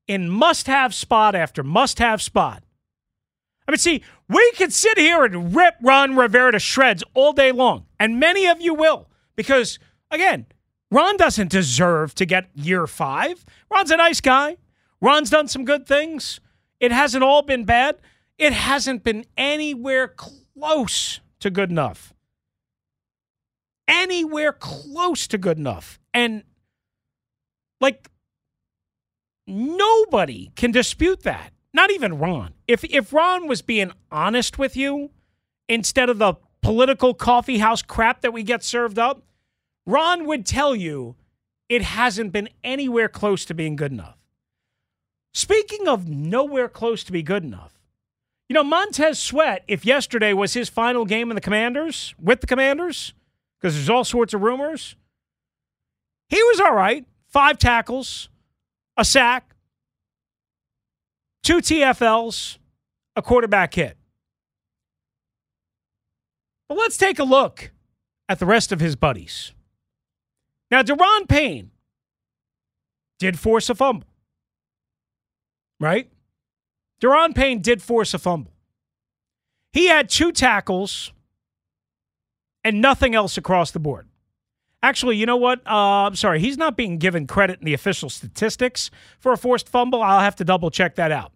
in 0.09 0.29
must 0.29 0.67
have 0.67 0.93
spot 0.93 1.35
after 1.37 1.62
must 1.62 2.01
have 2.01 2.21
spot. 2.21 2.65
I 3.67 3.71
mean, 3.71 3.79
see, 3.79 4.03
we 4.29 4.53
could 4.57 4.73
sit 4.73 4.99
here 4.99 5.25
and 5.25 5.55
rip 5.55 5.77
Ron 5.81 6.17
Rivera 6.17 6.53
to 6.53 6.59
shreds 6.59 7.05
all 7.15 7.33
day 7.33 7.53
long, 7.53 7.87
and 7.99 8.19
many 8.19 8.47
of 8.47 8.61
you 8.61 8.75
will, 8.75 9.09
because, 9.37 9.79
again, 10.11 10.47
Ron 10.91 11.17
doesn't 11.17 11.51
deserve 11.51 12.15
to 12.17 12.27
get 12.27 12.51
year 12.55 12.87
five. 12.87 13.45
Ron's 13.71 13.91
a 13.93 13.97
nice 13.97 14.21
guy. 14.21 14.57
Ron's 15.01 15.31
done 15.31 15.47
some 15.47 15.65
good 15.65 15.87
things. 15.87 16.41
It 16.81 16.91
hasn't 16.91 17.25
all 17.25 17.43
been 17.43 17.65
bad. 17.65 17.99
It 18.37 18.53
hasn't 18.53 19.05
been 19.05 19.25
anywhere 19.37 20.09
close 20.09 21.21
to 21.41 21.51
good 21.51 21.71
enough. 21.71 22.12
Anywhere 23.89 24.53
close 24.53 25.27
to 25.29 25.39
good 25.39 25.59
enough. 25.59 25.99
And, 26.16 26.44
like, 27.79 28.09
nobody 29.46 30.50
can 30.57 30.70
dispute 30.70 31.24
that. 31.24 31.52
Not 31.74 31.90
even 31.90 32.18
Ron. 32.18 32.55
If 32.66 32.85
if 32.85 33.12
Ron 33.12 33.46
was 33.46 33.61
being 33.61 33.92
honest 34.11 34.59
with 34.59 34.79
you 34.79 35.11
instead 35.68 36.09
of 36.09 36.16
the 36.16 36.35
political 36.62 37.12
coffee 37.12 37.59
house 37.59 37.83
crap 37.83 38.22
that 38.22 38.33
we 38.33 38.42
get 38.42 38.64
served 38.64 38.98
up, 38.98 39.22
Ron 39.85 40.26
would 40.26 40.46
tell 40.46 40.74
you 40.74 41.16
it 41.68 41.83
hasn't 41.83 42.33
been 42.33 42.48
anywhere 42.64 43.11
close 43.11 43.44
to 43.44 43.52
being 43.52 43.76
good 43.76 43.92
enough. 43.92 44.16
Speaking 45.35 45.87
of 45.87 46.09
nowhere 46.09 46.70
close 46.70 47.05
to 47.05 47.12
be 47.12 47.22
good 47.22 47.44
enough, 47.44 47.74
you 48.48 48.55
know, 48.55 48.64
Montez 48.64 49.18
Sweat, 49.18 49.64
if 49.68 49.85
yesterday 49.85 50.33
was 50.33 50.55
his 50.55 50.70
final 50.70 51.05
game 51.05 51.31
in 51.31 51.35
the 51.35 51.42
Commanders, 51.42 52.14
with 52.18 52.40
the 52.40 52.46
Commanders, 52.46 53.12
because 53.61 53.74
there's 53.74 53.90
all 53.90 54.05
sorts 54.05 54.33
of 54.33 54.40
rumors, 54.40 54.96
he 56.29 56.43
was 56.43 56.61
all 56.61 56.75
right. 56.75 57.05
Five 57.29 57.59
tackles, 57.59 58.29
a 58.97 59.05
sack, 59.05 59.55
two 61.43 61.59
TFLs, 61.59 62.59
a 63.15 63.23
quarterback 63.23 63.75
hit. 63.75 63.97
But 66.69 66.79
let's 66.79 66.97
take 66.97 67.19
a 67.19 67.25
look 67.25 67.71
at 68.29 68.39
the 68.39 68.47
rest 68.47 68.73
of 68.73 68.81
his 68.81 68.97
buddies. 68.97 69.53
Now, 70.71 70.83
Daron 70.83 71.29
Payne 71.29 71.71
did 73.19 73.39
force 73.39 73.71
a 73.71 73.75
fumble, 73.75 74.09
right? 75.79 76.11
Daron 77.01 77.35
Payne 77.35 77.61
did 77.61 77.83
force 77.83 78.15
a 78.15 78.19
fumble. 78.19 78.53
He 79.73 79.87
had 79.87 80.09
two 80.09 80.33
tackles 80.33 81.12
and 82.65 82.81
nothing 82.81 83.15
else 83.15 83.39
across 83.39 83.71
the 83.71 83.79
board. 83.79 84.06
Actually, 84.87 85.16
you 85.16 85.27
know 85.27 85.37
what? 85.37 85.66
Uh, 85.66 86.07
I'm 86.07 86.14
sorry. 86.14 86.38
He's 86.38 86.57
not 86.57 86.77
being 86.77 86.99
given 86.99 87.27
credit 87.27 87.59
in 87.59 87.64
the 87.64 87.75
official 87.75 88.09
statistics 88.09 88.88
for 89.18 89.33
a 89.33 89.37
forced 89.37 89.68
fumble. 89.68 90.01
I'll 90.01 90.20
have 90.20 90.37
to 90.37 90.44
double 90.44 90.70
check 90.70 90.94
that 90.94 91.11
out. 91.11 91.33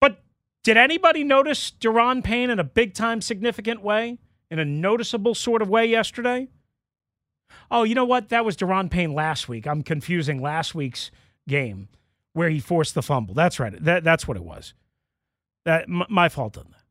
But 0.00 0.22
did 0.64 0.78
anybody 0.78 1.22
notice 1.22 1.70
Daron 1.78 2.24
Payne 2.24 2.48
in 2.48 2.58
a 2.58 2.64
big 2.64 2.94
time 2.94 3.20
significant 3.20 3.82
way, 3.82 4.16
in 4.50 4.58
a 4.58 4.64
noticeable 4.64 5.34
sort 5.34 5.60
of 5.60 5.68
way 5.68 5.84
yesterday? 5.84 6.48
Oh, 7.70 7.82
you 7.82 7.94
know 7.94 8.06
what? 8.06 8.30
That 8.30 8.46
was 8.46 8.56
Daron 8.56 8.90
Payne 8.90 9.12
last 9.12 9.50
week. 9.50 9.66
I'm 9.66 9.82
confusing 9.82 10.40
last 10.40 10.74
week's 10.74 11.10
game 11.46 11.88
where 12.32 12.48
he 12.48 12.58
forced 12.58 12.94
the 12.94 13.02
fumble. 13.02 13.34
That's 13.34 13.60
right. 13.60 13.74
That, 13.84 14.02
that's 14.02 14.26
what 14.26 14.38
it 14.38 14.44
was. 14.44 14.72
That 15.66 15.82
m- 15.82 16.04
my 16.08 16.30
fault 16.30 16.56
on 16.56 16.64
that. 16.70 16.84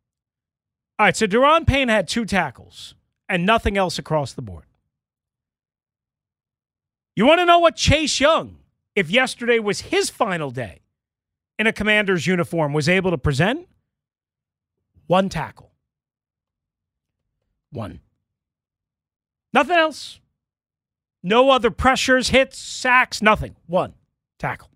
All 0.99 1.07
right, 1.07 1.17
so 1.17 1.25
Daron 1.25 1.65
Payne 1.65 1.87
had 1.87 2.07
two 2.07 2.23
tackles 2.23 2.93
and 3.27 3.47
nothing 3.47 3.77
else 3.77 3.97
across 3.97 4.31
the 4.31 4.43
board. 4.43 4.65
You 7.15 7.25
want 7.25 7.39
to 7.39 7.45
know 7.45 7.59
what 7.59 7.75
Chase 7.75 8.19
Young, 8.19 8.57
if 8.93 9.09
yesterday 9.09 9.59
was 9.59 9.81
his 9.81 10.09
final 10.09 10.51
day 10.51 10.81
in 11.57 11.67
a 11.67 11.73
commander's 11.73 12.27
uniform, 12.27 12.73
was 12.73 12.89
able 12.89 13.11
to 13.11 13.17
present? 13.17 13.67
One 15.07 15.29
tackle. 15.29 15.71
One. 17.71 18.01
Nothing 19.53 19.77
else. 19.77 20.19
No 21.23 21.49
other 21.49 21.71
pressures, 21.71 22.29
hits, 22.29 22.59
sacks, 22.59 23.21
nothing. 23.21 23.55
One 23.67 23.93
tackle. 24.37 24.69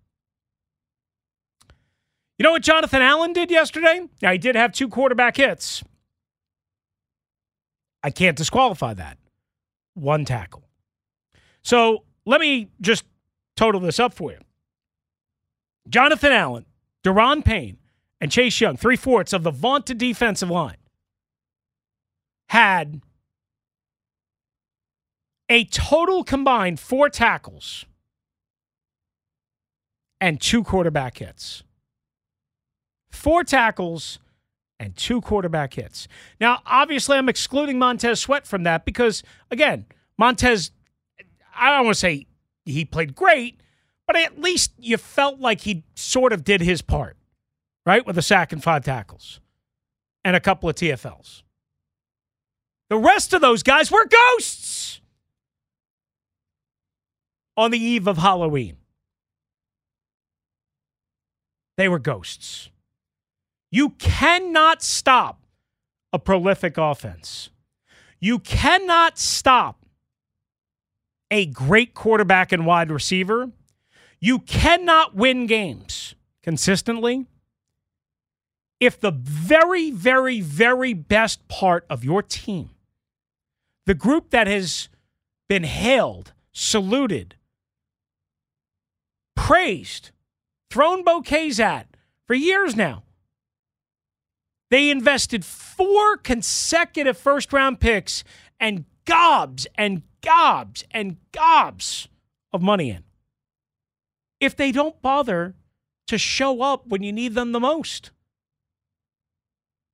You 2.38 2.44
know 2.44 2.52
what 2.52 2.62
Jonathan 2.62 3.02
Allen 3.02 3.34
did 3.34 3.50
yesterday? 3.50 4.08
Now, 4.22 4.32
he 4.32 4.38
did 4.38 4.56
have 4.56 4.72
two 4.72 4.88
quarterback 4.88 5.36
hits. 5.36 5.84
I 8.02 8.10
can't 8.10 8.36
disqualify 8.36 8.94
that. 8.94 9.18
One 9.92 10.24
tackle. 10.24 10.64
So 11.62 12.04
let 12.26 12.40
me 12.40 12.68
just 12.80 13.04
total 13.56 13.80
this 13.80 13.98
up 13.98 14.14
for 14.14 14.32
you. 14.32 14.38
Jonathan 15.88 16.32
Allen, 16.32 16.66
Daron 17.04 17.44
Payne, 17.44 17.78
and 18.20 18.30
Chase 18.30 18.60
Young, 18.60 18.76
three 18.76 18.96
fourths 18.96 19.32
of 19.32 19.42
the 19.42 19.50
vaunted 19.50 19.98
defensive 19.98 20.50
line, 20.50 20.76
had 22.48 23.00
a 25.48 25.64
total 25.64 26.22
combined 26.22 26.78
four 26.78 27.08
tackles 27.08 27.84
and 30.20 30.40
two 30.40 30.62
quarterback 30.62 31.18
hits. 31.18 31.62
Four 33.10 33.42
tackles 33.42 34.18
and 34.78 34.96
two 34.96 35.20
quarterback 35.20 35.74
hits. 35.74 36.06
Now, 36.40 36.60
obviously, 36.66 37.16
I'm 37.18 37.28
excluding 37.28 37.78
Montez 37.78 38.20
Sweat 38.20 38.46
from 38.46 38.62
that 38.62 38.84
because, 38.84 39.22
again, 39.50 39.86
Montez, 40.16 40.70
I 41.60 41.76
don't 41.76 41.84
want 41.84 41.94
to 41.94 42.00
say 42.00 42.26
he 42.64 42.84
played 42.86 43.14
great, 43.14 43.60
but 44.06 44.16
at 44.16 44.40
least 44.40 44.72
you 44.78 44.96
felt 44.96 45.38
like 45.38 45.60
he 45.60 45.84
sort 45.94 46.32
of 46.32 46.42
did 46.42 46.62
his 46.62 46.80
part, 46.80 47.16
right? 47.84 48.04
With 48.04 48.16
a 48.16 48.22
sack 48.22 48.52
and 48.52 48.62
five 48.62 48.84
tackles 48.84 49.40
and 50.24 50.34
a 50.34 50.40
couple 50.40 50.68
of 50.70 50.74
TFLs. 50.74 51.42
The 52.88 52.96
rest 52.96 53.34
of 53.34 53.42
those 53.42 53.62
guys 53.62 53.92
were 53.92 54.06
ghosts 54.06 55.00
on 57.56 57.70
the 57.70 57.78
eve 57.78 58.08
of 58.08 58.16
Halloween. 58.16 58.78
They 61.76 61.88
were 61.88 61.98
ghosts. 61.98 62.70
You 63.70 63.90
cannot 63.90 64.82
stop 64.82 65.42
a 66.12 66.18
prolific 66.18 66.78
offense. 66.78 67.50
You 68.18 68.38
cannot 68.38 69.18
stop 69.18 69.79
a 71.30 71.46
great 71.46 71.94
quarterback 71.94 72.52
and 72.52 72.66
wide 72.66 72.90
receiver. 72.90 73.50
You 74.18 74.40
cannot 74.40 75.14
win 75.14 75.46
games 75.46 76.14
consistently 76.42 77.26
if 78.80 78.98
the 78.98 79.10
very, 79.10 79.90
very, 79.90 80.40
very 80.40 80.94
best 80.94 81.46
part 81.48 81.84
of 81.90 82.02
your 82.02 82.22
team, 82.22 82.70
the 83.86 83.94
group 83.94 84.30
that 84.30 84.46
has 84.46 84.88
been 85.48 85.64
hailed, 85.64 86.32
saluted, 86.52 87.36
praised, 89.36 90.10
thrown 90.70 91.04
bouquets 91.04 91.60
at 91.60 91.88
for 92.26 92.34
years 92.34 92.74
now, 92.74 93.02
they 94.70 94.88
invested 94.88 95.44
four 95.44 96.16
consecutive 96.16 97.18
first 97.18 97.52
round 97.52 97.80
picks 97.80 98.24
and 98.58 98.84
gobs 99.10 99.66
and 99.74 100.02
gobs 100.22 100.84
and 100.92 101.16
gobs 101.32 102.08
of 102.52 102.62
money 102.62 102.90
in. 102.90 103.04
If 104.38 104.56
they 104.56 104.72
don't 104.72 105.02
bother 105.02 105.54
to 106.06 106.16
show 106.16 106.62
up 106.62 106.86
when 106.86 107.02
you 107.02 107.12
need 107.12 107.34
them 107.34 107.52
the 107.52 107.60
most. 107.60 108.10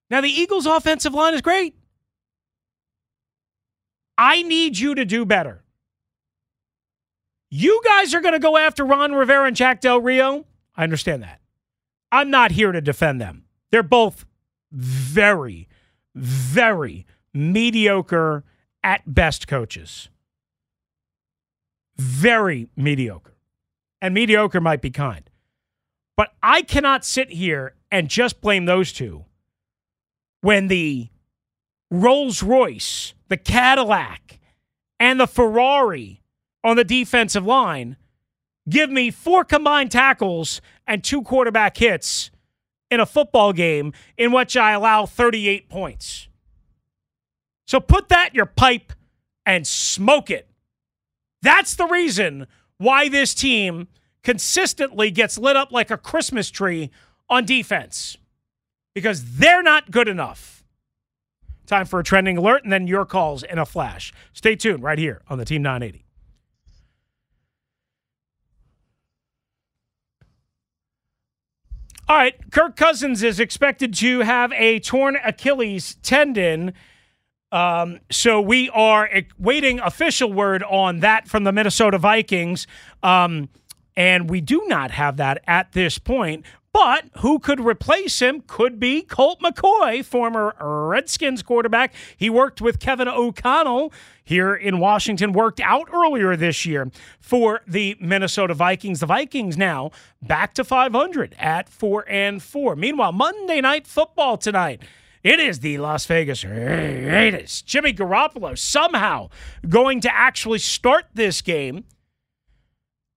Now, 0.09 0.21
the 0.21 0.29
Eagles' 0.29 0.67
offensive 0.67 1.15
line 1.15 1.35
is 1.35 1.43
great. 1.43 1.75
I 4.17 4.43
need 4.43 4.79
you 4.79 4.95
to 4.95 5.05
do 5.05 5.25
better. 5.25 5.63
You 7.51 7.81
guys 7.85 8.15
are 8.15 8.21
going 8.21 8.35
to 8.35 8.39
go 8.39 8.57
after 8.57 8.85
Ron 8.85 9.13
Rivera 9.13 9.47
and 9.47 9.57
Jack 9.57 9.81
Del 9.81 10.01
Rio. 10.01 10.47
I 10.77 10.85
understand 10.85 11.23
that. 11.23 11.41
I'm 12.13 12.31
not 12.31 12.53
here 12.53 12.73
to 12.73 12.81
defend 12.81 13.21
them. 13.21 13.45
They're 13.71 13.83
both 13.83 14.27
very, 14.73 15.69
very 16.15 17.05
mediocre 17.35 18.45
at 18.87 19.03
best 19.13 19.49
coaches. 19.49 20.09
Very 21.97 22.69
mediocre. 22.77 23.35
And 24.01 24.15
mediocre 24.15 24.61
might 24.61 24.81
be 24.81 24.91
kind. 24.91 25.29
But 26.17 26.33
I 26.41 26.63
cannot 26.63 27.05
sit 27.05 27.31
here 27.31 27.75
and 27.91 28.09
just 28.09 28.41
blame 28.41 28.65
those 28.65 28.93
two 28.93 29.25
when 30.41 30.69
the 30.69 31.09
Rolls 31.91 32.45
Royce, 32.45 33.15
the 33.29 33.37
Cadillac, 33.37 34.39
and 35.01 35.19
the 35.19 35.27
Ferrari 35.27 36.23
on 36.63 36.77
the 36.77 36.85
defensive 36.85 37.45
line 37.45 37.97
give 38.69 38.89
me 38.89 39.11
four 39.11 39.45
combined 39.45 39.91
tackles 39.91 40.61
and 40.87 41.03
two 41.03 41.23
quarterback 41.23 41.77
hits 41.77 42.31
in 42.89 43.01
a 43.01 43.07
football 43.07 43.53
game 43.53 43.93
in 44.17 44.31
which 44.31 44.57
I 44.57 44.73
allow 44.73 45.07
38 45.07 45.69
points. 45.69 46.29
So 47.67 47.81
put 47.81 48.09
that 48.09 48.31
in 48.31 48.35
your 48.35 48.47
pipe 48.47 48.93
and 49.45 49.67
smoke 49.67 50.31
it. 50.31 50.49
That's 51.43 51.75
the 51.75 51.87
reason 51.87 52.47
why 52.79 53.09
this 53.09 53.35
team 53.35 53.89
consistently 54.23 55.11
gets 55.11 55.39
lit 55.39 55.57
up 55.57 55.71
like 55.73 55.91
a 55.91 55.97
Christmas 55.97 56.51
tree 56.51 56.91
on 57.29 57.45
defense 57.45 58.17
because 58.95 59.37
they're 59.37 59.63
not 59.63 59.91
good 59.91 60.09
enough. 60.09 60.65
Time 61.67 61.87
for 61.87 61.99
a 61.99 62.05
trending 62.05 62.39
alert 62.39 62.63
and 62.63 62.73
then 62.73 62.87
your 62.87 63.05
calls 63.05 63.43
in 63.43 63.59
a 63.59 63.67
flash. 63.67 64.13
Stay 64.33 64.55
tuned 64.55 64.83
right 64.83 64.99
here 64.99 65.21
on 65.29 65.39
the 65.39 65.45
Team 65.45 65.63
980. 65.63 66.05
All 72.09 72.17
right, 72.17 72.53
Kirk 72.53 72.77
Cousins 72.77 73.25
is 73.25 73.41
expected 73.41 73.93
to 73.95 74.21
have 74.21 74.53
a 74.53 74.79
torn 74.79 75.19
Achilles 75.25 75.97
tendon. 76.03 76.73
Um, 77.53 78.01
so 78.11 78.41
we 78.41 78.71
are 78.71 79.09
waiting 79.39 79.79
official 79.81 80.33
word 80.33 80.63
on 80.65 81.01
that 81.01 81.29
from 81.29 81.45
the 81.45 81.53
Minnesota 81.53 81.99
Vikings. 81.99 82.67
Um, 83.03 83.49
and 83.97 84.29
we 84.29 84.41
do 84.41 84.65
not 84.67 84.91
have 84.91 85.17
that 85.17 85.43
at 85.47 85.73
this 85.73 85.99
point. 85.99 86.45
But 86.73 87.07
who 87.21 87.39
could 87.39 87.59
replace 87.59 88.21
him 88.21 88.43
could 88.47 88.79
be 88.79 89.01
Colt 89.01 89.41
McCoy, 89.41 90.05
former 90.05 90.55
Redskins 90.61 91.43
quarterback. 91.43 91.95
He 92.19 92.29
worked 92.29 92.61
with 92.61 92.81
Kevin 92.81 93.09
O'Connell 93.09 93.95
here 94.23 94.55
in 94.55 94.79
Washington, 94.79 95.33
worked 95.33 95.59
out 95.61 95.89
earlier 95.91 96.37
this 96.37 96.67
year 96.67 96.91
for 97.19 97.63
the 97.67 97.97
Minnesota 97.99 98.53
Vikings. 98.53 99.01
The 99.01 99.07
Vikings 99.07 99.57
now 99.57 99.91
back 100.21 100.53
to 100.53 100.65
500 100.65 101.35
at 101.39 101.71
4 101.71 102.05
and 102.11 102.43
4. 102.43 102.77
Meanwhile, 102.77 103.13
Monday 103.13 103.63
night 103.63 103.87
football 103.87 104.37
tonight. 104.37 104.83
It 105.27 105.41
is 105.41 105.59
the 105.59 105.79
Las 105.79 106.07
Vegas 106.07 106.45
Raiders. 106.45 107.61
Jimmy 107.63 107.93
Garoppolo 107.93 108.57
somehow 108.57 109.31
going 109.69 110.01
to 110.03 110.17
actually 110.17 110.61
start 110.61 111.07
this 111.15 111.43
game 111.43 111.83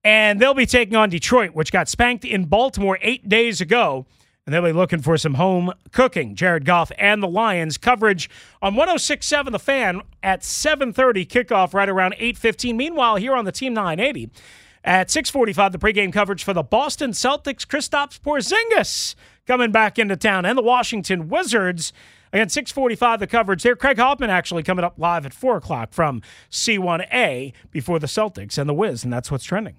and 0.04 0.40
they'll 0.40 0.56
be 0.56 0.66
taking 0.66 0.96
on 0.96 1.12
Detroit, 1.12 1.52
which 1.52 1.72
got 1.72 1.88
spanked 1.88 2.26
in 2.26 2.46
Baltimore 2.46 2.98
eight 3.04 3.30
days 3.30 3.62
ago. 3.62 4.08
And 4.48 4.56
they'll 4.56 4.64
be 4.64 4.72
looking 4.72 5.04
for 5.04 5.20
some 5.20 5.36
home 5.36 5.72
cooking. 5.92 6.34
Jared 6.34 6.66
Goff 6.66 6.92
and 6.98 7.22
the 7.22 7.28
Lions 7.28 7.78
coverage 7.78 8.28
on 8.60 8.74
106.7 8.74 9.52
The 9.52 9.60
Fan 9.60 10.02
at 10.24 10.42
7.30 10.42 11.28
kickoff 11.28 11.76
right 11.76 11.88
around 11.88 12.16
8.15. 12.16 12.76
Meanwhile, 12.76 13.18
here 13.18 13.36
on 13.36 13.46
the 13.46 13.52
Team 13.52 13.76
980 13.76 14.32
at 14.84 15.10
6.45, 15.10 15.74
the 15.74 15.78
pregame 15.78 16.12
coverage 16.12 16.44
for 16.44 16.56
the 16.56 16.64
Boston 16.64 17.12
Celtics, 17.12 17.68
Kristaps 17.68 18.20
Porzingis 18.20 19.14
coming 19.50 19.72
back 19.72 19.98
into 19.98 20.16
town, 20.16 20.46
and 20.46 20.56
the 20.56 20.62
Washington 20.62 21.28
Wizards 21.28 21.92
Again, 22.32 22.50
645 22.50 23.20
the 23.20 23.26
coverage 23.26 23.64
there. 23.64 23.76
Craig 23.76 23.98
Hoffman 23.98 24.30
actually 24.30 24.62
coming 24.62 24.86
up 24.86 24.94
live 25.00 25.26
at 25.26 25.34
4 25.34 25.58
o'clock 25.58 25.94
from 25.94 26.22
C1A 26.52 27.54
before 27.72 27.98
the 27.98 28.06
Celtics 28.06 28.60
and 28.60 28.70
the 28.70 28.74
Wiz, 28.76 29.04
and 29.04 29.12
that's 29.12 29.32
what's 29.32 29.44
trending. 29.44 29.78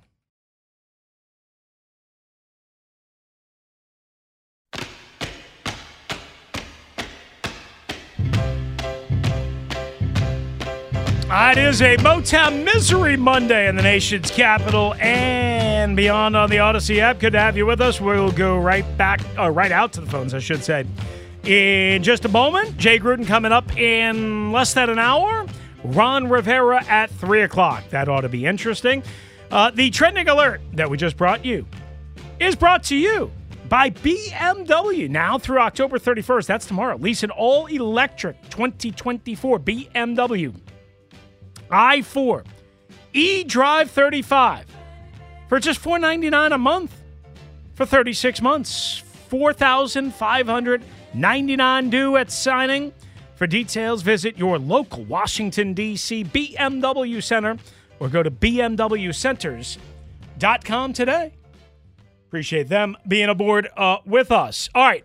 Ah, 11.33 11.53
it 11.53 11.59
is 11.59 11.81
a 11.81 11.97
Motown 11.99 12.65
Misery 12.65 13.17
Monday 13.17 13.69
in 13.69 13.77
the 13.77 13.83
nation's 13.83 14.33
capital 14.33 14.97
and 15.81 15.97
beyond 15.97 16.37
on 16.37 16.51
the 16.51 16.57
Audacy 16.57 16.99
app. 16.99 17.19
Good 17.19 17.33
to 17.33 17.41
have 17.41 17.57
you 17.57 17.65
with 17.65 17.81
us. 17.81 18.03
We'll 18.03 18.33
go 18.33 18.59
right 18.59 18.85
back, 18.99 19.23
uh, 19.39 19.51
right 19.51 19.73
out 19.73 19.95
to 19.95 20.03
the 20.03 20.07
phones, 20.07 20.35
I 20.35 20.39
should 20.39 20.63
say. 20.63 20.85
In 21.45 22.03
just 22.03 22.27
a 22.27 22.29
moment, 22.29 22.77
Jay 22.77 22.99
Gruden 22.99 23.27
coming 23.27 23.51
up 23.51 23.75
in 23.79 24.53
less 24.53 24.75
than 24.75 24.91
an 24.91 24.99
hour. 24.99 25.47
Ron 25.83 26.29
Rivera 26.29 26.85
at 26.85 27.11
3 27.11 27.43
o'clock. 27.43 27.89
That 27.91 28.11
ought 28.11 28.21
to 28.21 28.29
be 28.29 28.45
interesting. 28.45 29.03
Uh, 29.51 29.71
the 29.71 29.89
trending 29.89 30.29
alert 30.29 30.61
that 30.75 30.91
we 30.91 30.99
just 30.99 31.17
brought 31.17 31.47
you 31.47 31.67
is 32.39 32.55
brought 32.55 32.83
to 32.85 32.97
you 32.97 33.33
by 33.71 33.89
BMW. 33.89 35.09
Now 35.09 35.39
through 35.39 35.61
October 35.61 35.99
31st, 35.99 36.47
that's 36.47 36.67
tomorrow. 36.67 36.97
Lease 36.99 37.23
an 37.23 37.31
all 37.31 37.67
electric 37.67 38.37
2024 38.51 39.59
BMW 39.59 40.55
i 41.71 42.03
4 42.03 42.45
e 43.13 43.45
Drive 43.45 43.91
35 43.91 44.67
for 45.51 45.61
just 45.61 45.81
499 45.81 46.53
a 46.53 46.59
month 46.59 46.95
for 47.75 47.85
36 47.85 48.41
months. 48.41 49.03
4599 49.29 51.91
due 51.91 52.17
at 52.17 52.31
signing. 52.31 52.93
For 53.35 53.49
details, 53.49 54.03
visit 54.03 54.39
your 54.39 54.59
local 54.59 55.05
Washington, 55.05 55.75
D.C. 55.75 56.25
BMW 56.25 57.23
Center 57.23 57.59
or 57.99 58.09
go 58.09 58.23
to 58.23 58.31
bmwcenters.com 58.31 60.93
today. 60.93 61.35
Appreciate 62.29 62.69
them 62.69 62.97
being 63.09 63.29
aboard 63.29 63.69
uh, 63.77 63.97
with 64.07 64.31
us. 64.31 64.71
All 64.75 64.85
right. 64.85 65.05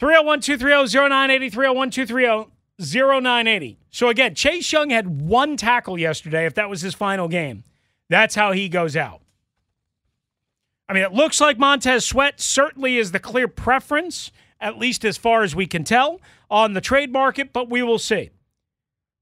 301 0.00 0.40
230 0.40 0.98
0980 0.98 1.48
301 1.48 1.90
230 1.90 2.50
0980. 2.80 3.78
So 3.90 4.08
again, 4.08 4.34
Chase 4.34 4.72
Young 4.72 4.90
had 4.90 5.22
one 5.22 5.56
tackle 5.56 5.96
yesterday, 5.96 6.44
if 6.44 6.54
that 6.54 6.68
was 6.68 6.80
his 6.80 6.94
final 6.94 7.28
game. 7.28 7.62
That's 8.12 8.34
how 8.34 8.52
he 8.52 8.68
goes 8.68 8.96
out. 8.96 9.22
I 10.88 10.92
mean, 10.92 11.02
it 11.02 11.12
looks 11.12 11.40
like 11.40 11.58
Montez 11.58 12.04
Sweat 12.04 12.40
certainly 12.40 12.98
is 12.98 13.12
the 13.12 13.18
clear 13.18 13.48
preference, 13.48 14.30
at 14.60 14.78
least 14.78 15.04
as 15.04 15.16
far 15.16 15.42
as 15.42 15.56
we 15.56 15.66
can 15.66 15.82
tell, 15.82 16.20
on 16.50 16.74
the 16.74 16.82
trade 16.82 17.10
market, 17.10 17.52
but 17.52 17.70
we 17.70 17.82
will 17.82 17.98
see. 17.98 18.30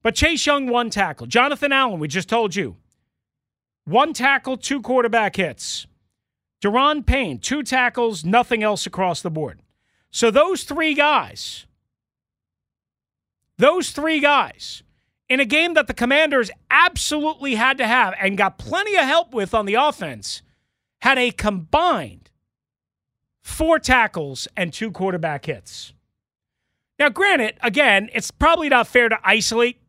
But 0.03 0.17
Chase 0.17 0.45
Young, 0.45 0.67
one 0.67 0.91
tackle. 0.91 1.29
Jonathan 1.29 1.73
Allen, 1.73 2.01
we 2.01 2.09
just 2.09 2.29
told 2.29 2.57
you. 2.57 2.77
One 3.85 4.13
tackle, 4.13 4.57
two 4.57 4.83
quarterback 4.83 5.37
hits. 5.37 5.87
Daron 6.61 7.07
Payne, 7.07 7.39
two 7.39 7.63
tackles, 7.63 8.25
nothing 8.25 8.63
else 8.63 8.87
across 8.87 9.23
the 9.23 9.31
board. 9.31 9.63
So 10.11 10.31
those 10.31 10.65
three 10.65 10.95
guys 10.95 11.67
those 13.61 13.91
three 13.91 14.21
guys 14.21 14.83
in 15.31 15.39
a 15.39 15.45
game 15.45 15.75
that 15.75 15.87
the 15.87 15.95
Commanders 15.95 16.51
absolutely 16.71 17.55
had 17.55 17.79
to 17.79 17.87
have 17.87 18.15
and 18.21 18.37
got 18.37 18.59
plenty 18.59 18.97
of 18.97 19.05
help 19.05 19.33
with 19.33 19.55
on 19.55 19.65
the 19.65 19.75
offense 19.75 20.43
had 21.01 21.17
a 21.17 21.31
combined 21.31 22.31
four 23.43 23.79
tackles 23.79 24.49
and 24.57 24.73
two 24.73 24.91
quarterback 24.91 25.47
hits. 25.47 25.95
Now, 26.99 27.09
granted, 27.09 27.55
again, 27.63 28.11
it's 28.13 28.31
probably 28.31 28.69
not 28.69 28.89
fair 28.89 29.09
to 29.09 29.19
isolate 29.25 29.81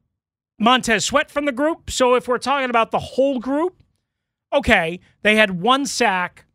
Montez 0.59 1.05
Sweat 1.05 1.31
from 1.31 1.45
the 1.45 1.51
group. 1.51 1.89
So 1.89 2.13
if 2.15 2.27
we're 2.27 2.37
talking 2.37 2.69
about 2.69 2.91
the 2.91 2.99
whole 2.99 3.39
group, 3.39 3.83
okay, 4.53 4.99
they 5.23 5.35
had 5.35 5.59
one 5.59 5.85
sack, 5.87 6.45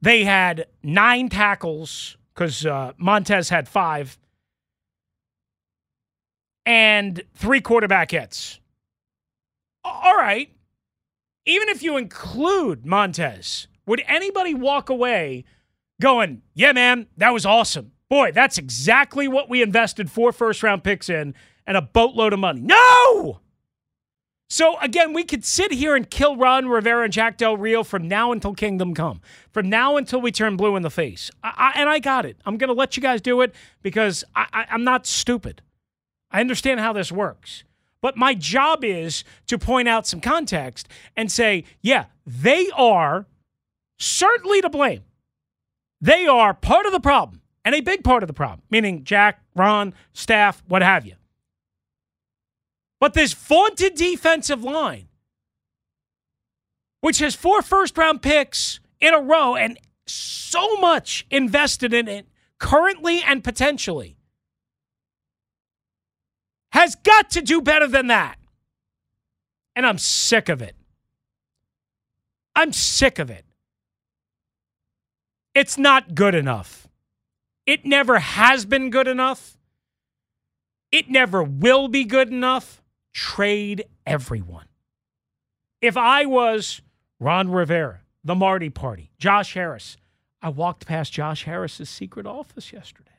they 0.00 0.24
had 0.24 0.66
nine 0.82 1.28
tackles 1.28 2.16
because 2.34 2.64
uh, 2.64 2.92
Montez 2.96 3.50
had 3.50 3.68
five 3.68 4.18
and 6.68 7.22
three 7.34 7.62
quarterback 7.62 8.10
hits. 8.10 8.60
All 9.82 10.14
right. 10.14 10.52
Even 11.46 11.70
if 11.70 11.82
you 11.82 11.96
include 11.96 12.84
Montez, 12.84 13.68
would 13.86 14.02
anybody 14.06 14.52
walk 14.52 14.90
away 14.90 15.44
going, 15.98 16.42
yeah, 16.52 16.72
man, 16.72 17.06
that 17.16 17.32
was 17.32 17.46
awesome? 17.46 17.92
Boy, 18.10 18.32
that's 18.32 18.58
exactly 18.58 19.26
what 19.28 19.48
we 19.48 19.62
invested 19.62 20.10
four 20.10 20.30
first 20.30 20.62
round 20.62 20.84
picks 20.84 21.08
in 21.08 21.34
and 21.66 21.78
a 21.78 21.82
boatload 21.82 22.34
of 22.34 22.38
money. 22.38 22.60
No! 22.60 23.40
So 24.50 24.78
again, 24.80 25.14
we 25.14 25.24
could 25.24 25.46
sit 25.46 25.72
here 25.72 25.96
and 25.96 26.08
kill 26.08 26.36
Ron 26.36 26.68
Rivera 26.68 27.04
and 27.04 27.12
Jack 27.12 27.38
Del 27.38 27.56
Rio 27.56 27.82
from 27.82 28.08
now 28.08 28.30
until 28.30 28.52
Kingdom 28.52 28.94
Come, 28.94 29.22
from 29.52 29.70
now 29.70 29.96
until 29.96 30.20
we 30.20 30.32
turn 30.32 30.58
blue 30.58 30.76
in 30.76 30.82
the 30.82 30.90
face. 30.90 31.30
I, 31.42 31.72
I, 31.74 31.80
and 31.80 31.88
I 31.88 31.98
got 31.98 32.26
it. 32.26 32.36
I'm 32.44 32.58
going 32.58 32.68
to 32.68 32.74
let 32.74 32.94
you 32.94 33.02
guys 33.02 33.22
do 33.22 33.40
it 33.40 33.54
because 33.80 34.22
I, 34.36 34.66
I'm 34.70 34.84
not 34.84 35.06
stupid. 35.06 35.62
I 36.30 36.40
understand 36.40 36.80
how 36.80 36.92
this 36.92 37.10
works. 37.10 37.64
But 38.00 38.16
my 38.16 38.34
job 38.34 38.84
is 38.84 39.24
to 39.46 39.58
point 39.58 39.88
out 39.88 40.06
some 40.06 40.20
context 40.20 40.88
and 41.16 41.32
say, 41.32 41.64
yeah, 41.80 42.06
they 42.26 42.68
are 42.76 43.26
certainly 43.98 44.60
to 44.60 44.70
blame. 44.70 45.02
They 46.00 46.26
are 46.26 46.54
part 46.54 46.86
of 46.86 46.92
the 46.92 47.00
problem 47.00 47.40
and 47.64 47.74
a 47.74 47.80
big 47.80 48.04
part 48.04 48.22
of 48.22 48.28
the 48.28 48.34
problem, 48.34 48.62
meaning 48.70 49.04
Jack, 49.04 49.42
Ron, 49.56 49.94
staff, 50.12 50.62
what 50.68 50.82
have 50.82 51.04
you. 51.04 51.14
But 53.00 53.14
this 53.14 53.32
vaunted 53.32 53.94
defensive 53.94 54.62
line, 54.62 55.08
which 57.00 57.18
has 57.18 57.34
four 57.34 57.62
first 57.62 57.96
round 57.98 58.22
picks 58.22 58.80
in 59.00 59.14
a 59.14 59.20
row 59.20 59.56
and 59.56 59.78
so 60.06 60.76
much 60.76 61.26
invested 61.30 61.92
in 61.92 62.08
it 62.08 62.26
currently 62.58 63.22
and 63.22 63.42
potentially, 63.42 64.17
has 66.70 66.94
got 66.96 67.30
to 67.30 67.40
do 67.40 67.60
better 67.60 67.86
than 67.86 68.08
that. 68.08 68.36
And 69.74 69.86
I'm 69.86 69.98
sick 69.98 70.48
of 70.48 70.60
it. 70.62 70.74
I'm 72.54 72.72
sick 72.72 73.18
of 73.18 73.30
it. 73.30 73.44
It's 75.54 75.78
not 75.78 76.14
good 76.14 76.34
enough. 76.34 76.88
It 77.66 77.84
never 77.84 78.18
has 78.18 78.64
been 78.64 78.90
good 78.90 79.08
enough. 79.08 79.56
It 80.90 81.10
never 81.10 81.42
will 81.42 81.88
be 81.88 82.04
good 82.04 82.28
enough. 82.28 82.82
Trade 83.12 83.84
everyone. 84.06 84.66
If 85.80 85.96
I 85.96 86.24
was 86.26 86.80
Ron 87.20 87.50
Rivera, 87.50 88.00
the 88.24 88.34
Marty 88.34 88.70
Party, 88.70 89.10
Josh 89.18 89.54
Harris, 89.54 89.96
I 90.40 90.48
walked 90.48 90.86
past 90.86 91.12
Josh 91.12 91.44
Harris's 91.44 91.88
secret 91.88 92.26
office 92.26 92.72
yesterday. 92.72 93.17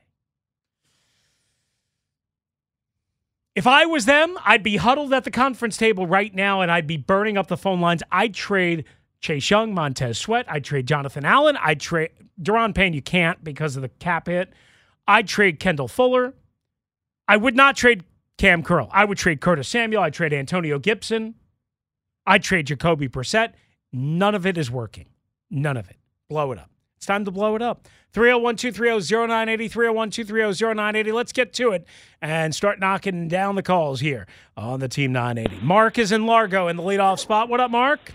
If 3.60 3.68
I 3.68 3.86
was 3.86 4.05
them, 4.05 4.38
I'd 4.45 4.64
be 4.64 4.78
huddled 4.78 5.12
at 5.12 5.26
the 5.26 5.32
conference 5.32 5.76
table 5.76 6.07
right 6.07 6.34
now 6.34 6.62
and 6.62 6.72
I'd 6.72 6.88
be 6.88 6.95
burning 6.95 7.38
up 7.38 7.47
the 7.47 7.57
phone 7.57 7.82
lines. 7.82 8.01
I'd 8.10 8.34
trade 8.34 8.86
Chase 9.20 9.49
Young, 9.49 9.74
Montez 9.74 10.18
Sweat. 10.18 10.45
I'd 10.47 10.64
trade 10.64 10.88
Jonathan 10.88 11.26
Allen. 11.26 11.57
I'd 11.57 11.82
trade 11.82 12.12
Daron 12.41 12.74
Payne. 12.74 12.93
You 12.93 13.01
can't 13.01 13.43
because 13.43 13.76
of 13.76 13.82
the 13.82 13.89
cap 13.89 14.28
hit. 14.28 14.53
I'd 15.10 15.28
trade 15.28 15.60
Kendall 15.60 15.89
Fuller. 15.89 16.36
I 17.28 17.36
would 17.36 17.57
not 17.57 17.76
trade 17.76 18.05
Cam 18.38 18.64
Curl. 18.64 18.88
I 18.93 19.03
would 19.03 19.18
trade 19.18 19.41
Curtis 19.41 19.68
Samuel. 19.68 20.03
I'd 20.03 20.14
trade 20.14 20.32
Antonio 20.32 20.80
Gibson. 20.80 21.36
I'd 22.26 22.43
trade 22.43 22.68
Jacoby 22.68 23.10
Brissett. 23.10 23.55
None 23.91 24.36
of 24.36 24.45
it 24.45 24.57
is 24.57 24.72
working. 24.72 25.07
None 25.51 25.76
of 25.76 25.89
it. 25.89 25.97
Blow 26.30 26.53
it 26.53 26.60
up. 26.60 26.72
It's 27.00 27.06
time 27.06 27.24
to 27.24 27.32
blow 27.32 27.56
it 27.56 27.62
up. 27.62 27.88
301 28.12 28.58
230 28.58 29.28
0980, 29.30 29.68
301 29.70 30.10
230 30.10 30.76
0980. 30.76 31.12
Let's 31.14 31.32
get 31.32 31.54
to 31.54 31.72
it 31.72 31.88
and 32.22 32.54
start 32.54 32.78
knocking 32.78 33.30
down 33.30 33.56
the 33.56 33.64
calls 33.64 34.02
here 34.02 34.28
on 34.58 34.82
the 34.82 34.89
Team 34.89 35.14
980. 35.14 35.66
Mark 35.66 35.97
is 35.97 36.12
in 36.12 36.26
Largo 36.26 36.68
in 36.68 36.76
the 36.76 36.84
leadoff 36.84 37.20
spot. 37.20 37.47
What 37.47 37.62
up, 37.62 37.72
Mark? 37.72 38.12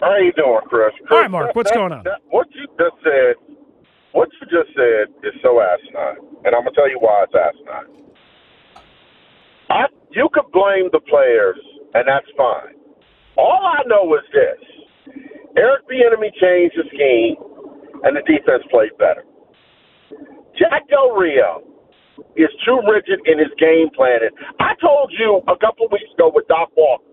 How 0.00 0.18
you 0.18 0.32
doing, 0.32 0.60
Chris? 0.66 0.92
Chris 0.98 1.10
All 1.10 1.18
right, 1.18 1.30
Mark, 1.30 1.56
what's 1.56 1.70
that, 1.70 1.78
going 1.78 1.92
on? 1.92 2.04
That, 2.04 2.20
what 2.28 2.46
you 2.52 2.66
just 2.78 3.02
said, 3.02 3.36
what 4.12 4.28
you 4.38 4.46
just 4.46 4.76
said 4.76 5.08
is 5.26 5.32
so 5.42 5.58
asinine, 5.58 6.18
and 6.44 6.54
I'm 6.54 6.60
gonna 6.60 6.72
tell 6.74 6.90
you 6.90 6.98
why 7.00 7.24
it's 7.24 7.32
asinine. 7.32 8.04
I, 9.70 9.86
you 10.10 10.28
could 10.30 10.52
blame 10.52 10.90
the 10.92 11.00
players, 11.00 11.58
and 11.94 12.06
that's 12.06 12.28
fine. 12.36 12.74
All 13.38 13.64
I 13.64 13.80
know 13.86 14.14
is 14.14 14.24
this 14.30 14.76
Eric 15.56 15.88
Bieniemy 15.88 16.32
changed 16.40 16.76
the 16.78 16.84
scheme, 16.94 17.36
and 18.04 18.16
the 18.16 18.22
defense 18.22 18.64
played 18.70 18.96
better. 18.98 19.24
Jack 20.58 20.88
Del 20.88 21.12
Rio 21.12 21.62
is 22.36 22.50
too 22.66 22.80
rigid 22.90 23.20
in 23.26 23.38
his 23.38 23.50
game 23.58 23.88
planning. 23.96 24.30
I 24.60 24.74
told 24.80 25.12
you 25.18 25.42
a 25.48 25.56
couple 25.58 25.86
of 25.86 25.92
weeks 25.92 26.10
ago 26.14 26.32
with 26.34 26.48
Doc 26.48 26.70
Walker 26.76 27.04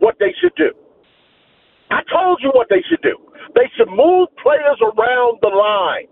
what 0.00 0.16
they 0.20 0.34
should 0.42 0.54
do. 0.56 0.72
I 1.90 2.02
told 2.12 2.40
you 2.42 2.50
what 2.54 2.68
they 2.70 2.82
should 2.90 3.02
do. 3.02 3.16
They 3.54 3.68
should 3.76 3.90
move 3.90 4.28
players 4.42 4.78
around 4.82 5.38
the 5.42 5.48
line. 5.48 6.08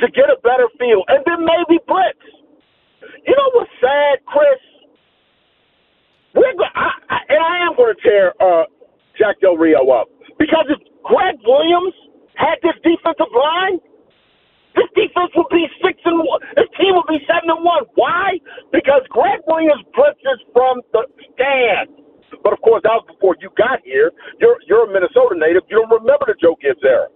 to 0.00 0.08
get 0.12 0.30
a 0.30 0.38
better 0.42 0.68
feel, 0.78 1.04
and 1.08 1.22
then 1.26 1.44
maybe 1.44 1.80
blitz. 1.86 2.24
You 3.26 3.34
know 3.36 3.50
what's 3.54 3.70
sad, 3.80 4.18
Chris? 4.26 4.60
We're 6.34 6.54
go- 6.54 6.74
I, 6.74 6.90
I, 7.10 7.18
and 7.30 7.40
I 7.42 7.66
am 7.66 7.76
going 7.76 7.94
to 7.94 8.02
tear 8.02 8.34
uh, 8.40 8.64
Jack 9.18 9.40
Del 9.40 9.56
Rio 9.56 9.80
up 9.90 10.08
because 10.38 10.66
if 10.68 10.80
Gregg 11.02 11.36
Williams 11.44 11.94
had 12.34 12.56
this 12.62 12.76
defensive 12.84 13.32
line, 13.32 13.80
this 14.76 14.88
defense 14.92 15.32
would 15.34 15.48
be 15.48 15.64
six 15.80 15.96
and 16.04 16.20
one. 16.20 16.40
This 16.54 16.68
team 16.76 16.92
would 16.94 17.08
be 17.08 17.24
seven 17.24 17.48
and 17.48 17.64
one. 17.64 17.88
Why? 17.96 18.36
Because 18.72 19.00
Gregg 19.08 19.40
Williams 19.48 19.80
blitzes 19.96 20.40
from 20.52 20.84
the 20.92 21.08
stand. 21.32 22.04
But 22.44 22.52
of 22.52 22.60
course, 22.60 22.82
that 22.84 22.92
was 22.92 23.08
before 23.08 23.36
you 23.40 23.48
got 23.56 23.80
here. 23.84 24.12
You're 24.40 24.58
you're 24.68 24.84
a 24.84 24.92
Minnesota 24.92 25.34
native. 25.38 25.64
You 25.70 25.80
don't 25.80 26.04
remember 26.04 26.26
the 26.28 26.36
Joe 26.40 26.56
Gibbs 26.60 26.84
era. 26.84 27.08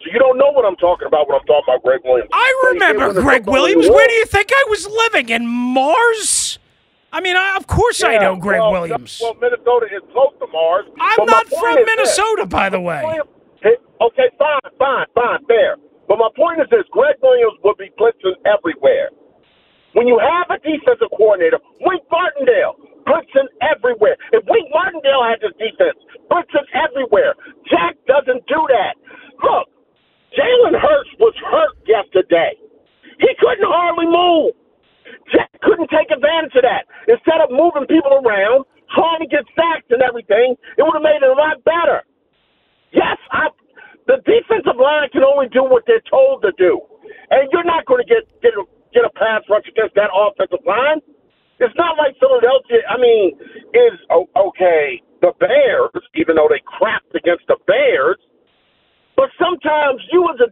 So 0.00 0.06
you 0.12 0.18
don't 0.18 0.38
know 0.38 0.50
what 0.52 0.64
I'm 0.64 0.76
talking 0.76 1.06
about 1.06 1.28
when 1.28 1.36
I'm 1.36 1.46
talking 1.46 1.68
about 1.68 1.82
Gregg 1.82 2.00
Williams. 2.04 2.30
I 2.32 2.70
remember 2.72 3.20
Gregg 3.20 3.46
Williams. 3.46 3.88
Where 3.88 4.08
do 4.08 4.14
you 4.14 4.26
think 4.26 4.48
I 4.52 4.64
was 4.70 4.86
living? 4.86 5.28
In 5.28 5.46
Mars? 5.46 6.58
I 7.12 7.20
mean, 7.20 7.36
I, 7.36 7.56
of 7.56 7.66
course 7.66 8.04
I 8.04 8.18
know 8.18 8.36
Greg 8.36 8.60
well, 8.60 8.72
Williams. 8.72 9.18
Well, 9.22 9.34
Minnesota 9.40 9.86
is 9.86 10.02
close 10.12 10.34
to 10.40 10.46
Mars. 10.52 10.84
I'm 11.00 11.24
not 11.26 11.46
from 11.48 11.78
is 11.78 11.86
this. 11.86 11.96
Minnesota, 11.96 12.46
by 12.46 12.68
the 12.68 12.80
way. 12.80 13.20
Okay, 14.00 14.30
fine, 14.38 14.70
fine, 14.78 15.06
fine, 15.14 15.42
fair. 15.46 15.76
But 16.06 16.18
my 16.18 16.28
point 16.36 16.60
is 16.60 16.68
this: 16.70 16.86
Gregg 16.92 17.16
Williams 17.20 17.58
would 17.64 17.76
be 17.78 17.90
blitzing 17.98 18.38
everywhere. 18.46 19.10
When 19.94 20.06
you 20.06 20.20
have 20.20 20.46
a 20.52 20.60
defensive 20.62 21.10
coordinator, 21.16 21.58
Wink 21.80 22.04
Martindale, 22.12 22.76
blitzing 23.08 23.50
everywhere. 23.58 24.14
If 24.30 24.44
Wink 24.46 24.68
Martindale 24.70 25.24
had 25.26 25.40
this 25.42 25.56
defense, 25.58 25.98
blitzing 26.30 26.68
everywhere. 26.76 27.34
Jack 27.66 27.96
doesn't 28.06 28.46
do 28.46 28.60
that. 28.68 28.94
Look, 29.42 29.66
Jalen 30.36 30.78
Hurts 30.78 31.10
was 31.18 31.34
hurt 31.40 31.74
yesterday. 31.88 32.54
He 33.18 33.34
couldn't 33.40 33.66
hardly 33.66 34.06
move. 34.06 34.54
Jack 35.32 35.50
couldn't 35.62 35.90
take 35.90 36.10
advantage 36.10 36.54
of 36.56 36.64
that. 36.64 36.88
Instead 37.08 37.40
of 37.44 37.50
moving 37.50 37.86
people 37.86 38.12
around, 38.20 38.64
trying 38.94 39.20
to 39.20 39.28
get 39.28 39.44
sacks 39.52 39.88
and 39.90 40.00
everything, 40.00 40.56
it 40.76 40.82
would 40.82 40.96
have 40.96 41.04
made 41.04 41.20
it 41.20 41.28
a 41.28 41.36
lot 41.36 41.60
better. 41.64 42.04
Yes, 42.92 43.20
I, 43.32 43.52
the 44.08 44.16
defensive 44.24 44.80
line 44.80 45.12
can 45.12 45.22
only 45.24 45.48
do 45.52 45.64
what 45.64 45.84
they're 45.86 46.04
told 46.08 46.40
to 46.42 46.52
do, 46.56 46.80
and 47.30 47.48
you're 47.52 47.66
not 47.68 47.84
going 47.84 48.00
to 48.00 48.08
get 48.08 48.24
get 48.40 48.56
a, 48.56 48.64
get 48.96 49.04
a 49.04 49.12
pass 49.12 49.44
rush 49.52 49.68
against 49.68 49.94
that 49.96 50.08
offensive 50.08 50.64
line. 50.64 51.04
It's 51.60 51.74
not 51.76 51.98
like 51.98 52.16
Philadelphia. 52.16 52.86
I 52.88 52.96
mean, 52.96 53.36
is 53.74 53.98
oh, 54.08 54.24
okay. 54.36 55.02
The 55.20 55.34
Bears, 55.36 55.90
even 56.14 56.36
though 56.38 56.48
they 56.48 56.62
crapped 56.64 57.12
against 57.12 57.44
the 57.50 57.58
Bears, 57.66 58.16
but 59.18 59.28
sometimes 59.36 60.00
you 60.12 60.24
as 60.32 60.38
a 60.40 60.48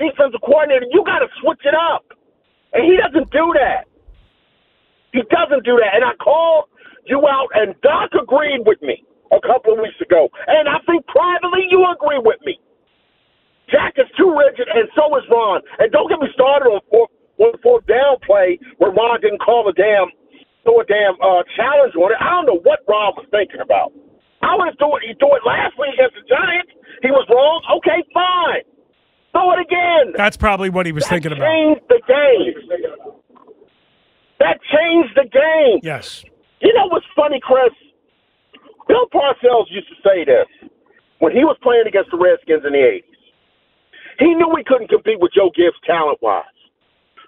defensive 0.00 0.40
coordinator, 0.40 0.86
you 0.90 1.04
got 1.04 1.20
to 1.20 1.28
switch 1.44 1.60
it 1.64 1.76
up, 1.76 2.04
and 2.72 2.82
he 2.82 2.96
doesn't 2.96 3.30
do 3.30 3.52
that. 3.60 3.84
He 5.16 5.24
doesn't 5.32 5.64
do 5.64 5.80
that, 5.80 5.96
and 5.96 6.04
I 6.04 6.12
called 6.20 6.68
you 7.08 7.24
out, 7.24 7.48
and 7.56 7.72
Doc 7.80 8.12
agreed 8.12 8.68
with 8.68 8.76
me 8.84 9.00
a 9.32 9.40
couple 9.40 9.72
of 9.72 9.80
weeks 9.80 9.96
ago, 10.04 10.28
and 10.46 10.68
I 10.68 10.76
think 10.84 11.08
privately 11.08 11.64
you 11.72 11.80
agree 11.88 12.20
with 12.20 12.36
me. 12.44 12.60
Jack 13.72 13.96
is 13.96 14.06
too 14.12 14.28
rigid, 14.28 14.68
and 14.68 14.86
so 14.92 15.08
is 15.16 15.24
Ron. 15.32 15.64
And 15.80 15.90
don't 15.90 16.06
get 16.12 16.20
me 16.20 16.28
started 16.36 16.68
on 16.68 16.84
fourth, 16.92 17.10
on 17.40 17.56
fourth 17.64 17.86
down 17.88 18.20
play 18.28 18.60
where 18.76 18.92
Ron 18.92 19.18
didn't 19.24 19.40
call 19.40 19.66
a 19.66 19.72
damn, 19.72 20.12
throw 20.62 20.84
a 20.84 20.86
damn 20.86 21.16
uh, 21.18 21.42
challenge 21.56 21.96
on 21.96 22.12
it. 22.12 22.20
I 22.20 22.30
don't 22.36 22.46
know 22.46 22.60
what 22.62 22.84
Ron 22.86 23.16
was 23.16 23.26
thinking 23.32 23.64
about. 23.64 23.90
I 24.44 24.54
would 24.54 24.68
have 24.68 24.78
it. 24.78 25.02
He 25.02 25.16
do 25.18 25.32
it 25.32 25.42
last 25.42 25.74
week 25.80 25.96
against 25.98 26.14
the 26.14 26.28
Giants. 26.28 26.70
He 27.02 27.10
was 27.10 27.26
wrong. 27.32 27.64
Okay, 27.80 28.04
fine. 28.14 28.62
Throw 29.32 29.50
it 29.56 29.64
again. 29.64 30.14
That's 30.14 30.36
probably 30.36 30.70
what 30.70 30.86
he 30.86 30.92
was 30.92 31.08
thinking 31.08 31.32
about. 31.32 31.48
Changed 31.48 31.82
the 31.88 32.00
game. 32.06 33.16
That 34.38 34.60
changed 34.68 35.16
the 35.16 35.24
game. 35.28 35.80
Yes. 35.82 36.24
You 36.60 36.72
know 36.74 36.86
what's 36.88 37.06
funny, 37.14 37.40
Chris? 37.42 37.72
Bill 38.88 39.06
Parcells 39.12 39.66
used 39.70 39.88
to 39.88 39.96
say 40.04 40.24
this 40.24 40.46
when 41.18 41.32
he 41.32 41.44
was 41.44 41.56
playing 41.62 41.86
against 41.86 42.10
the 42.10 42.18
Redskins 42.18 42.64
in 42.64 42.72
the 42.72 42.78
80s. 42.78 43.02
He 44.18 44.34
knew 44.34 44.48
he 44.56 44.64
couldn't 44.64 44.88
compete 44.88 45.20
with 45.20 45.32
Joe 45.34 45.50
Gibbs 45.54 45.76
talent 45.84 46.18
wise. 46.22 46.44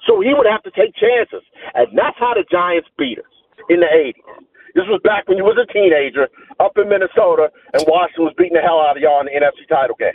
So 0.06 0.20
he 0.20 0.32
would 0.32 0.46
have 0.46 0.62
to 0.62 0.70
take 0.70 0.94
chances. 0.94 1.42
And 1.74 1.88
that's 1.96 2.16
how 2.18 2.32
the 2.34 2.44
Giants 2.50 2.88
beat 2.96 3.18
us 3.18 3.32
in 3.68 3.80
the 3.80 3.86
80s. 3.90 4.44
This 4.74 4.84
was 4.86 5.00
back 5.02 5.28
when 5.28 5.36
you 5.36 5.44
was 5.44 5.58
a 5.58 5.66
teenager 5.72 6.28
up 6.60 6.78
in 6.78 6.88
Minnesota 6.88 7.50
and 7.72 7.82
Washington 7.88 8.24
was 8.24 8.34
beating 8.38 8.54
the 8.54 8.60
hell 8.60 8.80
out 8.80 8.96
of 8.96 9.02
y'all 9.02 9.20
in 9.20 9.26
the 9.26 9.32
NFC 9.32 9.66
title 9.68 9.96
game. 9.98 10.12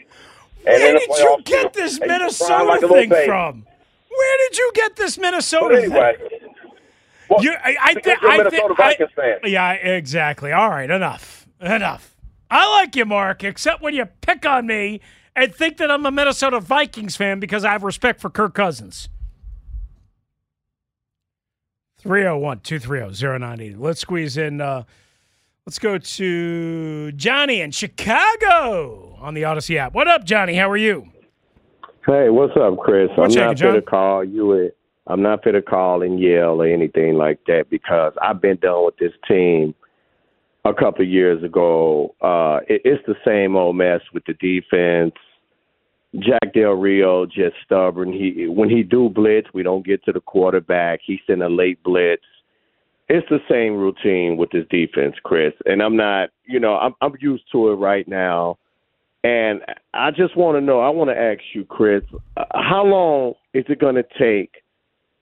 And 0.65 0.79
Where 0.81 0.97
did 0.97 1.09
you 1.19 1.37
get 1.43 1.73
this 1.73 1.99
And 1.99 2.09
you 2.09 2.15
were 2.15 2.29
crying 2.31 2.67
Minnesota 2.69 2.87
thing 2.87 3.09
from? 3.27 3.65
Where 4.09 4.37
did 4.47 4.57
you 4.57 4.71
get 4.73 4.95
this 4.95 5.17
Minnesota 5.17 5.75
But 5.75 5.83
anyway, 5.83 6.15
thing? 6.17 6.39
Well, 7.36 7.43
You, 7.43 7.53
I, 7.63 7.75
I, 7.81 7.93
because 7.93 8.13
thi- 8.13 8.19
you're 8.21 8.29
a 8.31 8.34
I, 8.34 8.38
Minnesota 8.38 8.73
I- 8.77 8.84
Vikings 8.89 9.09
fan. 9.15 9.38
Yeah, 9.45 9.71
exactly. 9.73 10.51
All 10.51 10.69
right, 10.69 10.89
enough. 10.89 11.47
Enough. 11.61 12.15
I 12.49 12.69
like 12.79 12.95
you, 12.95 13.05
Mark, 13.05 13.43
except 13.43 13.81
when 13.81 13.93
you 13.95 14.05
pick 14.05 14.45
on 14.45 14.67
me 14.67 15.01
and 15.36 15.53
think 15.53 15.77
that 15.77 15.89
I'm 15.89 16.05
a 16.05 16.11
Minnesota 16.11 16.59
Vikings 16.59 17.15
fan 17.15 17.39
because 17.39 17.65
I 17.65 17.71
have 17.71 17.84
respect 17.84 18.21
for 18.21 18.29
Kirk 18.29 18.53
Cousins. 18.53 19.09
301 21.99 22.59
230 22.59 23.15
0980. 23.39 23.75
Let's 23.75 24.01
squeeze 24.01 24.38
in. 24.38 24.59
Uh, 24.61 24.84
let's 25.65 25.79
go 25.79 25.97
to 25.97 27.11
Johnny 27.13 27.61
in 27.61 27.71
Chicago 27.71 29.17
on 29.21 29.34
the 29.34 29.43
Audacy 29.43 29.77
app. 29.77 29.93
What 29.93 30.07
up, 30.07 30.25
Johnny? 30.25 30.55
How 30.55 30.69
are 30.69 30.77
you? 30.77 31.07
Hey, 32.05 32.29
what's 32.29 32.55
up, 32.57 32.77
Chris? 32.79 33.09
What's 33.15 33.36
I'm 33.38 33.45
not 33.47 33.57
going 33.59 33.75
to 33.75 33.81
call 33.81 34.23
you. 34.23 34.53
A, 34.53 34.69
I'm 35.08 35.22
not 35.22 35.43
fit 35.43 35.51
to 35.51 35.62
call 35.62 36.01
and 36.01 36.20
yell 36.20 36.62
or 36.62 36.68
anything 36.68 37.16
like 37.16 37.39
that 37.47 37.66
because 37.70 38.14
I've 38.22 38.41
been 38.41 38.58
done 38.58 38.86
with 38.86 38.97
this 38.97 39.12
team 39.28 39.76
a 40.66 40.74
couple 40.74 41.04
of 41.04 41.10
years 41.10 41.43
ago. 41.43 42.16
Uh, 42.22 42.60
it, 42.68 42.82
it's 42.86 43.06
the 43.06 43.16
same 43.26 43.56
old 43.56 43.76
mess 43.76 44.01
with 44.14 44.24
the 44.26 44.34
defense. 44.34 45.16
Jack 46.20 46.54
Del 46.54 46.74
Rio 46.74 47.26
just 47.26 47.56
stubborn. 47.66 48.14
He 48.14 48.47
when 48.47 48.70
he 48.70 48.84
do 48.84 49.10
blitz, 49.10 49.47
we 49.54 49.64
don't 49.64 49.86
get 49.86 50.04
to 50.06 50.12
the 50.12 50.22
quarterback. 50.22 50.99
He 51.06 51.20
send 51.26 51.41
a 51.41 51.49
late 51.49 51.82
blitz. 51.84 52.24
It's 53.10 53.28
the 53.30 53.39
same 53.49 53.74
routine 53.74 54.38
with 54.38 54.51
this 54.51 54.66
defense, 54.70 55.16
Chris. 55.24 55.54
And 55.66 55.82
I'm 55.82 55.97
not, 55.97 56.30
you 56.45 56.60
know, 56.60 56.76
I'm 56.76 56.93
I'm 57.01 57.14
used 57.20 57.45
to 57.51 57.70
it 57.70 57.76
right 57.76 58.08
now. 58.08 58.58
And 59.24 59.62
I 59.93 60.12
just 60.12 60.38
want 60.38 60.58
to 60.58 60.62
know. 60.62 60.82
I 60.82 60.89
want 60.89 61.10
to 61.10 61.18
ask 61.18 61.39
you, 61.56 61.66
Chris, 61.66 62.04
uh, 62.38 62.43
how 62.54 62.84
long 62.86 63.34
is 63.54 63.66
it 63.68 63.80
going 63.80 63.95
to 63.95 64.04
take 64.20 64.62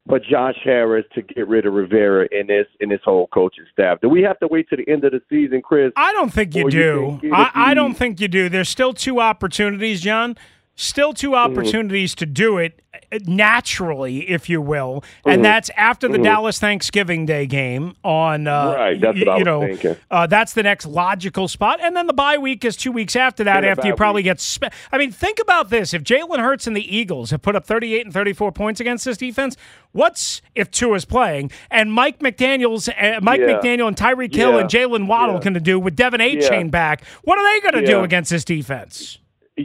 for 0.08 0.20
Josh 0.20 0.58
Harris 0.64 1.06
to 1.14 1.22
get 1.22 1.48
rid 1.48 1.66
of 1.66 1.74
Rivera 1.74 2.28
in 2.32 2.48
this 2.48 2.68
in 2.80 2.90
this 2.90 3.02
whole 3.04 3.28
coaching 3.28 3.66
staff? 3.72 4.02
Do 4.02 4.10
we 4.10 4.22
have 4.24 4.40
to 4.40 4.48
wait 4.48 4.70
to 4.70 4.76
the 4.76 4.88
end 4.90 5.04
of 5.04 5.12
the 5.12 5.22
season, 5.30 5.62
Chris? 5.62 5.92
I 5.96 6.12
don't 6.14 6.34
think 6.34 6.56
you 6.56 6.66
Or 6.66 6.70
you 6.70 7.20
do. 7.22 7.34
I, 7.34 7.52
I 7.54 7.74
don't 7.74 7.94
think 7.94 8.20
you 8.20 8.28
do. 8.28 8.50
There's 8.50 8.70
still 8.70 8.94
two 8.94 9.20
opportunities, 9.20 10.02
John. 10.02 10.38
Still 10.82 11.14
two 11.14 11.32
Mm-hmm. 11.32 11.52
opportunities 11.52 12.16
to 12.16 12.26
do 12.26 12.58
it 12.58 12.80
uh, 13.14 13.20
naturally, 13.26 14.30
if 14.30 14.50
you 14.50 14.60
will, 14.62 15.04
and 15.26 15.40
Mhm. 15.40 15.44
that's 15.44 15.70
after 15.78 16.08
the 16.08 16.18
Mhm. 16.18 16.24
Dallas 16.24 16.60
Thanksgiving 16.60 17.26
Day 17.26 17.46
game 17.46 17.94
on. 18.04 18.48
Uh, 18.48 18.74
Right, 18.78 19.00
that's 19.00 19.16
y- 19.18 19.24
what 19.26 19.30
I 19.30 19.34
you 19.38 19.40
was 19.40 19.46
know, 19.46 19.62
thinking. 19.62 19.96
Uh, 20.10 20.28
that's 20.28 20.54
the 20.54 20.64
next 20.64 20.86
logical 20.88 21.48
spot, 21.48 21.80
and 21.82 21.96
then 21.96 22.08
the 22.08 22.14
bye 22.14 22.38
week 22.38 22.66
is 22.66 22.76
two 22.76 22.92
weeks 22.92 23.16
after 23.16 23.44
that. 23.44 23.64
After 23.64 23.88
you 23.88 23.94
probably 23.96 24.20
week. 24.20 24.26
get. 24.26 24.40
Spe- 24.42 24.74
I 24.92 24.98
mean, 24.98 25.12
think 25.12 25.40
about 25.40 25.70
this: 25.70 25.94
if 25.94 26.04
Jalen 26.04 26.40
Hurts 26.40 26.68
and 26.68 26.76
the 26.76 26.96
Eagles 26.98 27.30
have 27.32 27.42
put 27.42 27.56
up 27.56 27.66
38 27.66 28.04
and 28.06 28.14
34 28.14 28.52
points 28.52 28.80
against 28.82 29.06
this 29.06 29.18
defense, 29.18 29.56
what's 29.92 30.42
if 30.56 30.70
two 30.72 30.94
is 30.96 31.06
playing 31.06 31.52
and 31.70 31.94
Mike 31.94 32.20
McDaniel's, 32.20 32.90
uh, 32.90 33.20
Mike 33.22 33.40
Yeah. 33.42 33.60
McDaniel 33.60 33.88
and 33.88 33.96
Tyreek 33.96 34.34
Hill 34.36 34.54
Yeah. 34.54 34.60
and 34.62 34.70
Jaylen 34.70 35.06
Waddle 35.08 35.36
Yeah. 35.36 35.42
going 35.42 35.54
to 35.54 35.60
do 35.60 35.80
with 35.80 35.96
Devin 35.96 36.22
A. 36.22 36.42
Chain 36.42 36.70
back? 36.70 37.04
What 37.24 37.38
are 37.38 37.54
they 37.54 37.60
going 37.62 37.84
to 37.86 37.90
do 37.90 38.02
against 38.02 38.32
this 38.32 38.44
defense? 38.44 39.18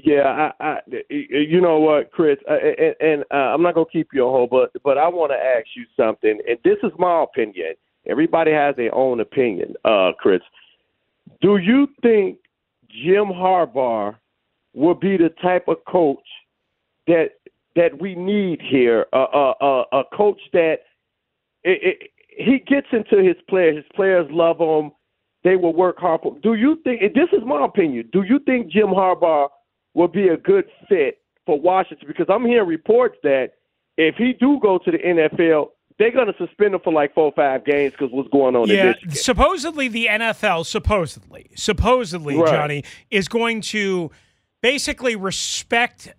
Yeah, 0.04 0.50
I, 0.60 0.64
I, 0.64 0.78
you 1.10 1.60
know 1.60 1.78
what, 1.78 2.10
Chris, 2.10 2.38
uh, 2.50 2.54
and, 2.54 2.94
and 3.00 3.24
uh, 3.32 3.54
I'm 3.54 3.62
not 3.62 3.74
gonna 3.74 3.86
keep 3.90 4.08
you 4.12 4.24
on 4.24 4.32
hold, 4.32 4.50
but 4.50 4.82
but 4.82 4.98
I 4.98 5.08
want 5.08 5.32
to 5.32 5.36
ask 5.36 5.66
you 5.74 5.84
something, 5.96 6.40
and 6.48 6.58
this 6.64 6.76
is 6.82 6.92
my 6.98 7.22
opinion. 7.22 7.74
Everybody 8.06 8.52
has 8.52 8.76
their 8.76 8.94
own 8.94 9.20
opinion, 9.20 9.74
uh, 9.84 10.12
Chris. 10.18 10.40
Do 11.40 11.56
you 11.56 11.88
think 12.02 12.38
Jim 12.88 13.26
Harbaugh 13.26 14.16
will 14.74 14.94
be 14.94 15.16
the 15.16 15.30
type 15.42 15.68
of 15.68 15.78
coach 15.88 16.18
that 17.06 17.30
that 17.74 18.00
we 18.00 18.14
need 18.14 18.60
here? 18.62 19.06
A 19.12 20.02
coach 20.12 20.40
that 20.52 20.78
it, 21.64 21.80
it, 21.82 22.10
he 22.36 22.58
gets 22.58 22.86
into 22.92 23.22
his 23.22 23.36
players. 23.48 23.76
His 23.76 23.84
players 23.94 24.26
love 24.30 24.58
him. 24.58 24.92
They 25.44 25.56
will 25.56 25.74
work 25.74 25.98
hard. 25.98 26.22
For, 26.22 26.38
do 26.40 26.54
you 26.54 26.80
think? 26.84 27.00
This 27.14 27.28
is 27.32 27.44
my 27.44 27.64
opinion. 27.64 28.08
Do 28.12 28.22
you 28.22 28.38
think 28.40 28.68
Jim 28.70 28.88
Harbaugh 28.88 29.48
will 29.96 30.08
be 30.08 30.28
a 30.28 30.36
good 30.36 30.66
fit 30.88 31.18
for 31.46 31.58
Washington? 31.58 32.06
Because 32.06 32.26
I'm 32.28 32.44
hearing 32.44 32.68
reports 32.68 33.16
that 33.22 33.52
if 33.96 34.14
he 34.16 34.34
do 34.34 34.60
go 34.62 34.78
to 34.78 34.90
the 34.90 34.98
NFL, 34.98 35.70
they're 35.98 36.12
going 36.12 36.26
to 36.26 36.34
suspend 36.36 36.74
him 36.74 36.80
for 36.84 36.92
like 36.92 37.14
four 37.14 37.24
or 37.24 37.32
five 37.32 37.64
games 37.64 37.92
because 37.92 38.12
what's 38.12 38.28
going 38.28 38.54
on 38.54 38.70
in 38.70 38.76
Yeah, 38.76 38.92
supposedly 39.10 39.88
the 39.88 40.06
NFL, 40.06 40.66
supposedly, 40.66 41.50
supposedly 41.56 42.36
Right. 42.36 42.50
Johnny 42.50 42.84
is 43.10 43.26
going 43.26 43.62
to 43.62 44.10
basically 44.60 45.16
respect 45.16 46.12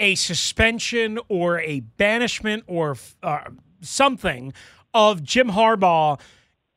a 0.00 0.16
suspension 0.16 1.20
or 1.28 1.60
a 1.60 1.80
banishment 1.80 2.64
or 2.66 2.96
uh, 3.22 3.44
something 3.80 4.52
of 4.92 5.22
Jim 5.22 5.50
Harbaugh 5.50 6.18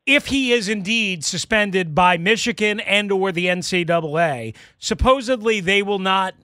if 0.06 0.28
he 0.28 0.51
is 0.51 0.68
indeed 0.68 1.24
suspended 1.24 1.95
by 1.95 2.18
Michigan 2.18 2.80
and 2.82 3.12
or 3.12 3.32
the 3.32 3.45
NCAA. 3.47 4.56
Supposedly 4.78 5.60
they 5.60 5.82
will 5.82 5.99
not 5.99 6.36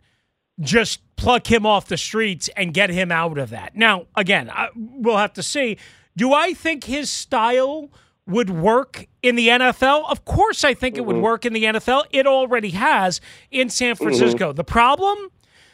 just 0.59 1.01
pluck 1.15 1.51
him 1.51 1.65
off 1.65 1.87
the 1.87 1.97
streets 1.97 2.49
and 2.55 2.73
get 2.73 2.89
him 2.89 3.11
out 3.11 3.37
of 3.37 3.49
that. 3.49 3.75
Now, 3.75 4.07
again, 4.15 4.49
I, 4.49 4.69
we'll 4.75 5.17
have 5.17 5.33
to 5.33 5.43
see. 5.43 5.77
Do 6.15 6.33
I 6.33 6.53
think 6.53 6.85
his 6.85 7.09
style 7.09 7.89
would 8.25 8.49
work 8.49 9.07
in 9.21 9.35
the 9.35 9.47
NFL? 9.49 10.09
Of 10.09 10.23
course, 10.25 10.63
I 10.63 10.73
think 10.73 10.97
it 10.97 11.05
would 11.05 11.17
work 11.17 11.45
in 11.45 11.53
the 11.53 11.63
NFL. 11.63 12.05
It 12.11 12.27
already 12.27 12.69
has 12.71 13.19
in 13.51 13.69
San 13.69 13.95
Francisco. 13.95 14.53
The 14.53 14.63
problem 14.63 15.29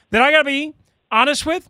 that 0.10 0.22
I 0.22 0.32
got 0.32 0.40
to 0.40 0.46
be 0.46 0.74
honest 1.12 1.46
with 1.46 1.70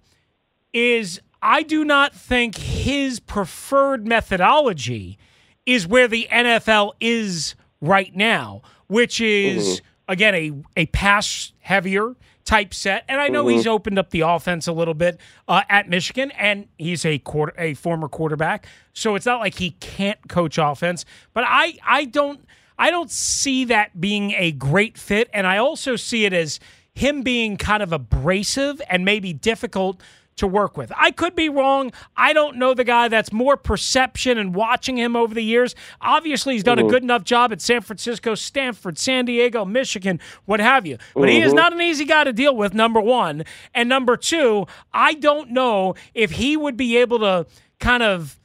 is 0.74 1.22
I 1.42 1.64
do 1.64 1.84
not 1.86 2.14
think 2.14 2.58
his 2.58 3.20
preferred 3.20 4.08
methodology 4.08 5.18
is 5.66 5.88
where 5.88 6.08
the 6.08 6.28
NFL 6.32 6.94
is 7.00 7.56
right 7.82 8.16
now, 8.16 8.62
which 8.88 9.22
is 9.22 9.82
again 10.08 10.36
a 10.36 10.52
a 10.76 10.86
pass 10.88 11.54
heavier 11.60 12.16
type 12.46 12.74
set. 12.74 13.04
And 13.08 13.20
I 13.20 13.28
know 13.28 13.48
he's 13.48 13.66
opened 13.68 13.98
up 13.98 14.12
the 14.12 14.22
offense 14.22 14.68
a 14.68 14.72
little 14.72 14.94
bit 14.94 15.20
uh, 15.48 15.64
at 15.68 15.90
Michigan, 15.90 16.32
and 16.32 16.68
he's 16.78 17.06
a 17.06 17.18
quarter 17.20 17.54
a 17.58 17.74
former 17.74 18.08
quarterback, 18.08 18.68
so 18.94 19.16
it's 19.16 19.26
not 19.26 19.40
like 19.40 19.56
he 19.56 19.72
can't 19.72 20.20
coach 20.30 20.58
offense. 20.58 21.06
But 21.34 21.44
I 21.48 21.78
I 21.86 22.06
don't 22.06 22.46
I 22.78 22.92
don't 22.92 23.12
see 23.12 23.66
that 23.66 24.00
being 24.00 24.32
a 24.32 24.52
great 24.52 24.98
fit, 24.98 25.30
and 25.34 25.48
I 25.48 25.58
also 25.58 25.96
see 25.96 26.26
it 26.26 26.34
as 26.34 26.60
him 26.94 27.24
being 27.24 27.58
kind 27.58 27.84
of 27.84 27.92
abrasive 27.92 28.82
and 28.90 29.04
maybe 29.04 29.34
difficult 29.34 30.02
to 30.38 30.48
work 30.48 30.78
with. 30.78 30.92
I 30.96 31.12
could 31.12 31.36
be 31.36 31.50
wrong. 31.50 31.92
I 32.16 32.34
don't 32.34 32.58
know 32.58 32.74
the 32.74 32.84
guy. 32.84 33.08
That's 33.08 33.32
more 33.32 33.58
perception 33.58 34.38
and 34.38 34.54
watching 34.54 34.98
him 34.98 35.16
over 35.16 35.34
the 35.34 35.44
years. 35.44 35.76
Obviously, 36.02 36.54
he's 36.54 36.64
done 36.64 36.80
a 36.80 36.82
mm-hmm. 36.82 36.92
good 36.92 37.04
enough 37.04 37.24
job 37.24 37.52
at 37.52 37.62
San 37.62 37.82
Francisco, 37.82 38.36
Stanford, 38.36 38.98
San 38.98 39.26
Diego, 39.26 39.66
Michigan, 39.66 40.20
what 40.46 40.60
have 40.60 40.86
you. 40.86 40.98
But 41.14 41.30
he 41.30 41.42
is 41.42 41.48
mm-hmm. 41.48 41.56
not 41.56 41.74
an 41.74 41.82
easy 41.82 42.06
guy 42.06 42.24
to 42.24 42.34
deal 42.34 42.56
with, 42.56 42.74
number 42.74 43.02
one. 43.02 43.44
And 43.74 43.88
number 43.88 44.18
two, 44.18 44.68
I 44.94 45.14
don't 45.14 45.52
know 45.52 45.96
if 46.14 46.32
he 46.32 46.58
would 46.58 46.78
be 46.78 46.98
able 46.98 47.20
to 47.20 47.46
kind 47.80 48.04
of 48.04 48.40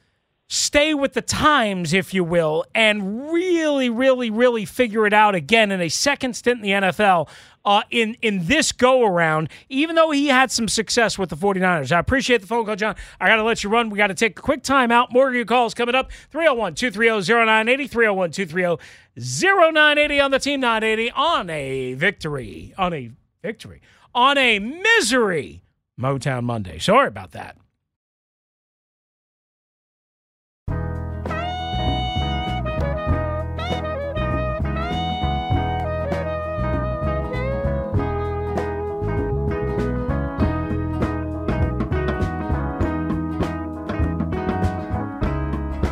stay 0.51 0.93
with 0.93 1.13
the 1.13 1.21
times, 1.21 1.93
if 1.93 2.13
you 2.13 2.25
will, 2.25 2.65
and 2.75 3.31
really, 3.31 3.89
really, 3.89 4.29
really 4.29 4.65
figure 4.65 5.07
it 5.07 5.13
out 5.13 5.33
again 5.33 5.71
in 5.71 5.79
a 5.79 5.87
second 5.87 6.35
stint 6.35 6.57
in 6.57 6.61
the 6.61 6.87
NFL 6.87 7.29
uh, 7.63 7.83
in, 7.89 8.17
in 8.21 8.47
this 8.47 8.73
go 8.73 9.05
around, 9.05 9.47
even 9.69 9.95
though 9.95 10.11
he 10.11 10.27
had 10.27 10.51
some 10.51 10.67
success 10.67 11.17
with 11.17 11.29
the 11.29 11.37
49ers. 11.37 11.93
I 11.93 11.99
appreciate 11.99 12.41
the 12.41 12.47
phone 12.47 12.65
call, 12.65 12.75
John. 12.75 12.95
I 13.21 13.29
got 13.29 13.37
to 13.37 13.43
let 13.43 13.63
you 13.63 13.69
run. 13.69 13.89
We 13.89 13.97
got 13.97 14.07
to 14.07 14.13
take 14.13 14.37
a 14.37 14.41
quick 14.41 14.61
time 14.61 14.91
out. 14.91 15.13
More 15.13 15.29
of 15.29 15.35
your 15.35 15.45
calls 15.45 15.73
coming 15.73 15.95
up 15.95 16.11
301 16.31 16.75
230 16.75 17.33
0980, 17.33 17.87
301 17.87 18.31
230 18.31 19.73
0980 19.73 20.19
on 20.19 20.31
the 20.31 20.39
Team 20.39 20.59
980 20.59 21.11
on 21.11 21.49
a 21.49 21.93
victory, 21.93 22.73
on 22.77 22.93
a 22.93 23.09
victory, 23.41 23.81
on 24.13 24.37
a 24.37 24.59
misery 24.59 25.63
Motown 25.97 26.43
Monday. 26.43 26.77
Sorry 26.77 27.07
about 27.07 27.31
that. 27.31 27.55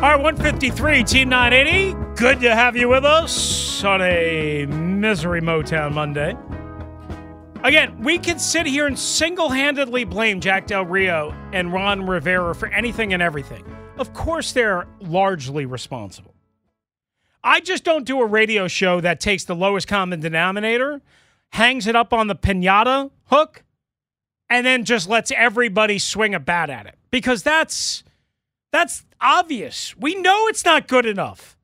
All 0.02 0.08
right, 0.08 0.22
153, 0.22 1.04
Team 1.04 1.28
980. 1.28 1.94
Good 2.18 2.40
to 2.40 2.54
have 2.54 2.74
you 2.74 2.88
with 2.88 3.04
us 3.04 3.84
on 3.84 4.00
a 4.00 4.64
Misery 4.64 5.42
Motown 5.42 5.92
Monday. 5.92 6.34
Again, 7.62 8.02
we 8.02 8.16
can 8.16 8.38
sit 8.38 8.64
here 8.64 8.86
and 8.86 8.98
single 8.98 9.50
handedly 9.50 10.04
blame 10.04 10.40
Jack 10.40 10.66
Del 10.66 10.86
Rio 10.86 11.34
and 11.52 11.70
Ron 11.70 12.06
Rivera 12.06 12.54
for 12.54 12.68
anything 12.68 13.12
and 13.12 13.22
everything. 13.22 13.62
Of 13.98 14.14
course, 14.14 14.52
they're 14.52 14.86
largely 15.00 15.66
responsible. 15.66 16.34
I 17.44 17.60
just 17.60 17.84
don't 17.84 18.06
do 18.06 18.22
a 18.22 18.26
radio 18.26 18.68
show 18.68 19.02
that 19.02 19.20
takes 19.20 19.44
the 19.44 19.54
lowest 19.54 19.86
common 19.86 20.20
denominator, 20.20 21.02
hangs 21.50 21.86
it 21.86 21.94
up 21.94 22.14
on 22.14 22.26
the 22.26 22.36
pinata 22.36 23.10
hook, 23.26 23.64
and 24.48 24.64
then 24.64 24.86
just 24.86 25.10
lets 25.10 25.30
everybody 25.30 25.98
swing 25.98 26.34
a 26.34 26.40
bat 26.40 26.70
at 26.70 26.86
it. 26.86 26.96
Because 27.10 27.42
that's 27.42 28.02
that's 28.72 29.04
obvious. 29.20 29.96
We 29.96 30.14
know 30.14 30.46
it's 30.48 30.64
not 30.64 30.88
good 30.88 31.06
enough. 31.06 31.56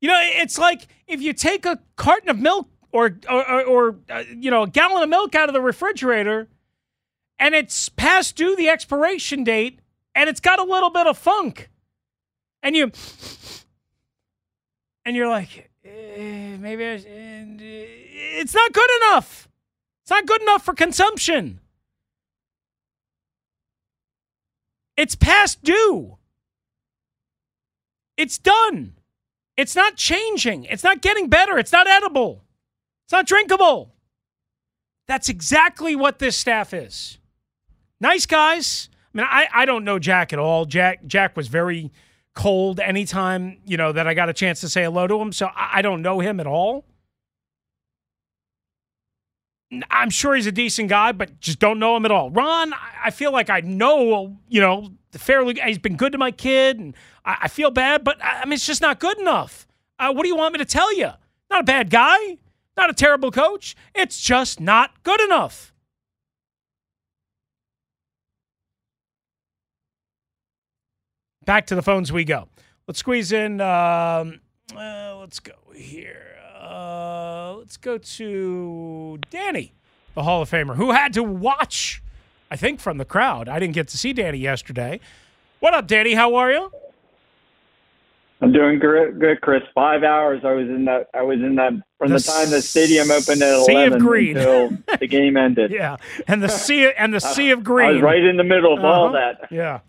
You 0.00 0.08
know, 0.08 0.18
it's 0.20 0.58
like 0.58 0.88
if 1.06 1.22
you 1.22 1.32
take 1.32 1.64
a 1.66 1.78
carton 1.96 2.28
of 2.28 2.38
milk 2.38 2.68
or 2.92 3.18
or, 3.28 3.62
or 3.64 3.96
uh, 4.10 4.24
you 4.36 4.50
know 4.50 4.62
a 4.64 4.68
gallon 4.68 5.02
of 5.02 5.08
milk 5.08 5.34
out 5.34 5.48
of 5.48 5.52
the 5.52 5.60
refrigerator, 5.60 6.48
and 7.38 7.54
it's 7.54 7.88
past 7.88 8.36
due 8.36 8.56
the 8.56 8.68
expiration 8.68 9.44
date, 9.44 9.80
and 10.14 10.28
it's 10.28 10.40
got 10.40 10.58
a 10.58 10.64
little 10.64 10.90
bit 10.90 11.06
of 11.06 11.18
funk, 11.18 11.70
and 12.62 12.76
you 12.76 12.92
and 15.04 15.16
you're 15.16 15.28
like, 15.28 15.70
eh, 15.84 16.56
maybe 16.58 16.84
I, 16.84 16.94
eh, 16.94 17.44
it's 18.40 18.54
not 18.54 18.72
good 18.72 18.90
enough. 19.02 19.48
It's 20.02 20.10
not 20.10 20.26
good 20.26 20.42
enough 20.42 20.64
for 20.64 20.74
consumption. 20.74 21.60
It's 24.96 25.14
past 25.14 25.62
due. 25.62 26.18
It's 28.16 28.38
done. 28.38 28.94
It's 29.56 29.74
not 29.76 29.96
changing. 29.96 30.64
It's 30.64 30.84
not 30.84 31.00
getting 31.00 31.28
better. 31.28 31.58
It's 31.58 31.72
not 31.72 31.86
edible. 31.86 32.44
It's 33.06 33.12
not 33.12 33.26
drinkable. 33.26 33.92
That's 35.06 35.28
exactly 35.28 35.94
what 35.94 36.18
this 36.18 36.36
staff 36.36 36.72
is. 36.72 37.18
Nice 38.00 38.26
guys. 38.26 38.88
I 39.14 39.18
mean, 39.18 39.26
I, 39.28 39.48
I 39.52 39.64
don't 39.64 39.84
know 39.84 39.98
Jack 39.98 40.32
at 40.32 40.38
all. 40.38 40.64
Jack 40.64 41.06
Jack 41.06 41.36
was 41.36 41.48
very 41.48 41.92
cold 42.34 42.80
anytime, 42.80 43.58
you 43.64 43.76
know, 43.76 43.92
that 43.92 44.06
I 44.06 44.14
got 44.14 44.28
a 44.28 44.32
chance 44.32 44.60
to 44.62 44.68
say 44.68 44.82
hello 44.84 45.06
to 45.06 45.20
him. 45.20 45.32
So 45.32 45.46
I, 45.46 45.78
I 45.78 45.82
don't 45.82 46.02
know 46.02 46.20
him 46.20 46.40
at 46.40 46.46
all. 46.46 46.84
I'm 49.90 50.10
sure 50.10 50.34
he's 50.34 50.46
a 50.46 50.52
decent 50.52 50.88
guy, 50.88 51.12
but 51.12 51.40
just 51.40 51.58
don't 51.58 51.78
know 51.78 51.96
him 51.96 52.04
at 52.04 52.10
all. 52.10 52.30
Ron, 52.30 52.72
I 53.02 53.10
feel 53.10 53.32
like 53.32 53.50
I 53.50 53.60
know, 53.60 54.36
you 54.48 54.60
know, 54.60 54.90
fairly. 55.12 55.58
He's 55.64 55.78
been 55.78 55.96
good 55.96 56.12
to 56.12 56.18
my 56.18 56.30
kid, 56.30 56.78
and 56.78 56.94
I, 57.24 57.38
I 57.42 57.48
feel 57.48 57.70
bad, 57.70 58.04
but 58.04 58.18
I 58.22 58.44
mean, 58.44 58.54
it's 58.54 58.66
just 58.66 58.82
not 58.82 59.00
good 59.00 59.18
enough. 59.18 59.66
Uh, 59.98 60.12
what 60.12 60.22
do 60.22 60.28
you 60.28 60.36
want 60.36 60.52
me 60.52 60.58
to 60.58 60.64
tell 60.64 60.94
you? 60.96 61.10
Not 61.50 61.60
a 61.60 61.64
bad 61.64 61.90
guy, 61.90 62.38
not 62.76 62.90
a 62.90 62.94
terrible 62.94 63.30
coach. 63.30 63.74
It's 63.94 64.20
just 64.20 64.60
not 64.60 65.02
good 65.02 65.20
enough. 65.20 65.72
Back 71.44 71.66
to 71.66 71.74
the 71.74 71.82
phones 71.82 72.10
we 72.10 72.24
go. 72.24 72.48
Let's 72.86 73.00
squeeze 73.00 73.32
in. 73.32 73.60
Um, 73.60 74.40
uh, 74.74 75.16
let's 75.18 75.40
go 75.40 75.54
here. 75.74 76.33
Uh, 76.64 77.56
let's 77.58 77.76
go 77.76 77.98
to 77.98 79.18
Danny, 79.30 79.74
the 80.14 80.22
Hall 80.22 80.40
of 80.42 80.50
Famer, 80.50 80.76
who 80.76 80.92
had 80.92 81.12
to 81.12 81.22
watch, 81.22 82.02
I 82.50 82.56
think, 82.56 82.80
from 82.80 82.96
the 82.98 83.04
crowd. 83.04 83.48
I 83.48 83.58
didn't 83.58 83.74
get 83.74 83.88
to 83.88 83.98
see 83.98 84.12
Danny 84.14 84.38
yesterday. 84.38 85.00
What 85.60 85.74
up, 85.74 85.86
Danny? 85.86 86.14
How 86.14 86.34
are 86.36 86.50
you? 86.50 86.72
I'm 88.40 88.52
doing 88.52 88.78
good, 88.78 89.20
good, 89.20 89.40
Chris. 89.40 89.62
Five 89.74 90.02
hours. 90.02 90.42
I 90.44 90.52
was 90.52 90.68
in 90.68 90.84
that. 90.86 91.08
I 91.14 91.22
was 91.22 91.38
in 91.38 91.54
that 91.56 91.72
from 91.98 92.10
the, 92.10 92.16
The 92.16 92.22
time 92.22 92.50
the 92.50 92.60
stadium 92.62 93.10
opened 93.10 93.42
at 93.42 93.64
sea 93.64 93.72
of 93.72 93.78
eleven 93.92 93.98
green. 94.00 94.36
until 94.36 94.70
the 94.98 95.06
game 95.06 95.36
ended. 95.36 95.70
Yeah, 95.74 95.96
and 96.26 96.42
the 96.42 96.48
sea 96.48 96.90
and 96.98 97.14
the 97.14 97.20
sea 97.20 97.50
of 97.50 97.62
green. 97.64 97.88
I 97.88 97.92
was 97.92 98.02
right 98.02 98.22
in 98.22 98.36
the 98.36 98.44
middle 98.44 98.76
of 98.76 98.84
all 98.84 99.14
Uh-huh. 99.14 99.34
that. 99.40 99.52
Yeah. 99.52 99.80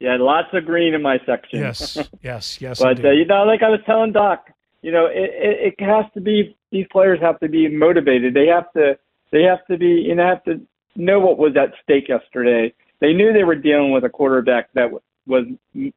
Yeah, 0.00 0.16
lots 0.18 0.48
of 0.52 0.64
green 0.66 0.92
in 0.94 1.02
my 1.02 1.18
section. 1.26 1.60
Yes. 1.60 1.98
Yes. 2.22 2.60
Yes. 2.60 2.78
but 2.82 3.04
uh, 3.04 3.10
you 3.10 3.24
know, 3.26 3.44
like 3.44 3.62
I 3.62 3.68
was 3.68 3.80
telling 3.86 4.12
Doc, 4.12 4.50
you 4.84 4.92
know, 4.92 5.06
it, 5.06 5.30
it, 5.32 5.74
it 5.80 5.84
has 5.84 6.04
to 6.12 6.20
be. 6.20 6.54
These 6.70 6.86
players 6.92 7.18
have 7.22 7.40
to 7.40 7.48
be 7.48 7.68
motivated. 7.68 8.34
They 8.34 8.46
have 8.48 8.70
to. 8.74 8.98
They 9.32 9.42
have 9.44 9.64
to 9.70 9.78
be. 9.78 9.86
You 9.86 10.14
know, 10.14 10.26
have 10.26 10.44
to 10.44 10.60
know 10.94 11.20
what 11.20 11.38
was 11.38 11.56
at 11.56 11.72
stake 11.82 12.10
yesterday. 12.10 12.74
They 13.00 13.14
knew 13.14 13.32
they 13.32 13.44
were 13.44 13.54
dealing 13.54 13.92
with 13.92 14.04
a 14.04 14.10
quarterback 14.10 14.70
that 14.74 14.90
was 15.26 15.46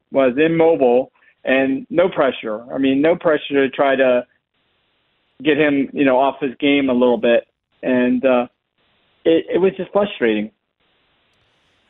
was 0.10 0.38
immobile 0.38 1.12
and 1.44 1.86
no 1.90 2.08
pressure. 2.08 2.64
I 2.74 2.78
mean, 2.78 3.02
no 3.02 3.18
pressure 3.18 3.56
to 3.56 3.70
try 3.70 3.98
to 3.98 4.26
get 5.44 5.58
him, 5.58 5.90
you 5.92 6.06
know, 6.06 6.18
off 6.18 6.36
his 6.40 6.56
game 6.58 6.90
a 6.90 6.94
little 6.94 7.18
bit, 7.18 7.46
and 7.84 8.24
uh, 8.24 8.48
it, 9.26 9.48
it 9.56 9.58
was 9.58 9.74
just 9.76 9.92
frustrating. 9.92 10.52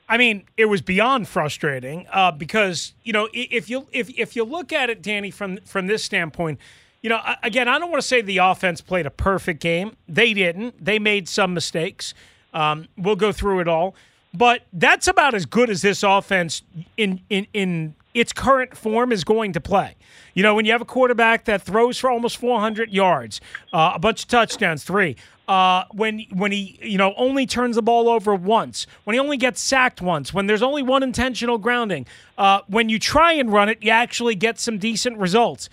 I 0.09 0.17
mean, 0.17 0.45
it 0.57 0.65
was 0.65 0.81
beyond 0.81 1.27
frustrating 1.27 2.07
uh, 2.11 2.31
because 2.31 2.93
you 3.03 3.13
know 3.13 3.29
if 3.33 3.69
you 3.69 3.85
if 3.91 4.09
if 4.17 4.35
you 4.35 4.45
look 4.45 4.73
at 4.73 4.89
it, 4.89 5.03
Danny, 5.03 5.29
from 5.29 5.57
from 5.57 5.85
this 5.85 6.03
standpoint, 6.03 6.59
you 7.07 7.09
know, 7.09 7.21
again, 7.41 7.69
I 7.69 7.79
don't 7.79 7.89
want 7.89 8.01
to 8.01 8.07
say 8.07 8.19
the 8.19 8.39
offense 8.39 8.81
played 8.81 9.05
a 9.05 9.09
perfect 9.09 9.61
game. 9.61 9.95
They 10.09 10.33
didn't. 10.33 10.83
They 10.83 10.99
made 10.99 11.29
some 11.29 11.53
mistakes. 11.53 12.13
Um, 12.53 12.89
we'll 12.97 13.15
go 13.15 13.31
through 13.31 13.61
it 13.61 13.69
all. 13.69 13.95
But 14.33 14.63
that's 14.73 15.07
about 15.07 15.33
as 15.33 15.45
good 15.45 15.69
as 15.69 15.81
this 15.81 16.03
offense 16.03 16.63
in, 16.97 17.21
in, 17.29 17.47
in 17.53 17.95
its 18.13 18.33
current 18.33 18.75
form 18.75 19.13
is 19.13 19.23
going 19.23 19.53
to 19.53 19.61
play. 19.61 19.95
You 20.33 20.43
know, 20.43 20.53
when 20.53 20.65
you 20.65 20.73
have 20.73 20.81
a 20.81 20.85
quarterback 20.85 21.45
that 21.45 21.61
throws 21.61 21.97
for 21.97 22.09
almost 22.09 22.35
400 22.35 22.91
yards, 22.91 23.39
uh, 23.71 23.93
a 23.95 23.99
bunch 23.99 24.23
of 24.23 24.27
touchdowns, 24.27 24.83
three. 24.83 25.15
Uh, 25.47 25.85
when 25.93 26.25
when 26.33 26.51
he 26.51 26.77
you 26.81 26.97
know 26.97 27.13
only 27.15 27.45
turns 27.45 27.77
the 27.77 27.81
ball 27.81 28.09
over 28.09 28.35
once, 28.35 28.85
when 29.05 29.13
he 29.13 29.19
only 29.19 29.37
gets 29.37 29.61
sacked 29.61 30.01
once, 30.01 30.33
when 30.33 30.45
there's 30.45 30.61
only 30.61 30.83
one 30.83 31.03
intentional 31.03 31.57
grounding, 31.57 32.05
uh, 32.37 32.59
when 32.67 32.89
you 32.89 32.99
try 32.99 33.31
and 33.31 33.53
run 33.53 33.69
it, 33.69 33.81
you 33.81 33.89
actually 33.89 34.35
get 34.35 34.59
some 34.59 34.77
decent 34.77 35.17
results, 35.17 35.69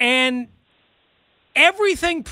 and 0.00 0.48
everything. 1.54 2.26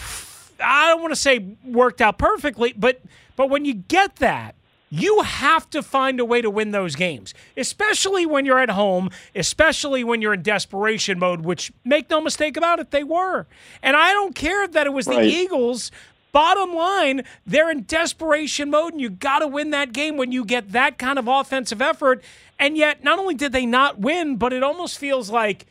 I 0.62 0.88
don't 0.88 1.02
want 1.02 1.12
to 1.12 1.20
say 1.20 1.56
worked 1.64 2.00
out 2.00 2.18
perfectly, 2.18 2.72
but 2.76 3.00
but 3.36 3.50
when 3.50 3.64
you 3.64 3.74
get 3.74 4.16
that, 4.16 4.54
you 4.88 5.22
have 5.22 5.68
to 5.70 5.82
find 5.82 6.20
a 6.20 6.24
way 6.24 6.40
to 6.40 6.48
win 6.48 6.70
those 6.70 6.94
games, 6.94 7.34
especially 7.56 8.24
when 8.24 8.46
you're 8.46 8.58
at 8.58 8.70
home, 8.70 9.10
especially 9.34 10.04
when 10.04 10.22
you're 10.22 10.34
in 10.34 10.42
desperation 10.42 11.18
mode, 11.18 11.40
which, 11.40 11.72
make 11.84 12.08
no 12.08 12.20
mistake 12.20 12.56
about 12.56 12.78
it, 12.78 12.90
they 12.92 13.04
were. 13.04 13.46
And 13.82 13.96
I 13.96 14.12
don't 14.12 14.34
care 14.34 14.66
that 14.68 14.86
it 14.86 14.92
was 14.92 15.06
right. 15.06 15.20
the 15.20 15.26
Eagles. 15.26 15.90
Bottom 16.32 16.74
line, 16.74 17.24
they're 17.46 17.70
in 17.70 17.84
desperation 17.84 18.70
mode, 18.70 18.92
and 18.92 19.00
you 19.00 19.08
got 19.10 19.38
to 19.38 19.46
win 19.46 19.70
that 19.70 19.92
game 19.92 20.16
when 20.16 20.32
you 20.32 20.44
get 20.44 20.72
that 20.72 20.98
kind 20.98 21.18
of 21.18 21.26
offensive 21.26 21.80
effort. 21.80 22.22
And 22.58 22.76
yet, 22.76 23.02
not 23.02 23.18
only 23.18 23.34
did 23.34 23.52
they 23.52 23.66
not 23.66 23.98
win, 23.98 24.36
but 24.36 24.52
it 24.52 24.62
almost 24.62 24.98
feels 24.98 25.30
like 25.30 25.66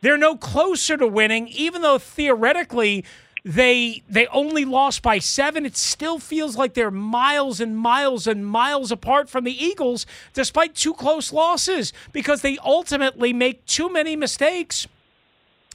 they're 0.00 0.18
no 0.18 0.36
closer 0.36 0.96
to 0.96 1.06
winning, 1.06 1.48
even 1.48 1.82
though 1.82 1.98
theoretically 1.98 3.04
they 3.44 4.02
they 4.08 4.26
only 4.28 4.64
lost 4.64 5.02
by 5.02 5.18
seven. 5.18 5.64
It 5.64 5.76
still 5.76 6.18
feels 6.18 6.56
like 6.56 6.74
they're 6.74 6.90
miles 6.90 7.60
and 7.60 7.76
miles 7.76 8.26
and 8.26 8.46
miles 8.46 8.92
apart 8.92 9.28
from 9.28 9.44
the 9.44 9.64
Eagles, 9.64 10.06
despite 10.34 10.74
two 10.74 10.94
close 10.94 11.32
losses, 11.32 11.92
because 12.12 12.42
they 12.42 12.58
ultimately 12.58 13.32
make 13.32 13.64
too 13.66 13.90
many 13.90 14.16
mistakes 14.16 14.86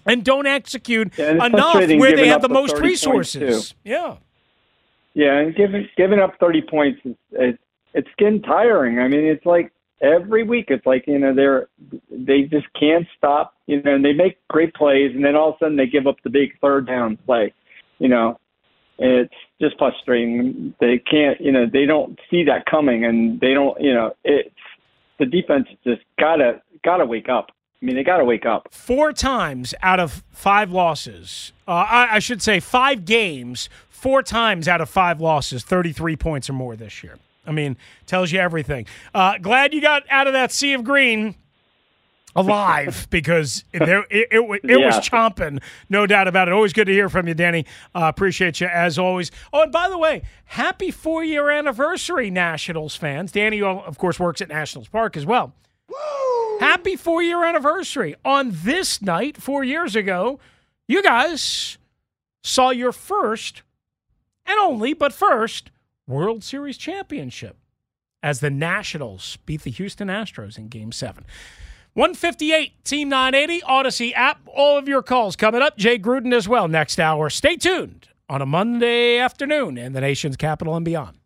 and 0.06 0.24
don't 0.24 0.46
execute 0.46 1.14
yeah, 1.18 1.46
enough 1.46 1.76
where 1.76 2.16
they 2.16 2.28
have 2.28 2.42
the, 2.42 2.48
the 2.48 2.54
most 2.54 2.78
resources. 2.78 3.74
Yeah. 3.84 4.18
Yeah, 5.14 5.38
and 5.40 5.56
giving 5.56 5.88
giving 5.96 6.20
up 6.20 6.38
thirty 6.40 6.62
points 6.62 7.00
is 7.06 7.16
it's 7.32 7.64
it's 7.94 8.10
getting 8.18 8.42
tiring. 8.42 9.00
I 9.00 9.08
mean, 9.08 9.24
it's 9.24 9.46
like 9.46 9.72
every 10.02 10.44
week 10.44 10.66
it's 10.70 10.86
like 10.86 11.06
you 11.08 11.18
know 11.18 11.34
they're 11.34 11.68
they 12.12 12.44
just 12.44 12.68
can't 12.78 13.08
stop 13.18 13.54
you 13.68 13.82
know 13.84 13.96
and 13.96 14.04
they 14.04 14.14
make 14.14 14.38
great 14.50 14.74
plays 14.74 15.12
and 15.16 15.24
then 15.24 15.36
all 15.36 15.50
of 15.50 15.56
a 15.56 15.58
sudden 15.60 15.78
they 15.78 15.88
give 15.88 16.08
up 16.08 16.16
the 16.24 16.30
big 16.30 16.50
third 16.60 16.86
down 16.86 17.18
play 17.26 17.54
you 18.00 18.08
know 18.08 18.38
it's 18.98 19.34
just 19.62 19.78
frustrating 19.78 20.74
they 20.80 20.98
can't 20.98 21.40
you 21.40 21.52
know 21.52 21.66
they 21.72 21.86
don't 21.86 22.20
see 22.30 22.44
that 22.44 22.66
coming 22.66 23.06
and 23.06 23.40
they 23.40 23.54
don't 23.54 23.80
you 23.82 23.94
know 23.94 24.12
it's 24.24 24.50
the 25.20 25.26
defense 25.26 25.68
just 25.86 26.02
gotta 26.20 26.62
gotta 26.84 27.06
wake 27.06 27.30
up 27.30 27.52
I 27.82 27.86
mean, 27.86 27.98
they 27.98 28.04
got 28.04 28.18
to 28.18 28.26
wake 28.26 28.46
up. 28.46 28.70
Four 28.72 29.14
times 29.14 29.76
out 29.84 30.00
of 30.00 30.24
five 30.32 30.72
losses, 30.72 31.52
uh, 31.68 31.72
I, 31.72 32.16
I 32.16 32.20
should 32.20 32.42
say 32.42 32.60
five 32.60 33.06
games, 33.06 33.70
four 33.90 34.24
times 34.24 34.68
out 34.68 34.82
of 34.82 34.90
five 34.90 35.22
losses, 35.22 35.64
33 35.64 36.16
points 36.16 36.50
or 36.50 36.54
more 36.54 36.76
this 36.76 37.04
year. 37.04 37.20
I 37.46 37.52
mean, 37.52 37.78
tells 38.06 38.32
you 38.32 38.40
everything. 38.40 38.88
Uh, 39.14 39.38
glad 39.38 39.74
you 39.74 39.82
got 39.82 40.04
out 40.10 40.28
of 40.28 40.34
that 40.34 40.52
sea 40.52 40.74
of 40.74 40.84
green 40.84 41.36
alive 42.36 43.08
because 43.12 43.64
there 43.72 44.06
it, 44.10 44.28
it, 44.32 44.62
it 44.64 44.80
yeah. 44.80 44.86
was 44.86 44.96
chomping, 45.08 45.62
no 45.90 46.06
doubt 46.06 46.28
about 46.28 46.48
it. 46.48 46.54
Always 46.54 46.74
good 46.74 46.86
to 46.86 46.94
hear 46.94 47.10
from 47.10 47.28
you, 47.28 47.34
Danny. 47.34 47.66
Uh, 47.94 48.06
appreciate 48.06 48.60
you 48.62 48.68
as 48.68 49.00
always. 49.00 49.32
Oh, 49.54 49.64
and 49.64 49.72
by 49.72 49.90
the 49.90 49.98
way, 49.98 50.24
happy 50.46 50.92
four 50.92 51.24
year 51.24 51.50
anniversary, 51.50 52.30
Nationals 52.30 52.96
fans. 52.96 53.32
Danny, 53.32 53.62
of 53.62 53.98
course, 53.98 54.20
works 54.20 54.42
at 54.42 54.50
Nationals 54.50 54.88
Park 54.88 55.18
as 55.18 55.26
well. 55.26 55.54
Woo! 55.90 56.60
Happy 56.60 56.96
four 56.96 57.22
year 57.24 57.44
anniversary. 57.44 58.16
On 58.26 58.52
this 58.52 59.02
night, 59.02 59.38
four 59.38 59.64
years 59.64 59.96
ago, 59.96 60.40
you 60.88 61.02
guys 61.02 61.78
saw 62.44 62.70
your 62.70 62.92
first 62.92 63.64
and 64.46 64.60
only, 64.60 64.94
but 64.94 65.12
first, 65.14 65.72
World 66.08 66.44
Series 66.44 66.78
championship 66.78 67.58
as 68.22 68.40
the 68.40 68.52
Nationals 68.52 69.38
beat 69.46 69.64
the 69.64 69.72
Houston 69.72 70.08
Astros 70.08 70.58
in 70.58 70.68
Game 70.68 70.92
7. 70.92 71.26
158 71.94 72.84
Team 72.84 73.10
980 73.10 73.62
Audacy 73.66 74.14
app. 74.14 74.42
All 74.48 74.78
of 74.78 74.88
your 74.88 75.02
calls 75.02 75.36
coming 75.36 75.62
up. 75.62 75.78
Jay 75.78 75.98
Gruden 75.98 76.34
as 76.34 76.48
well 76.48 76.68
next 76.68 77.00
hour. 77.00 77.30
Stay 77.30 77.56
tuned 77.56 78.10
on 78.30 78.42
a 78.42 78.46
Monday 78.46 79.18
afternoon 79.18 79.78
in 79.78 79.94
the 79.94 80.02
nation's 80.02 80.38
capital 80.38 80.76
and 80.76 80.86
beyond. 80.86 81.18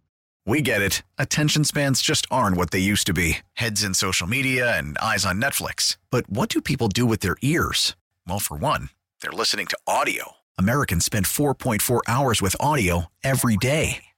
We 0.45 0.61
get 0.61 0.81
it. 0.81 1.03
Attention 1.17 1.63
spans 1.65 2.01
just 2.01 2.25
aren't 2.31 2.55
what 2.55 2.71
they 2.71 2.79
used 2.79 3.05
to 3.07 3.13
be 3.13 3.39
heads 3.53 3.83
in 3.83 3.93
social 3.93 4.27
media 4.27 4.77
and 4.77 4.97
eyes 4.99 5.25
on 5.25 5.41
Netflix. 5.41 5.97
But 6.09 6.29
what 6.29 6.49
do 6.49 6.61
people 6.61 6.87
do 6.87 7.05
with 7.05 7.19
their 7.19 7.35
ears? 7.41 7.95
Well, 8.27 8.39
for 8.39 8.55
one, 8.55 8.89
they're 9.21 9.31
listening 9.31 9.67
to 9.67 9.77
audio. 9.85 10.33
Americans 10.57 11.05
spend 11.05 11.25
4.4 11.25 12.01
hours 12.07 12.41
with 12.41 12.55
audio 12.59 13.05
every 13.23 13.57
day. 13.57 14.05